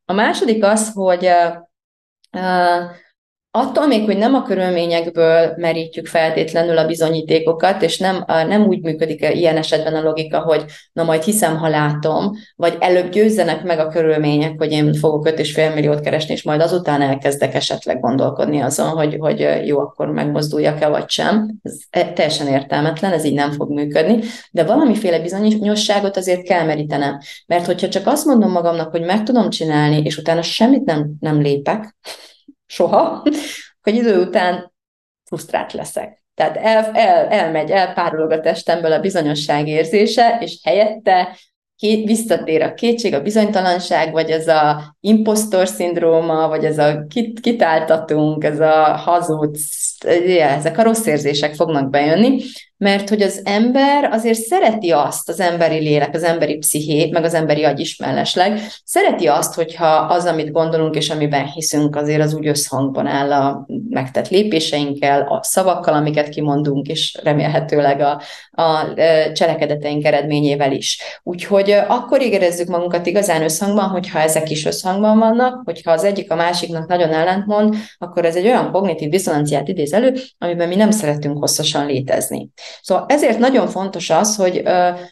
A 0.05 0.13
második 0.13 0.63
az, 0.63 0.91
hogy 0.93 1.25
uh, 1.25 1.55
uh, 2.41 2.91
Attól 3.51 3.87
még, 3.87 4.05
hogy 4.05 4.17
nem 4.17 4.33
a 4.33 4.43
körülményekből 4.43 5.53
merítjük 5.57 6.07
feltétlenül 6.07 6.77
a 6.77 6.85
bizonyítékokat, 6.85 7.81
és 7.81 7.97
nem, 7.97 8.23
nem 8.27 8.67
úgy 8.67 8.81
működik 8.81 9.21
ilyen 9.21 9.57
esetben 9.57 9.95
a 9.95 10.01
logika, 10.01 10.39
hogy 10.39 10.65
na 10.93 11.03
majd 11.03 11.23
hiszem, 11.23 11.57
ha 11.57 11.67
látom, 11.67 12.31
vagy 12.55 12.77
előbb 12.79 13.09
győzzenek 13.09 13.63
meg 13.63 13.79
a 13.79 13.87
körülmények, 13.87 14.53
hogy 14.57 14.71
én 14.71 14.93
fogok 14.93 15.27
5,5 15.27 15.73
milliót 15.73 15.99
keresni, 15.99 16.33
és 16.33 16.43
majd 16.43 16.61
azután 16.61 17.01
elkezdek 17.01 17.53
esetleg 17.53 17.99
gondolkodni 17.99 18.59
azon, 18.59 18.87
hogy, 18.87 19.15
hogy 19.19 19.47
jó, 19.65 19.79
akkor 19.79 20.11
megmozduljak-e 20.11 20.87
vagy 20.87 21.09
sem. 21.09 21.59
Ez 21.61 21.77
e, 21.89 22.13
teljesen 22.13 22.47
értelmetlen, 22.47 23.13
ez 23.13 23.25
így 23.25 23.33
nem 23.33 23.51
fog 23.51 23.71
működni, 23.71 24.19
de 24.51 24.63
valamiféle 24.63 25.19
bizonyosságot 25.19 26.17
azért 26.17 26.43
kell 26.43 26.65
merítenem. 26.65 27.17
Mert 27.45 27.65
hogyha 27.65 27.87
csak 27.87 28.07
azt 28.07 28.25
mondom 28.25 28.51
magamnak, 28.51 28.91
hogy 28.91 29.01
meg 29.01 29.23
tudom 29.23 29.49
csinálni, 29.49 30.01
és 30.03 30.17
utána 30.17 30.41
semmit 30.41 30.85
nem, 30.85 31.11
nem 31.19 31.41
lépek, 31.41 31.95
soha, 32.69 33.23
hogy 33.83 33.95
idő 33.95 34.21
után 34.21 34.73
frusztrált 35.23 35.73
leszek. 35.73 36.23
Tehát 36.33 36.57
el, 36.57 36.91
el, 36.93 37.27
elmegy, 37.27 37.71
elpárolog 37.71 38.31
a 38.31 38.39
testemből 38.39 38.91
a 38.91 38.99
bizonyosság 38.99 39.67
érzése, 39.67 40.37
és 40.41 40.59
helyette 40.63 41.37
két, 41.75 42.05
visszatér 42.05 42.61
a 42.61 42.73
kétség, 42.73 43.13
a 43.13 43.21
bizonytalanság, 43.21 44.11
vagy 44.11 44.29
ez 44.29 44.47
a 44.47 44.95
impostor 44.99 45.67
szindróma, 45.67 46.47
vagy 46.47 46.65
ez 46.65 46.77
a 46.77 47.05
kit, 47.07 47.39
kitáltatunk, 47.39 48.43
ez 48.43 48.59
a 48.59 48.95
hazud, 48.95 49.55
ezek 50.39 50.77
a 50.77 50.83
rossz 50.83 51.05
érzések 51.05 51.55
fognak 51.55 51.89
bejönni, 51.89 52.41
mert 52.79 53.09
hogy 53.09 53.21
az 53.21 53.41
ember 53.43 54.03
azért 54.03 54.39
szereti 54.39 54.91
azt, 54.91 55.29
az 55.29 55.39
emberi 55.39 55.79
lélek, 55.79 56.15
az 56.15 56.23
emberi 56.23 56.57
psziché, 56.57 57.09
meg 57.11 57.23
az 57.23 57.33
emberi 57.33 57.63
agy 57.63 57.79
is 57.79 57.97
mellesleg, 57.97 58.59
szereti 58.83 59.27
azt, 59.27 59.53
hogyha 59.53 59.87
az, 59.87 60.25
amit 60.25 60.51
gondolunk 60.51 60.95
és 60.95 61.09
amiben 61.09 61.45
hiszünk, 61.45 61.95
azért 61.95 62.21
az 62.21 62.33
úgy 62.33 62.47
összhangban 62.47 63.07
áll 63.07 63.31
a 63.31 63.65
megtett 63.89 64.29
lépéseinkkel, 64.29 65.21
a 65.21 65.43
szavakkal, 65.43 65.93
amiket 65.93 66.29
kimondunk, 66.29 66.87
és 66.87 67.19
remélhetőleg 67.23 67.99
a, 67.99 68.21
a 68.51 68.93
cselekedeteink 69.33 70.05
eredményével 70.05 70.71
is. 70.71 71.01
Úgyhogy 71.23 71.71
akkor 71.87 72.21
égerezzük 72.21 72.67
magunkat 72.67 73.05
igazán 73.05 73.43
összhangban, 73.43 73.89
hogyha 73.89 74.19
ezek 74.19 74.49
is 74.49 74.65
összhangban 74.65 75.19
vannak, 75.19 75.61
hogyha 75.65 75.91
az 75.91 76.03
egyik 76.03 76.31
a 76.31 76.35
másiknak 76.35 76.87
nagyon 76.87 77.13
ellentmond, 77.13 77.75
akkor 77.97 78.25
ez 78.25 78.35
egy 78.35 78.45
olyan 78.45 78.71
kognitív 78.71 79.09
diszonanciát 79.09 79.67
idéz 79.67 79.93
elő, 79.93 80.13
amiben 80.37 80.67
mi 80.67 80.75
nem 80.75 80.91
szeretünk 80.91 81.37
hosszasan 81.37 81.85
létezni. 81.85 82.49
Szóval 82.81 83.05
ezért 83.07 83.39
nagyon 83.39 83.67
fontos 83.67 84.09
az, 84.09 84.35
hogy, 84.35 84.63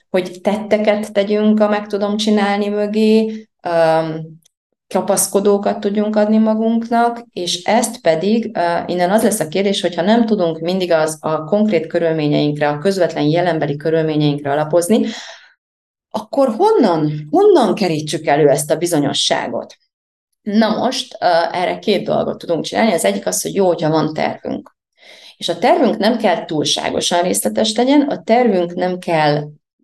hogy 0.09 0.39
tetteket 0.41 1.13
tegyünk 1.13 1.59
a 1.59 1.67
meg 1.67 1.88
tudom 1.88 2.17
csinálni 2.17 2.67
mögé, 2.67 3.47
kapaszkodókat 4.93 5.79
tudjunk 5.79 6.15
adni 6.15 6.38
magunknak, 6.38 7.23
és 7.31 7.63
ezt 7.63 8.01
pedig 8.01 8.57
innen 8.86 9.11
az 9.11 9.23
lesz 9.23 9.39
a 9.39 9.47
kérdés, 9.47 9.81
hogyha 9.81 10.01
nem 10.01 10.25
tudunk 10.25 10.59
mindig 10.59 10.91
az 10.91 11.17
a 11.19 11.43
konkrét 11.43 11.88
körülményeinkre, 11.88 12.69
a 12.69 12.77
közvetlen 12.77 13.23
jelenbeli 13.23 13.75
körülményeinkre 13.75 14.51
alapozni, 14.51 15.05
akkor 16.09 16.55
honnan, 16.57 17.27
honnan 17.29 17.75
kerítsük 17.75 18.25
elő 18.25 18.49
ezt 18.49 18.71
a 18.71 18.77
bizonyosságot? 18.77 19.75
Na 20.41 20.77
most 20.77 21.17
uh, 21.19 21.57
erre 21.57 21.79
két 21.79 22.05
dolgot 22.05 22.38
tudunk 22.38 22.63
csinálni. 22.63 22.93
Az 22.93 23.05
egyik 23.05 23.25
az, 23.25 23.41
hogy 23.41 23.55
jó, 23.55 23.67
hogyha 23.67 23.89
van 23.89 24.13
tervünk. 24.13 24.75
És 25.38 25.49
a 25.49 25.57
tervünk 25.57 25.97
nem 25.97 26.17
kell 26.17 26.45
túlságosan 26.45 27.21
részletes 27.21 27.75
legyen, 27.75 28.01
a 28.01 28.23
tervünk 28.23 28.73
nem 28.73 28.99
kell, 28.99 29.43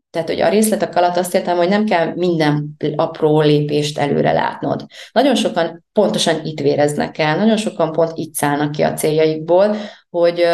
tehát 0.10 0.28
hogy 0.28 0.42
a 0.42 0.50
részletek 0.50 0.96
alatt 0.96 1.18
azt 1.18 1.36
értem, 1.36 1.58
hogy 1.58 1.70
nem 1.70 1.86
kell 1.86 2.14
minden 2.16 2.76
apró 2.96 3.42
lépést 3.42 3.98
előre 3.98 4.32
látnod. 4.32 4.86
Nagyon 5.12 5.36
sokan 5.36 5.86
pontosan 5.94 6.46
itt 6.46 6.60
véreznek 6.60 7.18
el, 7.18 7.38
nagyon 7.38 7.58
sokan 7.58 7.92
pont 7.92 8.12
itt 8.16 8.34
szállnak 8.34 8.72
ki 8.72 8.82
a 8.82 8.94
céljaikból, 8.94 9.76
hogy 10.10 10.46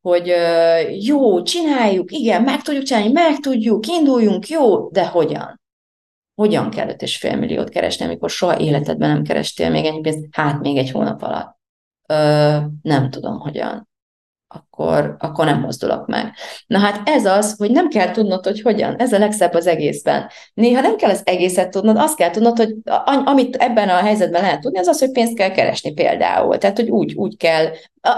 hogy 0.00 0.32
jó, 0.98 1.42
csináljuk, 1.42 2.12
igen, 2.12 2.42
meg 2.42 2.62
tudjuk 2.62 2.84
csinálni, 2.84 3.12
meg 3.12 3.38
tudjuk, 3.38 3.86
induljunk, 3.86 4.48
jó, 4.48 4.88
de 4.88 5.06
hogyan? 5.06 5.60
Hogyan 6.34 6.70
kell 6.70 6.86
5,5 6.86 7.38
milliót 7.38 7.68
keresni, 7.68 8.04
amikor 8.04 8.30
soha 8.30 8.58
életedben 8.58 9.10
nem 9.10 9.22
kerestél 9.22 9.70
még 9.70 9.84
ennyi 9.84 10.00
pénzt? 10.00 10.26
Hát 10.30 10.60
még 10.60 10.76
egy 10.76 10.90
hónap 10.90 11.22
alatt. 11.22 11.56
Ö, 12.06 12.56
nem 12.82 13.10
tudom, 13.10 13.38
hogyan 13.38 13.89
akkor, 14.54 15.16
akkor 15.18 15.44
nem 15.44 15.60
mozdulok 15.60 16.06
meg. 16.06 16.32
Na 16.66 16.78
hát 16.78 17.08
ez 17.08 17.24
az, 17.24 17.54
hogy 17.58 17.70
nem 17.70 17.88
kell 17.88 18.10
tudnod, 18.10 18.44
hogy 18.44 18.60
hogyan. 18.60 18.96
Ez 18.96 19.12
a 19.12 19.18
legszebb 19.18 19.54
az 19.54 19.66
egészben. 19.66 20.30
Néha 20.54 20.80
nem 20.80 20.96
kell 20.96 21.10
az 21.10 21.22
egészet 21.24 21.70
tudnod, 21.70 21.96
azt 21.96 22.16
kell 22.16 22.30
tudnod, 22.30 22.56
hogy 22.56 22.74
amit 23.24 23.56
ebben 23.56 23.88
a 23.88 23.96
helyzetben 23.96 24.42
lehet 24.42 24.60
tudni, 24.60 24.78
az 24.78 24.86
az, 24.86 24.98
hogy 24.98 25.10
pénzt 25.10 25.34
kell 25.34 25.50
keresni 25.50 25.92
például. 25.92 26.58
Tehát, 26.58 26.76
hogy 26.76 26.90
úgy, 26.90 27.14
úgy 27.14 27.36
kell. 27.36 27.66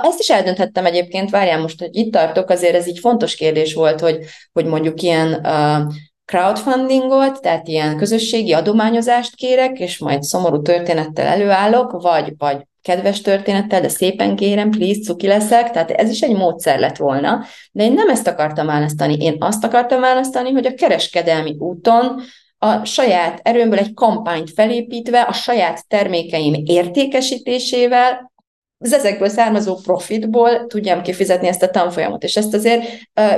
Ezt 0.02 0.20
is 0.20 0.30
eldönthettem 0.30 0.86
egyébként, 0.86 1.30
várjál 1.30 1.60
most, 1.60 1.78
hogy 1.78 1.96
itt 1.96 2.12
tartok, 2.12 2.50
azért 2.50 2.74
ez 2.74 2.88
így 2.88 2.98
fontos 2.98 3.34
kérdés 3.34 3.74
volt, 3.74 4.00
hogy, 4.00 4.18
hogy 4.52 4.66
mondjuk 4.66 5.02
ilyen 5.02 5.32
uh, 5.32 5.92
crowdfundingot, 6.24 7.40
tehát 7.40 7.68
ilyen 7.68 7.96
közösségi 7.96 8.52
adományozást 8.52 9.34
kérek, 9.34 9.78
és 9.78 9.98
majd 9.98 10.22
szomorú 10.22 10.62
történettel 10.62 11.26
előállok, 11.26 12.02
vagy, 12.02 12.34
vagy 12.36 12.66
kedves 12.82 13.20
történettel, 13.20 13.80
de 13.80 13.88
szépen 13.88 14.36
kérem, 14.36 14.70
please, 14.70 15.00
cuki 15.00 15.26
leszek, 15.26 15.70
tehát 15.70 15.90
ez 15.90 16.10
is 16.10 16.20
egy 16.20 16.36
módszer 16.36 16.78
lett 16.78 16.96
volna, 16.96 17.44
de 17.72 17.84
én 17.84 17.92
nem 17.92 18.08
ezt 18.08 18.26
akartam 18.26 18.66
választani, 18.66 19.16
én 19.16 19.36
azt 19.38 19.64
akartam 19.64 20.00
választani, 20.00 20.50
hogy 20.50 20.66
a 20.66 20.74
kereskedelmi 20.74 21.56
úton 21.58 22.22
a 22.58 22.84
saját 22.84 23.40
erőmből 23.42 23.78
egy 23.78 23.94
kampányt 23.94 24.50
felépítve, 24.50 25.20
a 25.20 25.32
saját 25.32 25.88
termékeim 25.88 26.54
értékesítésével, 26.64 28.32
az 28.78 28.92
ezekből 28.92 29.28
származó 29.28 29.76
profitból 29.76 30.66
tudjam 30.66 31.02
kifizetni 31.02 31.48
ezt 31.48 31.62
a 31.62 31.70
tanfolyamot. 31.70 32.22
És 32.22 32.36
ezt 32.36 32.54
azért 32.54 32.84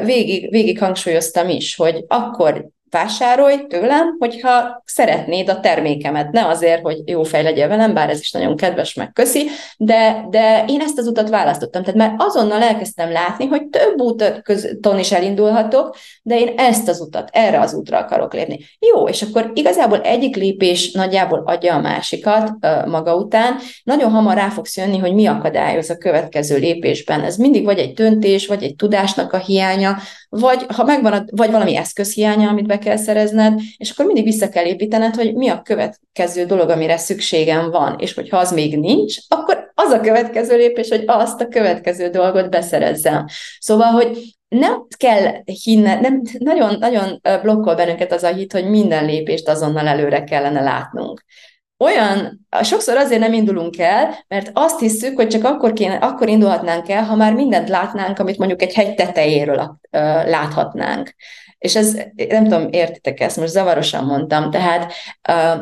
végig, 0.05 0.51
végig 0.51 0.79
hangsúlyoztam 0.79 1.49
is, 1.49 1.77
hogy 1.77 2.05
akkor 2.09 2.69
vásárolj 2.95 3.67
tőlem, 3.67 4.17
hogyha 4.19 4.83
szeretnéd 4.85 5.49
a 5.49 5.61
termékemet, 5.61 6.31
ne 6.31 6.47
azért, 6.47 6.83
hogy 6.83 7.03
jó 7.05 7.23
fej 7.23 7.43
legyen 7.43 7.69
velem, 7.69 7.95
bár 7.95 8.11
ez 8.11 8.21
is 8.21 8.33
nagyon 8.33 8.57
kedves, 8.57 8.95
meg 8.95 9.13
köszi, 9.13 9.49
de, 9.77 10.27
de 10.31 10.65
én 10.69 10.81
ezt 10.81 10.99
az 10.99 11.07
utat 11.07 11.29
választottam, 11.29 11.83
tehát 11.83 11.99
már 11.99 12.15
azonnal 12.19 12.63
elkezdtem 12.63 13.13
látni, 13.13 13.47
hogy 13.47 13.67
több 13.67 14.01
úton 14.01 14.99
is 14.99 15.13
elindulhatok, 15.13 15.97
de 16.23 16.39
én 16.39 16.53
ezt 16.57 16.89
az 16.89 17.01
utat, 17.01 17.29
erre 17.33 17.61
az 17.61 17.75
útra 17.75 17.99
akarok 17.99 18.35
lépni. 18.35 18.59
Jó, 18.79 19.09
és 19.09 19.23
akkor 19.23 19.51
igazából 19.55 20.01
egyik 20.01 20.37
lépés 20.37 20.93
nagyjából 20.93 21.43
adja 21.47 21.75
a 21.75 21.81
másikat 21.81 22.51
maga 22.87 23.17
után, 23.17 23.57
nagyon 23.85 24.11
hamar 24.11 24.35
rá 24.35 24.49
fogsz 24.49 24.77
jönni, 24.77 24.99
hogy 24.99 25.15
mi 25.15 25.27
akadályoz 25.27 25.91
a 25.91 25.99
következő 25.99 26.57
lépésben. 26.57 27.21
Ez 27.21 27.37
mindig 27.37 27.65
vagy 27.65 27.79
egy 27.79 27.93
döntés, 27.93 28.47
vagy 28.47 28.63
egy 28.63 28.77
tudásnak 28.77 29.33
a 29.33 29.39
hiánya, 29.39 29.97
vagy 30.29 30.67
ha 30.75 30.85
megvan, 30.85 31.13
a, 31.13 31.25
vagy 31.31 31.51
valami 31.51 31.77
eszközhiánya, 31.77 32.49
amit 32.49 32.67
be 32.67 32.79
kell 32.85 32.97
szerezned, 32.97 33.61
és 33.77 33.91
akkor 33.91 34.05
mindig 34.05 34.25
vissza 34.25 34.49
kell 34.49 34.65
építened, 34.65 35.15
hogy 35.15 35.35
mi 35.35 35.49
a 35.49 35.63
következő 35.63 36.45
dolog, 36.45 36.69
amire 36.69 36.97
szükségem 36.97 37.71
van, 37.71 37.97
és 37.99 38.15
hogyha 38.15 38.37
az 38.37 38.53
még 38.53 38.79
nincs, 38.79 39.17
akkor 39.29 39.73
az 39.75 39.91
a 39.91 40.01
következő 40.01 40.57
lépés, 40.57 40.89
hogy 40.89 41.03
azt 41.07 41.41
a 41.41 41.49
következő 41.49 42.09
dolgot 42.09 42.51
beszerezzem. 42.51 43.25
Szóval, 43.59 43.91
hogy 43.91 44.19
nem 44.49 44.87
kell 44.97 45.33
hinne, 45.63 46.01
nem, 46.01 46.23
nagyon, 46.39 46.77
nagyon 46.79 47.21
blokkol 47.43 47.75
bennünket 47.75 48.13
az 48.13 48.23
a 48.23 48.33
hit, 48.33 48.53
hogy 48.53 48.69
minden 48.69 49.05
lépést 49.05 49.49
azonnal 49.49 49.87
előre 49.87 50.25
kellene 50.25 50.61
látnunk 50.61 51.25
olyan, 51.85 52.47
sokszor 52.63 52.97
azért 52.97 53.21
nem 53.21 53.33
indulunk 53.33 53.79
el, 53.79 54.25
mert 54.29 54.51
azt 54.53 54.81
hiszük, 54.81 55.17
hogy 55.17 55.29
csak 55.29 55.45
akkor, 55.45 55.73
kéne, 55.73 55.95
akkor 55.95 56.29
indulhatnánk 56.29 56.89
el, 56.89 57.03
ha 57.03 57.15
már 57.15 57.35
mindent 57.35 57.69
látnánk, 57.69 58.19
amit 58.19 58.39
mondjuk 58.39 58.63
egy 58.63 58.75
hegy 58.75 58.95
tetejéről 58.95 59.79
láthatnánk. 60.27 61.15
És 61.65 61.77
ez, 61.77 61.99
nem 62.29 62.43
tudom, 62.43 62.69
értitek 62.71 63.21
ezt, 63.21 63.37
most 63.37 63.53
zavarosan 63.53 64.05
mondtam, 64.05 64.51
tehát 64.51 64.93
uh, 65.29 65.61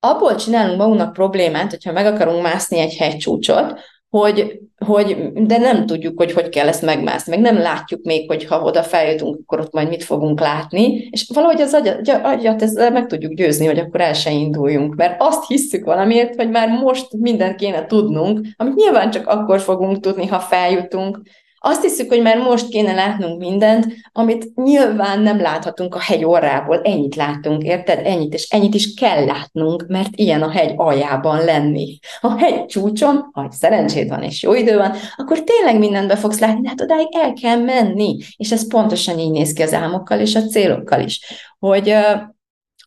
abból 0.00 0.34
csinálunk 0.34 0.78
magunknak 0.78 1.12
problémát, 1.12 1.70
hogyha 1.70 1.92
meg 1.92 2.06
akarunk 2.06 2.42
mászni 2.42 2.78
egy 2.78 2.96
hegycsúcsot, 2.96 3.80
hogy, 4.08 4.60
hogy, 4.84 5.32
de 5.32 5.58
nem 5.58 5.86
tudjuk, 5.86 6.18
hogy 6.18 6.32
hogy 6.32 6.48
kell 6.48 6.68
ezt 6.68 6.82
megmászni, 6.82 7.36
meg 7.36 7.52
nem 7.52 7.62
látjuk 7.62 8.04
még, 8.04 8.28
hogy 8.28 8.44
ha 8.44 8.60
oda 8.60 8.82
feljutunk, 8.82 9.38
akkor 9.40 9.60
ott 9.60 9.72
majd 9.72 9.88
mit 9.88 10.04
fogunk 10.04 10.40
látni, 10.40 11.08
és 11.10 11.30
valahogy 11.34 11.60
az 11.60 11.74
agyat, 11.74 12.08
agyat 12.08 12.62
ezzel 12.62 12.90
meg 12.90 13.06
tudjuk 13.06 13.32
győzni, 13.32 13.66
hogy 13.66 13.78
akkor 13.78 14.00
el 14.00 14.12
se 14.12 14.30
induljunk, 14.30 14.94
mert 14.94 15.22
azt 15.22 15.46
hisszük 15.46 15.84
valamiért, 15.84 16.34
hogy 16.34 16.50
már 16.50 16.68
most 16.68 17.06
mindent 17.12 17.56
kéne 17.56 17.86
tudnunk, 17.86 18.46
amit 18.56 18.74
nyilván 18.74 19.10
csak 19.10 19.26
akkor 19.26 19.60
fogunk 19.60 20.00
tudni, 20.00 20.26
ha 20.26 20.38
feljutunk, 20.38 21.20
azt 21.60 21.82
hiszük, 21.82 22.08
hogy 22.08 22.22
már 22.22 22.38
most 22.38 22.68
kéne 22.68 22.92
látnunk 22.92 23.38
mindent, 23.38 23.86
amit 24.12 24.54
nyilván 24.54 25.20
nem 25.20 25.40
láthatunk 25.40 25.94
a 25.94 26.00
hegy 26.00 26.24
orrából. 26.24 26.80
Ennyit 26.82 27.14
látunk, 27.14 27.62
érted? 27.62 28.06
Ennyit, 28.06 28.34
és 28.34 28.48
ennyit 28.50 28.74
is 28.74 28.94
kell 28.94 29.24
látnunk, 29.24 29.84
mert 29.88 30.16
ilyen 30.16 30.42
a 30.42 30.50
hegy 30.50 30.72
aljában 30.76 31.44
lenni. 31.44 31.98
A 32.20 32.38
hegy 32.38 32.66
csúcson, 32.66 33.28
ha 33.32 33.48
szerencséd 33.50 34.08
van 34.08 34.22
és 34.22 34.42
jó 34.42 34.54
idő 34.54 34.76
van, 34.76 34.92
akkor 35.16 35.42
tényleg 35.44 35.78
mindent 35.78 36.08
be 36.08 36.16
fogsz 36.16 36.38
látni, 36.38 36.60
de 36.60 36.68
hát 36.68 36.80
odáig 36.80 37.08
el 37.10 37.32
kell 37.32 37.58
menni. 37.58 38.16
És 38.36 38.52
ez 38.52 38.68
pontosan 38.68 39.18
így 39.18 39.30
néz 39.30 39.52
ki 39.52 39.62
az 39.62 39.74
álmokkal 39.74 40.20
és 40.20 40.34
a 40.34 40.42
célokkal 40.42 41.00
is. 41.00 41.20
Hogy 41.58 41.94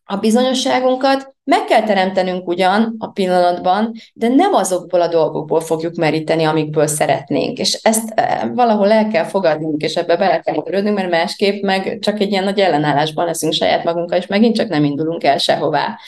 a 0.04 0.16
bizonyosságunkat 0.16 1.36
meg 1.52 1.64
kell 1.64 1.84
teremtenünk 1.84 2.48
ugyan 2.48 2.96
a 2.98 3.08
pillanatban, 3.08 3.92
de 4.14 4.28
nem 4.28 4.54
azokból 4.54 5.02
a 5.02 5.08
dolgokból 5.08 5.62
fogjuk 5.62 5.96
meríteni, 5.96 6.44
amikből 6.44 6.88
szeretnénk. 6.88 7.58
És 7.58 7.74
ezt 7.74 8.12
eh, 8.16 8.50
valahol 8.54 8.92
el 8.92 9.08
kell 9.08 9.24
fogadnunk, 9.24 9.82
és 9.82 9.96
ebbe 9.96 10.18
bele 10.18 10.40
kell 10.40 10.62
törődnünk, 10.64 10.98
mert 10.98 11.10
másképp 11.10 11.64
meg 11.64 11.98
csak 12.00 12.20
egy 12.20 12.32
ilyen 12.32 12.44
nagy 12.44 12.60
ellenállásban 12.60 13.26
leszünk 13.26 13.54
saját 13.54 13.84
magunkkal, 13.84 14.18
és 14.18 14.28
megint 14.28 14.56
csak 14.56 14.68
nem 14.68 14.84
indulunk 14.84 15.24
el 15.24 15.38
sehová. 15.38 16.00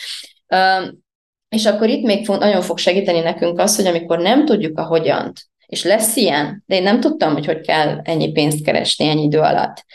És 1.49 1.65
akkor 1.65 1.89
itt 1.89 2.05
még 2.05 2.27
nagyon 2.27 2.61
fog 2.61 2.77
segíteni 2.77 3.19
nekünk 3.19 3.59
az, 3.59 3.75
hogy 3.75 3.85
amikor 3.85 4.19
nem 4.19 4.45
tudjuk 4.45 4.77
a 4.77 4.85
hogyant, 4.85 5.41
és 5.65 5.83
lesz 5.83 6.15
ilyen, 6.15 6.63
de 6.65 6.75
én 6.75 6.83
nem 6.83 6.99
tudtam, 6.99 7.33
hogy 7.33 7.45
hogy 7.45 7.61
kell 7.61 7.99
ennyi 8.03 8.31
pénzt 8.31 8.63
keresni 8.63 9.07
ennyi 9.07 9.23
idő 9.23 9.39
alatt, 9.39 9.85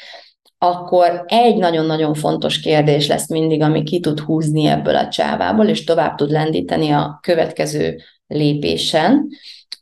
akkor 0.59 1.25
egy 1.27 1.57
nagyon-nagyon 1.57 2.15
fontos 2.15 2.61
kérdés 2.61 3.07
lesz 3.07 3.29
mindig, 3.29 3.63
ami 3.63 3.83
ki 3.83 4.01
tud 4.01 4.21
húzni 4.21 4.67
ebből 4.67 4.97
a 4.97 5.09
csávából, 5.09 5.67
és 5.67 5.85
tovább 5.85 6.15
tud 6.15 6.31
lendíteni 6.31 6.91
a 6.91 7.19
következő 7.23 8.01
lépésen. 8.27 9.29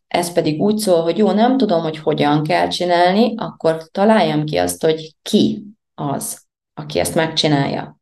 Ez 0.09 0.33
pedig 0.33 0.61
úgy 0.61 0.79
szól, 0.79 1.03
hogy 1.03 1.19
jó, 1.19 1.31
nem 1.31 1.57
tudom, 1.57 1.83
hogy 1.83 1.99
hogyan 1.99 2.43
kell 2.43 2.69
csinálni, 2.69 3.35
akkor 3.37 3.83
találjam 3.91 4.45
ki 4.45 4.57
azt, 4.57 4.83
hogy 4.83 5.15
ki 5.23 5.63
az, 5.95 6.45
aki 6.75 6.99
ezt 6.99 7.15
megcsinálja. 7.15 7.99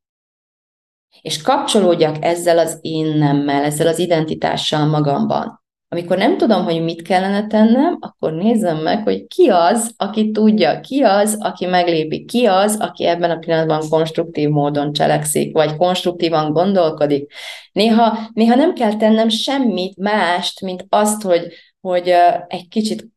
És 1.20 1.42
kapcsolódjak 1.42 2.24
ezzel 2.24 2.58
az 2.58 2.78
én 2.80 3.06
nemmel, 3.06 3.64
ezzel 3.64 3.86
az 3.86 3.98
identitással 3.98 4.86
magamban. 4.86 5.63
Amikor 5.94 6.16
nem 6.16 6.36
tudom, 6.36 6.64
hogy 6.64 6.82
mit 6.82 7.02
kellene 7.02 7.46
tennem, 7.46 7.96
akkor 8.00 8.32
nézzem 8.32 8.76
meg, 8.76 9.02
hogy 9.02 9.26
ki 9.26 9.48
az, 9.48 9.94
aki 9.96 10.30
tudja, 10.30 10.80
ki 10.80 11.02
az, 11.02 11.36
aki 11.40 11.66
meglépi, 11.66 12.24
ki 12.24 12.46
az, 12.46 12.76
aki 12.80 13.06
ebben 13.06 13.30
a 13.30 13.38
pillanatban 13.38 13.88
konstruktív 13.88 14.48
módon 14.48 14.92
cselekszik, 14.92 15.52
vagy 15.52 15.76
konstruktívan 15.76 16.52
gondolkodik. 16.52 17.32
Néha, 17.72 18.18
néha 18.32 18.54
nem 18.54 18.72
kell 18.74 18.96
tennem 18.96 19.28
semmit 19.28 19.96
mást, 19.96 20.60
mint 20.60 20.86
azt, 20.88 21.22
hogy, 21.22 21.46
hogy 21.80 22.14
egy 22.46 22.68
kicsit 22.68 23.08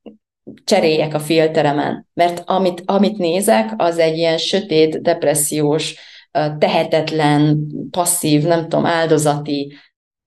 cseréljek 0.63 1.13
a 1.13 1.19
filteremen. 1.19 2.07
Mert 2.13 2.41
amit, 2.45 2.81
amit 2.85 3.17
nézek, 3.17 3.73
az 3.77 3.97
egy 3.97 4.17
ilyen 4.17 4.37
sötét, 4.37 5.01
depressziós, 5.01 5.95
tehetetlen, 6.59 7.67
passzív, 7.91 8.43
nem 8.43 8.61
tudom, 8.61 8.85
áldozati 8.85 9.77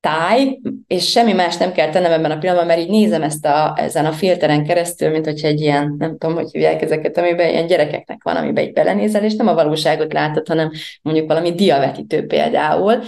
táj, 0.00 0.60
és 0.86 1.10
semmi 1.10 1.32
más 1.32 1.56
nem 1.56 1.72
kell 1.72 1.90
tennem 1.90 2.12
ebben 2.12 2.30
a 2.30 2.38
pillanatban, 2.38 2.66
mert 2.66 2.80
így 2.80 2.90
nézem 2.90 3.22
ezt 3.22 3.46
a, 3.46 3.74
ezen 3.76 4.06
a 4.06 4.12
filteren 4.12 4.64
keresztül, 4.64 5.10
mint 5.10 5.24
hogyha 5.24 5.48
egy 5.48 5.60
ilyen, 5.60 5.94
nem 5.98 6.18
tudom, 6.18 6.34
hogy 6.34 6.50
hívják 6.50 6.82
ezeket, 6.82 7.18
amiben 7.18 7.48
ilyen 7.48 7.66
gyerekeknek 7.66 8.22
van, 8.22 8.36
amiben 8.36 8.64
egy 8.64 8.72
belenézel, 8.72 9.24
és 9.24 9.34
nem 9.34 9.48
a 9.48 9.54
valóságot 9.54 10.12
látod, 10.12 10.48
hanem 10.48 10.70
mondjuk 11.02 11.28
valami 11.28 11.54
diavetítő 11.54 12.26
például, 12.26 13.02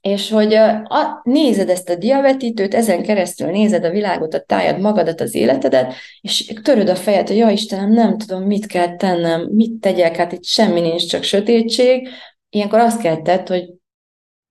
és 0.00 0.30
hogy 0.30 0.54
a, 0.54 1.20
nézed 1.22 1.68
ezt 1.68 1.88
a 1.88 1.94
diavetítőt, 1.94 2.74
ezen 2.74 3.02
keresztül 3.02 3.50
nézed 3.50 3.84
a 3.84 3.90
világot, 3.90 4.34
a 4.34 4.40
tájad, 4.46 4.80
magadat, 4.80 5.20
az 5.20 5.34
életedet, 5.34 5.94
és 6.20 6.52
töröd 6.62 6.88
a 6.88 6.94
fejed, 6.94 7.28
hogy 7.28 7.36
ja 7.36 7.48
Istenem, 7.50 7.92
nem 7.92 8.18
tudom, 8.18 8.42
mit 8.42 8.66
kell 8.66 8.96
tennem, 8.96 9.48
mit 9.50 9.80
tegyek, 9.80 10.16
hát 10.16 10.32
itt 10.32 10.44
semmi 10.44 10.80
nincs, 10.80 11.06
csak 11.06 11.22
sötétség. 11.22 12.08
Ilyenkor 12.50 12.78
azt 12.78 13.00
kell 13.00 13.22
tett, 13.22 13.48
hogy 13.48 13.77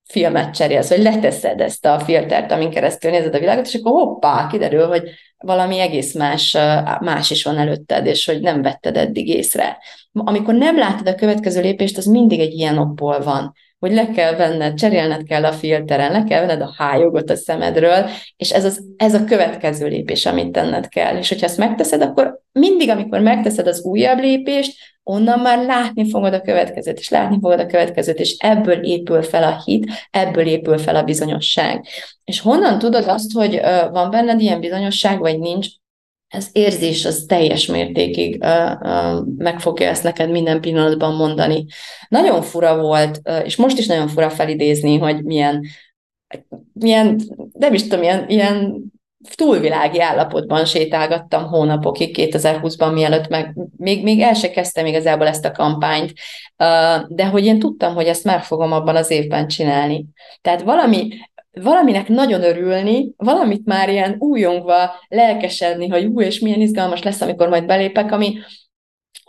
filmet 0.07 0.55
cserélsz, 0.55 0.89
vagy 0.89 1.01
leteszed 1.01 1.61
ezt 1.61 1.85
a 1.85 1.99
filtert, 1.99 2.51
amin 2.51 2.69
keresztül 2.69 3.11
nézed 3.11 3.35
a 3.35 3.39
világot, 3.39 3.65
és 3.65 3.73
akkor 3.73 3.91
hoppá, 3.91 4.47
kiderül, 4.47 4.87
hogy 4.87 5.09
valami 5.37 5.79
egész 5.79 6.13
más, 6.13 6.57
más 6.99 7.31
is 7.31 7.43
van 7.43 7.57
előtted, 7.57 8.05
és 8.05 8.25
hogy 8.25 8.41
nem 8.41 8.61
vetted 8.61 8.97
eddig 8.97 9.27
észre. 9.27 9.77
Amikor 10.11 10.53
nem 10.53 10.77
látod 10.77 11.07
a 11.07 11.15
következő 11.15 11.61
lépést, 11.61 11.97
az 11.97 12.05
mindig 12.05 12.39
egy 12.39 12.53
ilyen 12.53 12.77
okból 12.77 13.19
van 13.23 13.53
hogy 13.79 13.91
le 13.91 14.07
kell 14.07 14.35
venned, 14.35 14.73
cserélned 14.73 15.23
kell 15.23 15.45
a 15.45 15.51
filteren, 15.51 16.11
le 16.11 16.23
kell 16.23 16.39
venned 16.39 16.61
a 16.61 16.73
hájogot 16.77 17.29
a 17.29 17.35
szemedről, 17.35 18.09
és 18.37 18.51
ez, 18.51 18.65
az, 18.65 18.83
ez 18.97 19.13
a 19.13 19.23
következő 19.23 19.87
lépés, 19.87 20.25
amit 20.25 20.51
tenned 20.51 20.87
kell. 20.87 21.17
És 21.17 21.29
hogyha 21.29 21.45
ezt 21.45 21.57
megteszed, 21.57 22.01
akkor 22.01 22.41
mindig, 22.51 22.89
amikor 22.89 23.19
megteszed 23.19 23.67
az 23.67 23.81
újabb 23.81 24.19
lépést, 24.19 24.77
onnan 25.07 25.39
már 25.39 25.65
látni 25.65 26.09
fogod 26.09 26.33
a 26.33 26.41
következőt, 26.41 26.99
és 26.99 27.09
látni 27.09 27.37
fogod 27.41 27.59
a 27.59 27.65
következőt, 27.65 28.19
és 28.19 28.35
ebből 28.37 28.85
épül 28.85 29.21
fel 29.21 29.43
a 29.43 29.61
hit, 29.65 29.91
ebből 30.09 30.45
épül 30.45 30.77
fel 30.77 30.95
a 30.95 31.03
bizonyosság. 31.03 31.85
És 32.23 32.39
honnan 32.39 32.79
tudod 32.79 33.07
azt, 33.07 33.31
hogy 33.31 33.61
van 33.91 34.09
benned 34.09 34.41
ilyen 34.41 34.59
bizonyosság, 34.59 35.19
vagy 35.19 35.39
nincs? 35.39 35.67
ez 36.27 36.49
érzés 36.51 37.05
az 37.05 37.23
teljes 37.27 37.65
mértékig 37.65 38.43
uh, 38.43 38.71
uh, 38.81 39.25
meg 39.37 39.59
fogja 39.59 39.87
ezt 39.87 40.03
neked 40.03 40.29
minden 40.29 40.61
pillanatban 40.61 41.15
mondani. 41.15 41.65
Nagyon 42.09 42.41
fura 42.41 42.81
volt, 42.81 43.21
uh, 43.23 43.45
és 43.45 43.55
most 43.55 43.77
is 43.77 43.87
nagyon 43.87 44.07
fura 44.07 44.29
felidézni, 44.29 44.97
hogy 44.97 45.23
milyen, 45.23 45.65
milyen 46.73 47.21
nem 47.53 47.73
is 47.73 47.83
tudom, 47.83 48.01
ilyen, 48.01 48.29
ilyen 48.29 48.83
túlvilági 49.35 50.01
állapotban 50.01 50.65
sétálgattam 50.65 51.45
hónapokig 51.45 52.15
2020-ban, 52.19 52.93
mielőtt 52.93 53.27
meg 53.27 53.55
még, 53.77 54.03
még 54.03 54.21
el 54.21 54.33
se 54.33 54.49
kezdtem 54.49 54.85
igazából 54.85 55.27
ezt 55.27 55.45
a 55.45 55.51
kampányt, 55.51 56.13
de 57.07 57.25
hogy 57.25 57.45
én 57.45 57.59
tudtam, 57.59 57.93
hogy 57.95 58.05
ezt 58.05 58.23
meg 58.23 58.43
fogom 58.43 58.71
abban 58.71 58.95
az 58.95 59.11
évben 59.11 59.47
csinálni. 59.47 60.05
Tehát 60.41 60.61
valami 60.61 61.09
valaminek 61.61 62.07
nagyon 62.07 62.43
örülni, 62.43 63.11
valamit 63.17 63.65
már 63.65 63.89
ilyen 63.89 64.15
újongva 64.19 64.91
lelkesedni, 65.07 65.87
hogy 65.87 66.05
új, 66.05 66.25
és 66.25 66.39
milyen 66.39 66.61
izgalmas 66.61 67.03
lesz, 67.03 67.21
amikor 67.21 67.49
majd 67.49 67.65
belépek, 67.65 68.11
ami, 68.11 68.37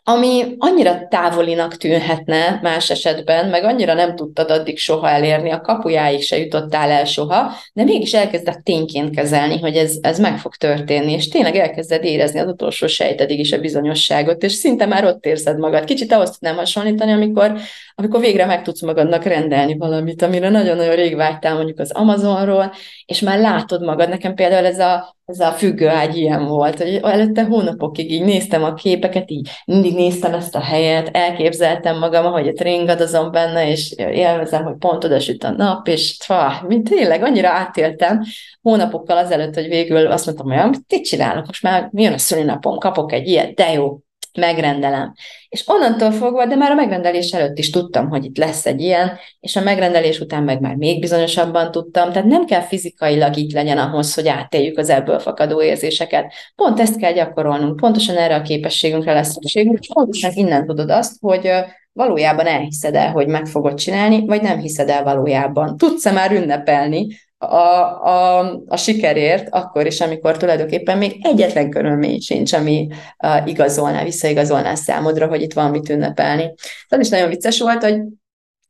ami 0.09 0.55
annyira 0.59 1.07
távolinak 1.09 1.77
tűnhetne 1.77 2.59
más 2.63 2.91
esetben, 2.91 3.49
meg 3.49 3.65
annyira 3.65 3.95
nem 3.95 4.17
tudtad 4.17 4.51
addig 4.51 4.79
soha 4.79 5.09
elérni, 5.09 5.51
a 5.51 5.61
kapujáig 5.61 6.23
se 6.23 6.39
jutottál 6.39 6.91
el 6.91 7.05
soha, 7.05 7.53
de 7.73 7.85
mégis 7.85 8.13
elkezdett 8.13 8.65
tényként 8.65 9.15
kezelni, 9.15 9.59
hogy 9.59 9.77
ez, 9.77 9.97
ez 10.01 10.19
meg 10.19 10.39
fog 10.39 10.55
történni, 10.55 11.13
és 11.13 11.29
tényleg 11.29 11.57
elkezded 11.57 12.05
érezni 12.05 12.39
az 12.39 12.49
utolsó 12.49 12.87
sejtedig 12.87 13.39
is 13.39 13.53
a 13.53 13.61
bizonyosságot, 13.61 14.43
és 14.43 14.53
szinte 14.53 14.87
már 14.87 15.05
ott 15.05 15.27
érzed 15.27 15.59
magad. 15.59 15.85
Kicsit 15.85 16.13
ahhoz 16.13 16.31
tudnám 16.31 16.57
hasonlítani, 16.57 17.13
amikor, 17.13 17.59
amikor 18.01 18.21
végre 18.21 18.47
meg 18.47 18.63
tudsz 18.63 18.83
magadnak 18.83 19.25
rendelni 19.25 19.77
valamit, 19.77 20.23
amire 20.23 20.49
nagyon-nagyon 20.49 20.95
rég 20.95 21.17
vágytál 21.17 21.55
mondjuk 21.55 21.79
az 21.79 21.93
Amazonról, 21.93 22.73
és 23.07 23.21
már 23.21 23.39
látod 23.39 23.83
magad. 23.83 24.09
Nekem 24.09 24.35
például 24.35 24.67
ez 24.67 24.79
a 24.79 25.17
ez 25.25 25.41
a 25.41 25.53
függőágy 25.53 26.17
ilyen 26.17 26.47
volt, 26.47 26.83
hogy 26.83 27.01
előtte 27.03 27.45
hónapokig 27.45 28.13
így 28.13 28.25
néztem 28.25 28.65
a 28.65 28.75
képeket, 28.75 29.31
így 29.31 29.51
mindig 29.65 29.95
néztem 29.95 30.35
ezt 30.35 30.55
a 30.55 30.61
helyet, 30.61 31.09
elképzeltem 31.13 31.99
magam, 31.99 32.27
ahogy 32.27 32.49
ott 32.49 32.61
ringadozom 32.61 33.31
benne, 33.31 33.71
és 33.71 33.95
élvezem, 33.97 34.65
hogy 34.65 34.77
pont 34.79 35.05
oda 35.05 35.21
süt 35.21 35.45
a 35.45 35.51
nap, 35.51 35.89
és 35.89 36.17
fa, 36.25 36.65
mint 36.67 36.89
tényleg 36.89 37.23
annyira 37.23 37.49
átéltem 37.49 38.23
hónapokkal 38.63 39.17
azelőtt, 39.17 39.55
hogy 39.55 39.69
végül 39.69 40.07
azt 40.07 40.27
mondtam, 40.27 40.51
hogy 40.51 40.79
mit 40.89 41.05
csinálok, 41.05 41.47
most 41.47 41.63
már 41.63 41.91
jön 41.93 42.13
a 42.13 42.19
szülinapom, 42.19 42.79
kapok 42.79 43.13
egy 43.13 43.29
ilyet, 43.29 43.55
de 43.55 43.73
jó, 43.73 43.99
megrendelem. 44.39 45.15
És 45.49 45.65
onnantól 45.67 46.11
fogva, 46.11 46.47
de 46.47 46.55
már 46.55 46.71
a 46.71 46.75
megrendelés 46.75 47.31
előtt 47.31 47.59
is 47.59 47.71
tudtam, 47.71 48.09
hogy 48.09 48.25
itt 48.25 48.37
lesz 48.37 48.67
egy 48.67 48.81
ilyen, 48.81 49.19
és 49.41 49.57
a 49.57 49.61
megrendelés 49.61 50.21
után 50.21 50.43
meg 50.43 50.61
már 50.61 50.75
még 50.75 51.01
bizonyosabban 51.01 51.71
tudtam, 51.71 52.13
tehát 52.13 52.29
nem 52.29 52.45
kell 52.45 52.61
fizikailag 52.61 53.37
itt 53.37 53.53
legyen 53.53 53.79
ahhoz, 53.79 54.15
hogy 54.15 54.29
átéljük 54.29 54.79
az 54.79 54.89
ebből 54.89 55.19
fakadó 55.19 55.63
érzéseket. 55.63 56.33
Pont 56.55 56.81
ezt 56.81 56.99
kell 56.99 57.13
gyakorolnunk, 57.13 57.77
pontosan 57.77 58.17
erre 58.17 58.35
a 58.35 58.43
képességünkre 58.43 59.13
lesz 59.13 59.33
szükségünk, 59.33 59.79
pontosan 59.95 60.33
innen 60.35 60.67
tudod 60.67 60.91
azt, 60.91 61.17
hogy 61.21 61.51
valójában 61.93 62.47
elhiszed 62.47 62.95
el, 62.95 63.13
hogy 63.13 63.27
meg 63.27 63.47
fogod 63.47 63.75
csinálni, 63.75 64.27
vagy 64.27 64.43
nem 64.43 64.59
hiszed 64.59 64.89
el 64.89 65.03
valójában. 65.03 65.77
Tudsz-e 65.77 66.13
már 66.13 66.33
ünnepelni 66.33 67.07
a, 67.39 67.47
a, 67.47 68.39
a 68.67 68.77
sikerért, 68.77 69.49
akkor 69.51 69.87
is, 69.87 70.01
amikor 70.01 70.37
tulajdonképpen 70.37 70.99
még 70.99 71.17
egyetlen 71.23 71.71
körülmény 71.71 72.21
sincs, 72.21 72.53
ami 72.53 72.89
uh, 73.23 73.49
igazolná, 73.49 74.05
visszaigazolná 74.05 74.75
számodra, 74.75 75.27
hogy 75.27 75.43
itt 75.43 75.53
van 75.53 75.71
mit 75.71 75.89
ünnepelni. 75.89 76.55
Ez 76.89 77.01
is 77.01 77.09
nagyon 77.09 77.29
vicces 77.29 77.61
volt, 77.61 77.83
hogy 77.83 78.01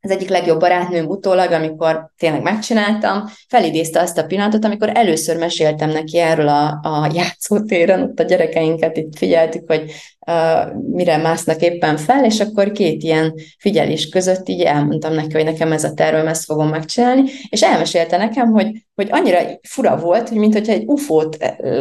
az 0.09 0.15
egyik 0.15 0.29
legjobb 0.29 0.61
barátnőm 0.61 1.07
utólag, 1.07 1.53
amikor 1.53 2.11
tényleg 2.19 2.43
megcsináltam, 2.43 3.25
felidézte 3.49 4.01
azt 4.01 4.19
a 4.19 4.25
pillanatot, 4.25 4.65
amikor 4.65 4.91
először 4.95 5.37
meséltem 5.37 5.91
neki 5.91 6.19
erről 6.19 6.49
a, 6.49 6.81
a 6.83 7.11
játszótéren, 7.15 8.03
ott 8.03 8.21
a 8.21 8.23
gyerekeinket 8.23 8.97
itt 8.97 9.17
figyeltük, 9.17 9.63
hogy 9.67 9.93
uh, 10.27 10.75
mire 10.91 11.17
másznak 11.17 11.61
éppen 11.61 11.97
fel, 11.97 12.25
és 12.25 12.41
akkor 12.41 12.73
két 12.73 13.03
ilyen 13.03 13.35
figyelés 13.59 14.09
között 14.09 14.49
így 14.49 14.63
elmondtam 14.63 15.15
neki, 15.15 15.33
hogy 15.33 15.45
nekem 15.45 15.73
ez 15.73 15.85
a 15.85 15.95
tervem, 15.95 16.27
ezt 16.27 16.45
fogom 16.45 16.69
megcsinálni, 16.69 17.31
és 17.49 17.63
elmesélte 17.63 18.17
nekem, 18.17 18.51
hogy, 18.51 18.71
hogy 18.95 19.09
annyira 19.11 19.39
fura 19.63 19.97
volt, 19.97 20.29
hogy 20.29 20.39
mintha 20.39 20.73
egy 20.73 20.85
ufót 20.87 21.37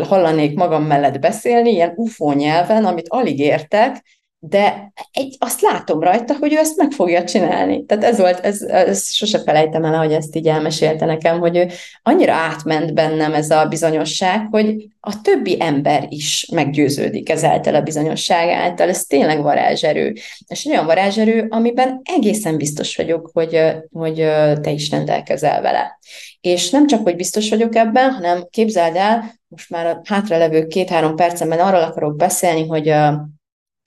hallanék 0.07 0.55
magam 0.55 0.84
mellett 0.84 1.19
beszélni, 1.19 1.71
ilyen 1.71 1.93
ufó 1.95 2.32
nyelven, 2.32 2.86
amit 2.86 3.09
alig 3.09 3.39
értek, 3.39 4.03
de 4.39 4.91
egy, 5.11 5.35
azt 5.39 5.61
látom 5.61 5.99
rajta, 5.99 6.35
hogy 6.39 6.53
ő 6.53 6.57
ezt 6.57 6.77
meg 6.77 6.91
fogja 6.91 7.23
csinálni. 7.23 7.85
Tehát 7.85 8.03
ez 8.03 8.17
volt, 8.17 8.39
ez, 8.39 8.61
ez 8.61 9.13
sose 9.13 9.39
felejtem 9.39 9.83
el, 9.83 9.97
hogy 9.97 10.13
ezt 10.13 10.35
így 10.35 10.47
elmesélte 10.47 11.05
nekem, 11.05 11.39
hogy 11.39 11.57
ő 11.57 11.67
annyira 12.03 12.33
átment 12.33 12.93
bennem 12.93 13.33
ez 13.33 13.49
a 13.49 13.65
bizonyosság, 13.65 14.47
hogy 14.51 14.88
a 14.99 15.21
többi 15.21 15.57
ember 15.59 16.05
is 16.09 16.49
meggyőződik 16.53 17.29
ezáltal 17.29 17.75
a 17.75 17.81
bizonyosság 17.81 18.49
által. 18.49 18.89
Ez 18.89 19.03
tényleg 19.03 19.41
varázserő. 19.41 20.13
És 20.47 20.65
olyan 20.65 20.85
varázserő, 20.85 21.45
amiben 21.49 22.01
egészen 22.17 22.57
biztos 22.57 22.95
vagyok, 22.95 23.29
hogy, 23.33 23.61
hogy 23.91 24.15
te 24.61 24.69
is 24.69 24.89
rendelkezel 24.89 25.61
vele. 25.61 25.99
És 26.41 26.69
nem 26.69 26.88
csak, 26.88 27.03
hogy 27.03 27.15
biztos 27.15 27.49
vagyok 27.49 27.75
ebben, 27.75 28.11
hanem 28.11 28.47
képzeld 28.49 28.95
el, 28.95 29.35
most 29.47 29.69
már 29.69 29.85
a 29.85 30.01
hátralevő 30.03 30.67
két-három 30.67 31.15
percemben 31.15 31.59
arról 31.59 31.81
akarok 31.81 32.15
beszélni, 32.15 32.67
hogy 32.67 32.93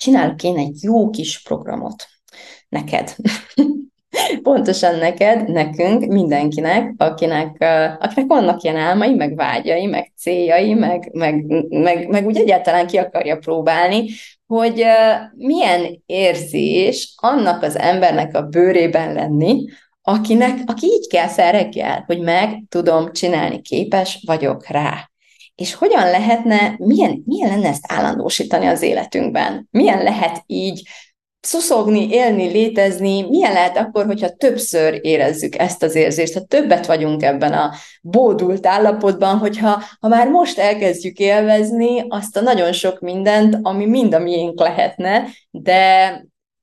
csinálok 0.00 0.42
én 0.42 0.58
egy 0.58 0.82
jó 0.82 1.10
kis 1.10 1.42
programot 1.42 2.06
neked. 2.68 3.14
Pontosan 4.42 4.98
neked, 4.98 5.48
nekünk, 5.48 6.04
mindenkinek, 6.04 6.94
akinek, 6.96 7.56
akinek 8.00 8.26
vannak 8.26 8.62
ilyen 8.62 8.76
álmai, 8.76 9.14
meg 9.14 9.36
vágyai, 9.36 9.86
meg 9.86 10.12
céljai, 10.16 10.74
meg, 10.74 11.10
meg, 11.12 11.44
meg, 11.68 12.08
meg 12.08 12.26
úgy 12.26 12.36
egyáltalán 12.36 12.86
ki 12.86 12.96
akarja 12.96 13.36
próbálni, 13.36 14.06
hogy 14.46 14.84
milyen 15.36 16.02
érzés 16.06 17.14
annak 17.16 17.62
az 17.62 17.78
embernek 17.78 18.34
a 18.36 18.42
bőrében 18.42 19.12
lenni, 19.12 19.64
akinek, 20.02 20.58
aki 20.66 20.86
így 20.86 21.08
kell 21.08 21.50
reggel, 21.50 22.04
hogy 22.06 22.20
meg 22.20 22.62
tudom 22.68 23.12
csinálni, 23.12 23.60
képes 23.60 24.22
vagyok 24.26 24.66
rá 24.66 25.09
és 25.60 25.74
hogyan 25.74 26.10
lehetne, 26.10 26.74
milyen, 26.78 27.22
milyen 27.26 27.50
lenne 27.50 27.68
ezt 27.68 27.84
állandósítani 27.92 28.66
az 28.66 28.82
életünkben? 28.82 29.68
Milyen 29.70 30.02
lehet 30.02 30.42
így 30.46 30.88
szuszogni, 31.40 32.08
élni, 32.10 32.50
létezni, 32.50 33.28
milyen 33.28 33.52
lehet 33.52 33.76
akkor, 33.76 34.06
hogyha 34.06 34.36
többször 34.36 34.98
érezzük 35.02 35.58
ezt 35.58 35.82
az 35.82 35.94
érzést, 35.94 36.34
ha 36.34 36.40
többet 36.40 36.86
vagyunk 36.86 37.22
ebben 37.22 37.52
a 37.52 37.72
bódult 38.02 38.66
állapotban, 38.66 39.38
hogyha 39.38 39.82
ha 40.00 40.08
már 40.08 40.28
most 40.28 40.58
elkezdjük 40.58 41.18
élvezni 41.18 42.04
azt 42.08 42.36
a 42.36 42.40
nagyon 42.40 42.72
sok 42.72 43.00
mindent, 43.00 43.58
ami 43.62 43.86
mind 43.86 44.14
a 44.14 44.18
miénk 44.18 44.60
lehetne, 44.60 45.24
de 45.50 46.12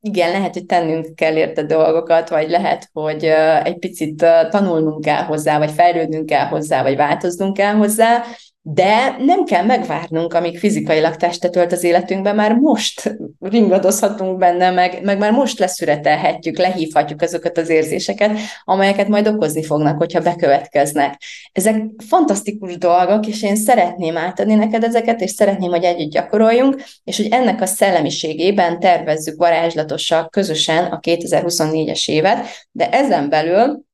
igen, 0.01 0.31
lehet, 0.31 0.53
hogy 0.53 0.65
tennünk 0.65 1.15
kell 1.15 1.35
érte 1.35 1.63
dolgokat, 1.63 2.29
vagy 2.29 2.49
lehet, 2.49 2.89
hogy 2.93 3.23
egy 3.63 3.77
picit 3.77 4.25
tanulnunk 4.49 5.03
kell 5.03 5.23
hozzá, 5.23 5.57
vagy 5.57 5.71
fejlődnünk 5.71 6.25
kell 6.25 6.45
hozzá, 6.45 6.83
vagy 6.83 6.95
változnunk 6.95 7.53
kell 7.53 7.73
hozzá, 7.73 8.23
de 8.69 9.15
nem 9.19 9.43
kell 9.43 9.63
megvárnunk, 9.63 10.33
amíg 10.33 10.59
fizikailag 10.59 11.15
testet 11.15 11.55
ölt 11.55 11.71
az 11.71 11.83
életünkben, 11.83 12.35
már 12.35 12.53
most 12.55 13.17
ringadozhatunk 13.39 14.37
benne, 14.37 14.71
meg, 14.71 14.99
meg 15.03 15.17
már 15.17 15.31
most 15.31 15.59
leszüretelhetjük, 15.59 16.57
lehívhatjuk 16.57 17.21
azokat 17.21 17.57
az 17.57 17.69
érzéseket, 17.69 18.31
amelyeket 18.63 19.07
majd 19.07 19.27
okozni 19.27 19.63
fognak, 19.63 19.97
hogyha 19.97 20.19
bekövetkeznek. 20.19 21.21
Ezek 21.51 21.83
fantasztikus 22.07 22.77
dolgok, 22.77 23.27
és 23.27 23.43
én 23.43 23.55
szeretném 23.55 24.17
átadni 24.17 24.55
neked 24.55 24.83
ezeket, 24.83 25.21
és 25.21 25.31
szeretném, 25.31 25.69
hogy 25.69 25.83
együtt 25.83 26.11
gyakoroljunk, 26.11 26.83
és 27.03 27.17
hogy 27.17 27.27
ennek 27.31 27.61
a 27.61 27.65
szellemiségében 27.65 28.79
tervezzük 28.79 29.37
varázslatosak 29.37 30.31
közösen 30.31 30.85
a 30.85 30.99
2024-es 30.99 32.09
évet, 32.09 32.45
de 32.71 32.89
ezen 32.89 33.29
belül 33.29 33.85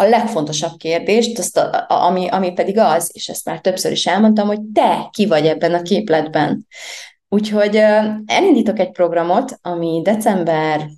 a 0.00 0.08
legfontosabb 0.08 0.76
kérdést, 0.76 1.38
azt 1.38 1.56
a, 1.56 1.86
ami, 1.88 2.28
ami 2.28 2.52
pedig 2.52 2.78
az, 2.78 3.10
és 3.12 3.28
ezt 3.28 3.44
már 3.44 3.60
többször 3.60 3.92
is 3.92 4.06
elmondtam, 4.06 4.46
hogy 4.46 4.60
te 4.74 5.08
ki 5.10 5.26
vagy 5.26 5.46
ebben 5.46 5.74
a 5.74 5.82
képletben. 5.82 6.66
Úgyhogy 7.28 7.76
elindítok 8.26 8.78
egy 8.78 8.90
programot, 8.90 9.58
ami 9.62 10.00
december 10.02 10.88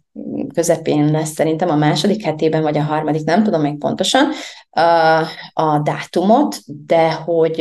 közepén 0.54 1.10
lesz 1.10 1.32
szerintem 1.32 1.70
a 1.70 1.76
második 1.76 2.24
hetében, 2.24 2.62
vagy 2.62 2.78
a 2.78 2.82
harmadik, 2.82 3.24
nem 3.24 3.42
tudom 3.42 3.60
még 3.60 3.78
pontosan 3.78 4.28
a 5.52 5.78
dátumot, 5.78 6.56
de 6.86 7.12
hogy 7.12 7.56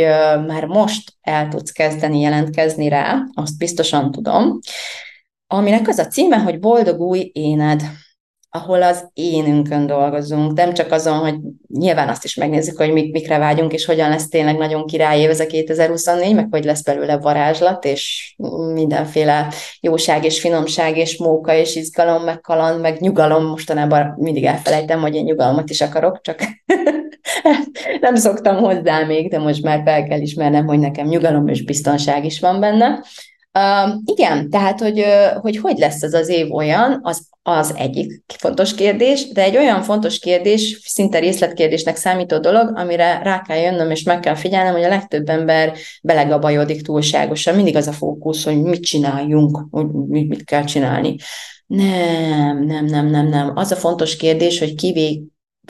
már 0.47 0.65
most 0.65 1.13
el 1.21 1.47
tudsz 1.47 1.71
kezdeni 1.71 2.19
jelentkezni 2.19 2.87
rá, 2.87 3.17
azt 3.33 3.57
biztosan 3.57 4.11
tudom, 4.11 4.59
aminek 5.47 5.87
az 5.87 5.97
a 5.97 6.07
címe, 6.07 6.37
hogy 6.37 6.59
Boldog 6.59 6.99
új 6.99 7.29
éned 7.33 7.81
ahol 8.53 8.83
az 8.83 9.09
énünkön 9.13 9.87
dolgozunk, 9.87 10.53
nem 10.53 10.73
csak 10.73 10.91
azon, 10.91 11.17
hogy 11.17 11.35
nyilván 11.67 12.09
azt 12.09 12.23
is 12.23 12.35
megnézzük, 12.35 12.77
hogy 12.77 12.91
mik, 12.91 13.11
mikre 13.11 13.37
vágyunk, 13.37 13.73
és 13.73 13.85
hogyan 13.85 14.09
lesz 14.09 14.27
tényleg 14.27 14.57
nagyon 14.57 14.85
királyév 14.85 15.29
ez 15.29 15.39
a 15.39 15.45
2024, 15.45 16.35
meg 16.35 16.47
hogy 16.49 16.63
lesz 16.63 16.83
belőle 16.83 17.17
varázslat, 17.17 17.85
és 17.85 18.33
mindenféle 18.73 19.47
jóság 19.79 20.25
és 20.25 20.39
finomság, 20.39 20.97
és 20.97 21.17
móka, 21.17 21.53
és 21.53 21.75
izgalom, 21.75 22.23
meg 22.23 22.41
kaland, 22.41 22.81
meg 22.81 22.99
nyugalom. 22.99 23.45
Mostanában 23.45 24.15
mindig 24.17 24.45
elfelejtem, 24.45 25.01
hogy 25.01 25.15
én 25.15 25.23
nyugalmat 25.23 25.69
is 25.69 25.81
akarok, 25.81 26.21
csak 26.21 26.39
nem 28.01 28.15
szoktam 28.15 28.57
hozzá 28.57 29.03
még, 29.03 29.29
de 29.29 29.39
most 29.39 29.63
már 29.63 29.81
fel 29.85 30.03
kell 30.03 30.19
ismernem, 30.19 30.65
hogy 30.65 30.79
nekem 30.79 31.07
nyugalom 31.07 31.47
és 31.47 31.63
biztonság 31.63 32.25
is 32.25 32.39
van 32.39 32.59
benne. 32.59 32.99
Igen, 34.05 34.49
tehát, 34.49 34.79
hogy, 34.79 35.05
hogy 35.41 35.57
hogy 35.57 35.77
lesz 35.77 36.01
ez 36.01 36.13
az 36.13 36.29
év 36.29 36.53
olyan, 36.53 36.99
az, 37.03 37.27
az 37.43 37.73
egyik 37.77 38.23
fontos 38.37 38.73
kérdés, 38.73 39.27
de 39.27 39.43
egy 39.43 39.57
olyan 39.57 39.81
fontos 39.81 40.19
kérdés, 40.19 40.79
szinte 40.83 41.19
részletkérdésnek 41.19 41.95
számító 41.95 42.37
dolog, 42.37 42.77
amire 42.77 43.21
rá 43.23 43.41
kell 43.41 43.57
jönnöm, 43.57 43.91
és 43.91 44.03
meg 44.03 44.19
kell 44.19 44.35
figyelnem, 44.35 44.73
hogy 44.73 44.83
a 44.83 44.89
legtöbb 44.89 45.29
ember 45.29 45.73
belegabajodik 46.01 46.81
túlságosan. 46.81 47.55
Mindig 47.55 47.75
az 47.75 47.87
a 47.87 47.91
fókusz, 47.91 48.43
hogy 48.43 48.61
mit 48.61 48.83
csináljunk, 48.83 49.67
hogy 49.71 49.87
mit 50.07 50.43
kell 50.43 50.63
csinálni. 50.63 51.15
Nem, 51.65 52.63
nem, 52.65 52.85
nem, 52.85 53.07
nem, 53.07 53.27
nem. 53.27 53.51
Az 53.55 53.71
a 53.71 53.75
fontos 53.75 54.15
kérdés, 54.15 54.59
hogy 54.59 54.75
kivé 54.75 55.21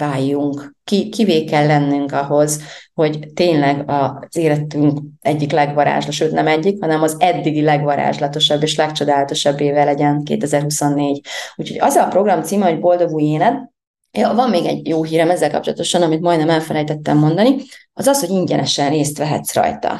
váljunk, 0.01 0.75
ki, 0.83 1.09
kivé 1.09 1.43
kell 1.43 1.65
lennünk 1.65 2.11
ahhoz, 2.11 2.61
hogy 2.93 3.27
tényleg 3.33 3.89
az 3.89 4.35
életünk 4.35 4.99
egyik 5.21 5.51
legvarázslatos, 5.51 6.15
sőt 6.15 6.31
nem 6.31 6.47
egyik, 6.47 6.81
hanem 6.81 7.01
az 7.01 7.15
eddigi 7.19 7.61
legvarázslatosabb 7.61 8.63
és 8.63 8.75
legcsodálatosabb 8.75 9.59
éve 9.59 9.83
legyen 9.83 10.23
2024. 10.23 11.21
Úgyhogy 11.55 11.79
az 11.79 11.95
a 11.95 12.07
program 12.07 12.43
címe, 12.43 12.69
hogy 12.69 12.79
Boldog 12.79 13.21
élet, 13.21 13.69
Ja, 14.17 14.33
van 14.33 14.49
még 14.49 14.65
egy 14.65 14.87
jó 14.87 15.03
hírem 15.03 15.29
ezzel 15.29 15.51
kapcsolatosan, 15.51 16.01
amit 16.01 16.21
majdnem 16.21 16.49
elfelejtettem 16.49 17.17
mondani, 17.17 17.55
az 17.93 18.07
az, 18.07 18.19
hogy 18.19 18.29
ingyenesen 18.29 18.89
részt 18.89 19.17
vehetsz 19.17 19.53
rajta. 19.53 19.99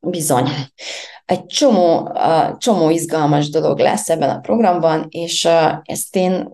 Bizony. 0.00 0.48
Egy 1.24 1.46
csomó, 1.46 2.00
uh, 2.00 2.56
csomó 2.56 2.90
izgalmas 2.90 3.50
dolog 3.50 3.78
lesz 3.78 4.08
ebben 4.08 4.30
a 4.30 4.40
programban, 4.40 5.06
és 5.08 5.48
ezt 5.82 6.16
én 6.16 6.50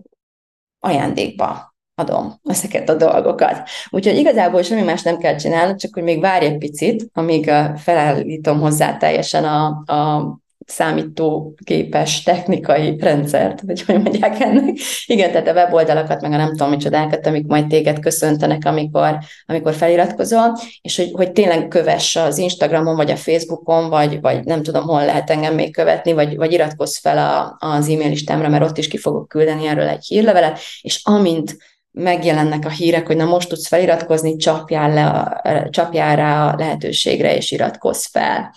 ajándékba 0.79 1.66
adom 1.99 2.39
ezeket 2.43 2.89
a 2.89 2.95
dolgokat. 2.95 3.69
Úgyhogy 3.89 4.17
igazából 4.17 4.61
semmi 4.61 4.81
más 4.81 5.01
nem 5.01 5.17
kell 5.17 5.35
csinálni, 5.35 5.75
csak 5.75 5.93
hogy 5.93 6.03
még 6.03 6.19
várj 6.19 6.45
egy 6.45 6.57
picit, 6.57 7.09
amíg 7.13 7.51
felállítom 7.75 8.59
hozzá 8.59 8.97
teljesen 8.97 9.43
a, 9.43 9.65
a 9.93 10.37
számítógépes 10.67 12.23
technikai 12.23 12.97
rendszert, 12.99 13.61
vagy 13.61 13.81
hogy 13.81 14.01
mondják 14.01 14.39
ennek. 14.39 14.77
Igen, 15.05 15.31
tehát 15.31 15.47
a 15.47 15.53
weboldalakat, 15.53 16.21
meg 16.21 16.31
a 16.31 16.35
nem 16.37 16.49
tudom 16.49 16.69
micsodákat, 16.69 17.27
amik 17.27 17.45
majd 17.45 17.67
téged 17.67 17.99
köszöntenek, 17.99 18.65
amikor, 18.65 19.17
amikor 19.45 19.73
feliratkozol, 19.73 20.57
és 20.81 20.97
hogy, 20.97 21.11
hogy 21.13 21.31
tényleg 21.31 21.67
kövess 21.67 22.15
az 22.15 22.37
Instagramon, 22.37 22.95
vagy 22.95 23.11
a 23.11 23.15
Facebookon, 23.15 23.89
vagy, 23.89 24.21
vagy 24.21 24.43
nem 24.43 24.63
tudom, 24.63 24.83
hol 24.83 25.05
lehet 25.05 25.29
engem 25.29 25.53
még 25.53 25.73
követni, 25.73 26.13
vagy, 26.13 26.35
vagy 26.35 26.53
iratkozz 26.53 26.97
fel 26.97 27.17
a, 27.17 27.55
az 27.67 27.89
e-mail 27.89 28.09
listámra, 28.09 28.49
mert 28.49 28.63
ott 28.63 28.77
is 28.77 28.87
ki 28.87 28.97
fogok 28.97 29.27
küldeni 29.27 29.67
erről 29.67 29.87
egy 29.87 30.05
hírlevelet, 30.05 30.59
és 30.81 31.01
amint 31.03 31.57
megjelennek 31.97 32.65
a 32.65 32.69
hírek, 32.69 33.07
hogy 33.07 33.15
na 33.15 33.25
most 33.25 33.49
tudsz 33.49 33.67
feliratkozni, 33.67 34.35
csapjál, 34.35 34.93
le 34.93 35.05
a, 35.05 35.69
csapjál 35.69 36.15
rá 36.15 36.51
a 36.51 36.55
lehetőségre, 36.57 37.35
és 37.35 37.51
iratkozz 37.51 38.05
fel. 38.05 38.53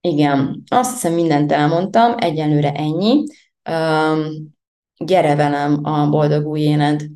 Igen, 0.00 0.62
azt 0.68 0.92
hiszem 0.92 1.12
mindent 1.12 1.52
elmondtam, 1.52 2.14
egyenlőre 2.18 2.72
ennyi. 2.72 3.24
Um, 3.70 4.54
gyere 4.96 5.34
velem 5.34 5.84
a 5.84 6.08
Boldog 6.08 6.46
Új 6.46 6.60
Éned 6.60 7.06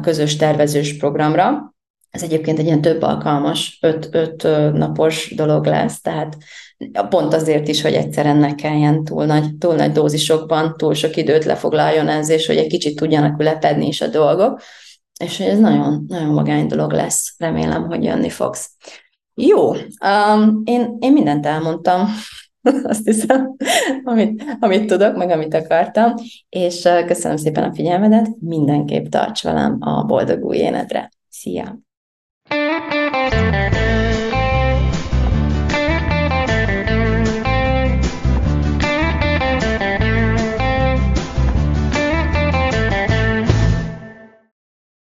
közös 0.00 0.36
tervezős 0.36 0.96
programra. 0.96 1.74
Ez 2.10 2.22
egyébként 2.22 2.58
egy 2.58 2.64
ilyen 2.64 2.80
több 2.80 3.02
alkalmas, 3.02 3.78
öt, 3.80 4.08
öt 4.12 4.42
napos 4.72 5.32
dolog 5.36 5.66
lesz, 5.66 6.00
tehát 6.00 6.36
pont 7.08 7.34
azért 7.34 7.68
is, 7.68 7.82
hogy 7.82 7.92
egyszerűen 7.92 8.36
ne 8.36 8.54
kelljen 8.54 9.04
túl 9.04 9.24
nagy, 9.24 9.56
túl 9.56 9.74
nagy 9.74 9.92
dózisokban, 9.92 10.74
túl 10.76 10.94
sok 10.94 11.16
időt 11.16 11.44
lefoglaljon 11.44 12.08
ez, 12.08 12.28
és 12.28 12.46
hogy 12.46 12.56
egy 12.56 12.66
kicsit 12.66 12.96
tudjanak 12.96 13.40
ülepedni 13.40 13.86
is 13.86 14.00
a 14.00 14.06
dolgok, 14.06 14.60
és 15.24 15.38
hogy 15.38 15.46
ez 15.46 15.58
nagyon, 15.58 16.04
nagyon 16.08 16.32
magány 16.32 16.66
dolog 16.66 16.92
lesz. 16.92 17.34
Remélem, 17.38 17.86
hogy 17.86 18.04
jönni 18.04 18.28
fogsz. 18.28 18.70
Jó, 19.34 19.70
um, 19.70 20.62
én, 20.64 20.96
én 21.00 21.12
mindent 21.12 21.46
elmondtam, 21.46 22.08
azt 22.82 23.04
hiszem, 23.04 23.56
amit, 24.04 24.56
amit 24.60 24.86
tudok, 24.86 25.16
meg 25.16 25.30
amit 25.30 25.54
akartam, 25.54 26.14
és 26.48 26.88
köszönöm 27.06 27.36
szépen 27.36 27.64
a 27.64 27.74
figyelmedet, 27.74 28.28
mindenképp 28.40 29.06
tarts 29.06 29.42
velem 29.42 29.76
a 29.80 30.04
boldog 30.04 30.44
új 30.44 30.56
énedre. 30.56 31.10
Szia! 31.28 31.87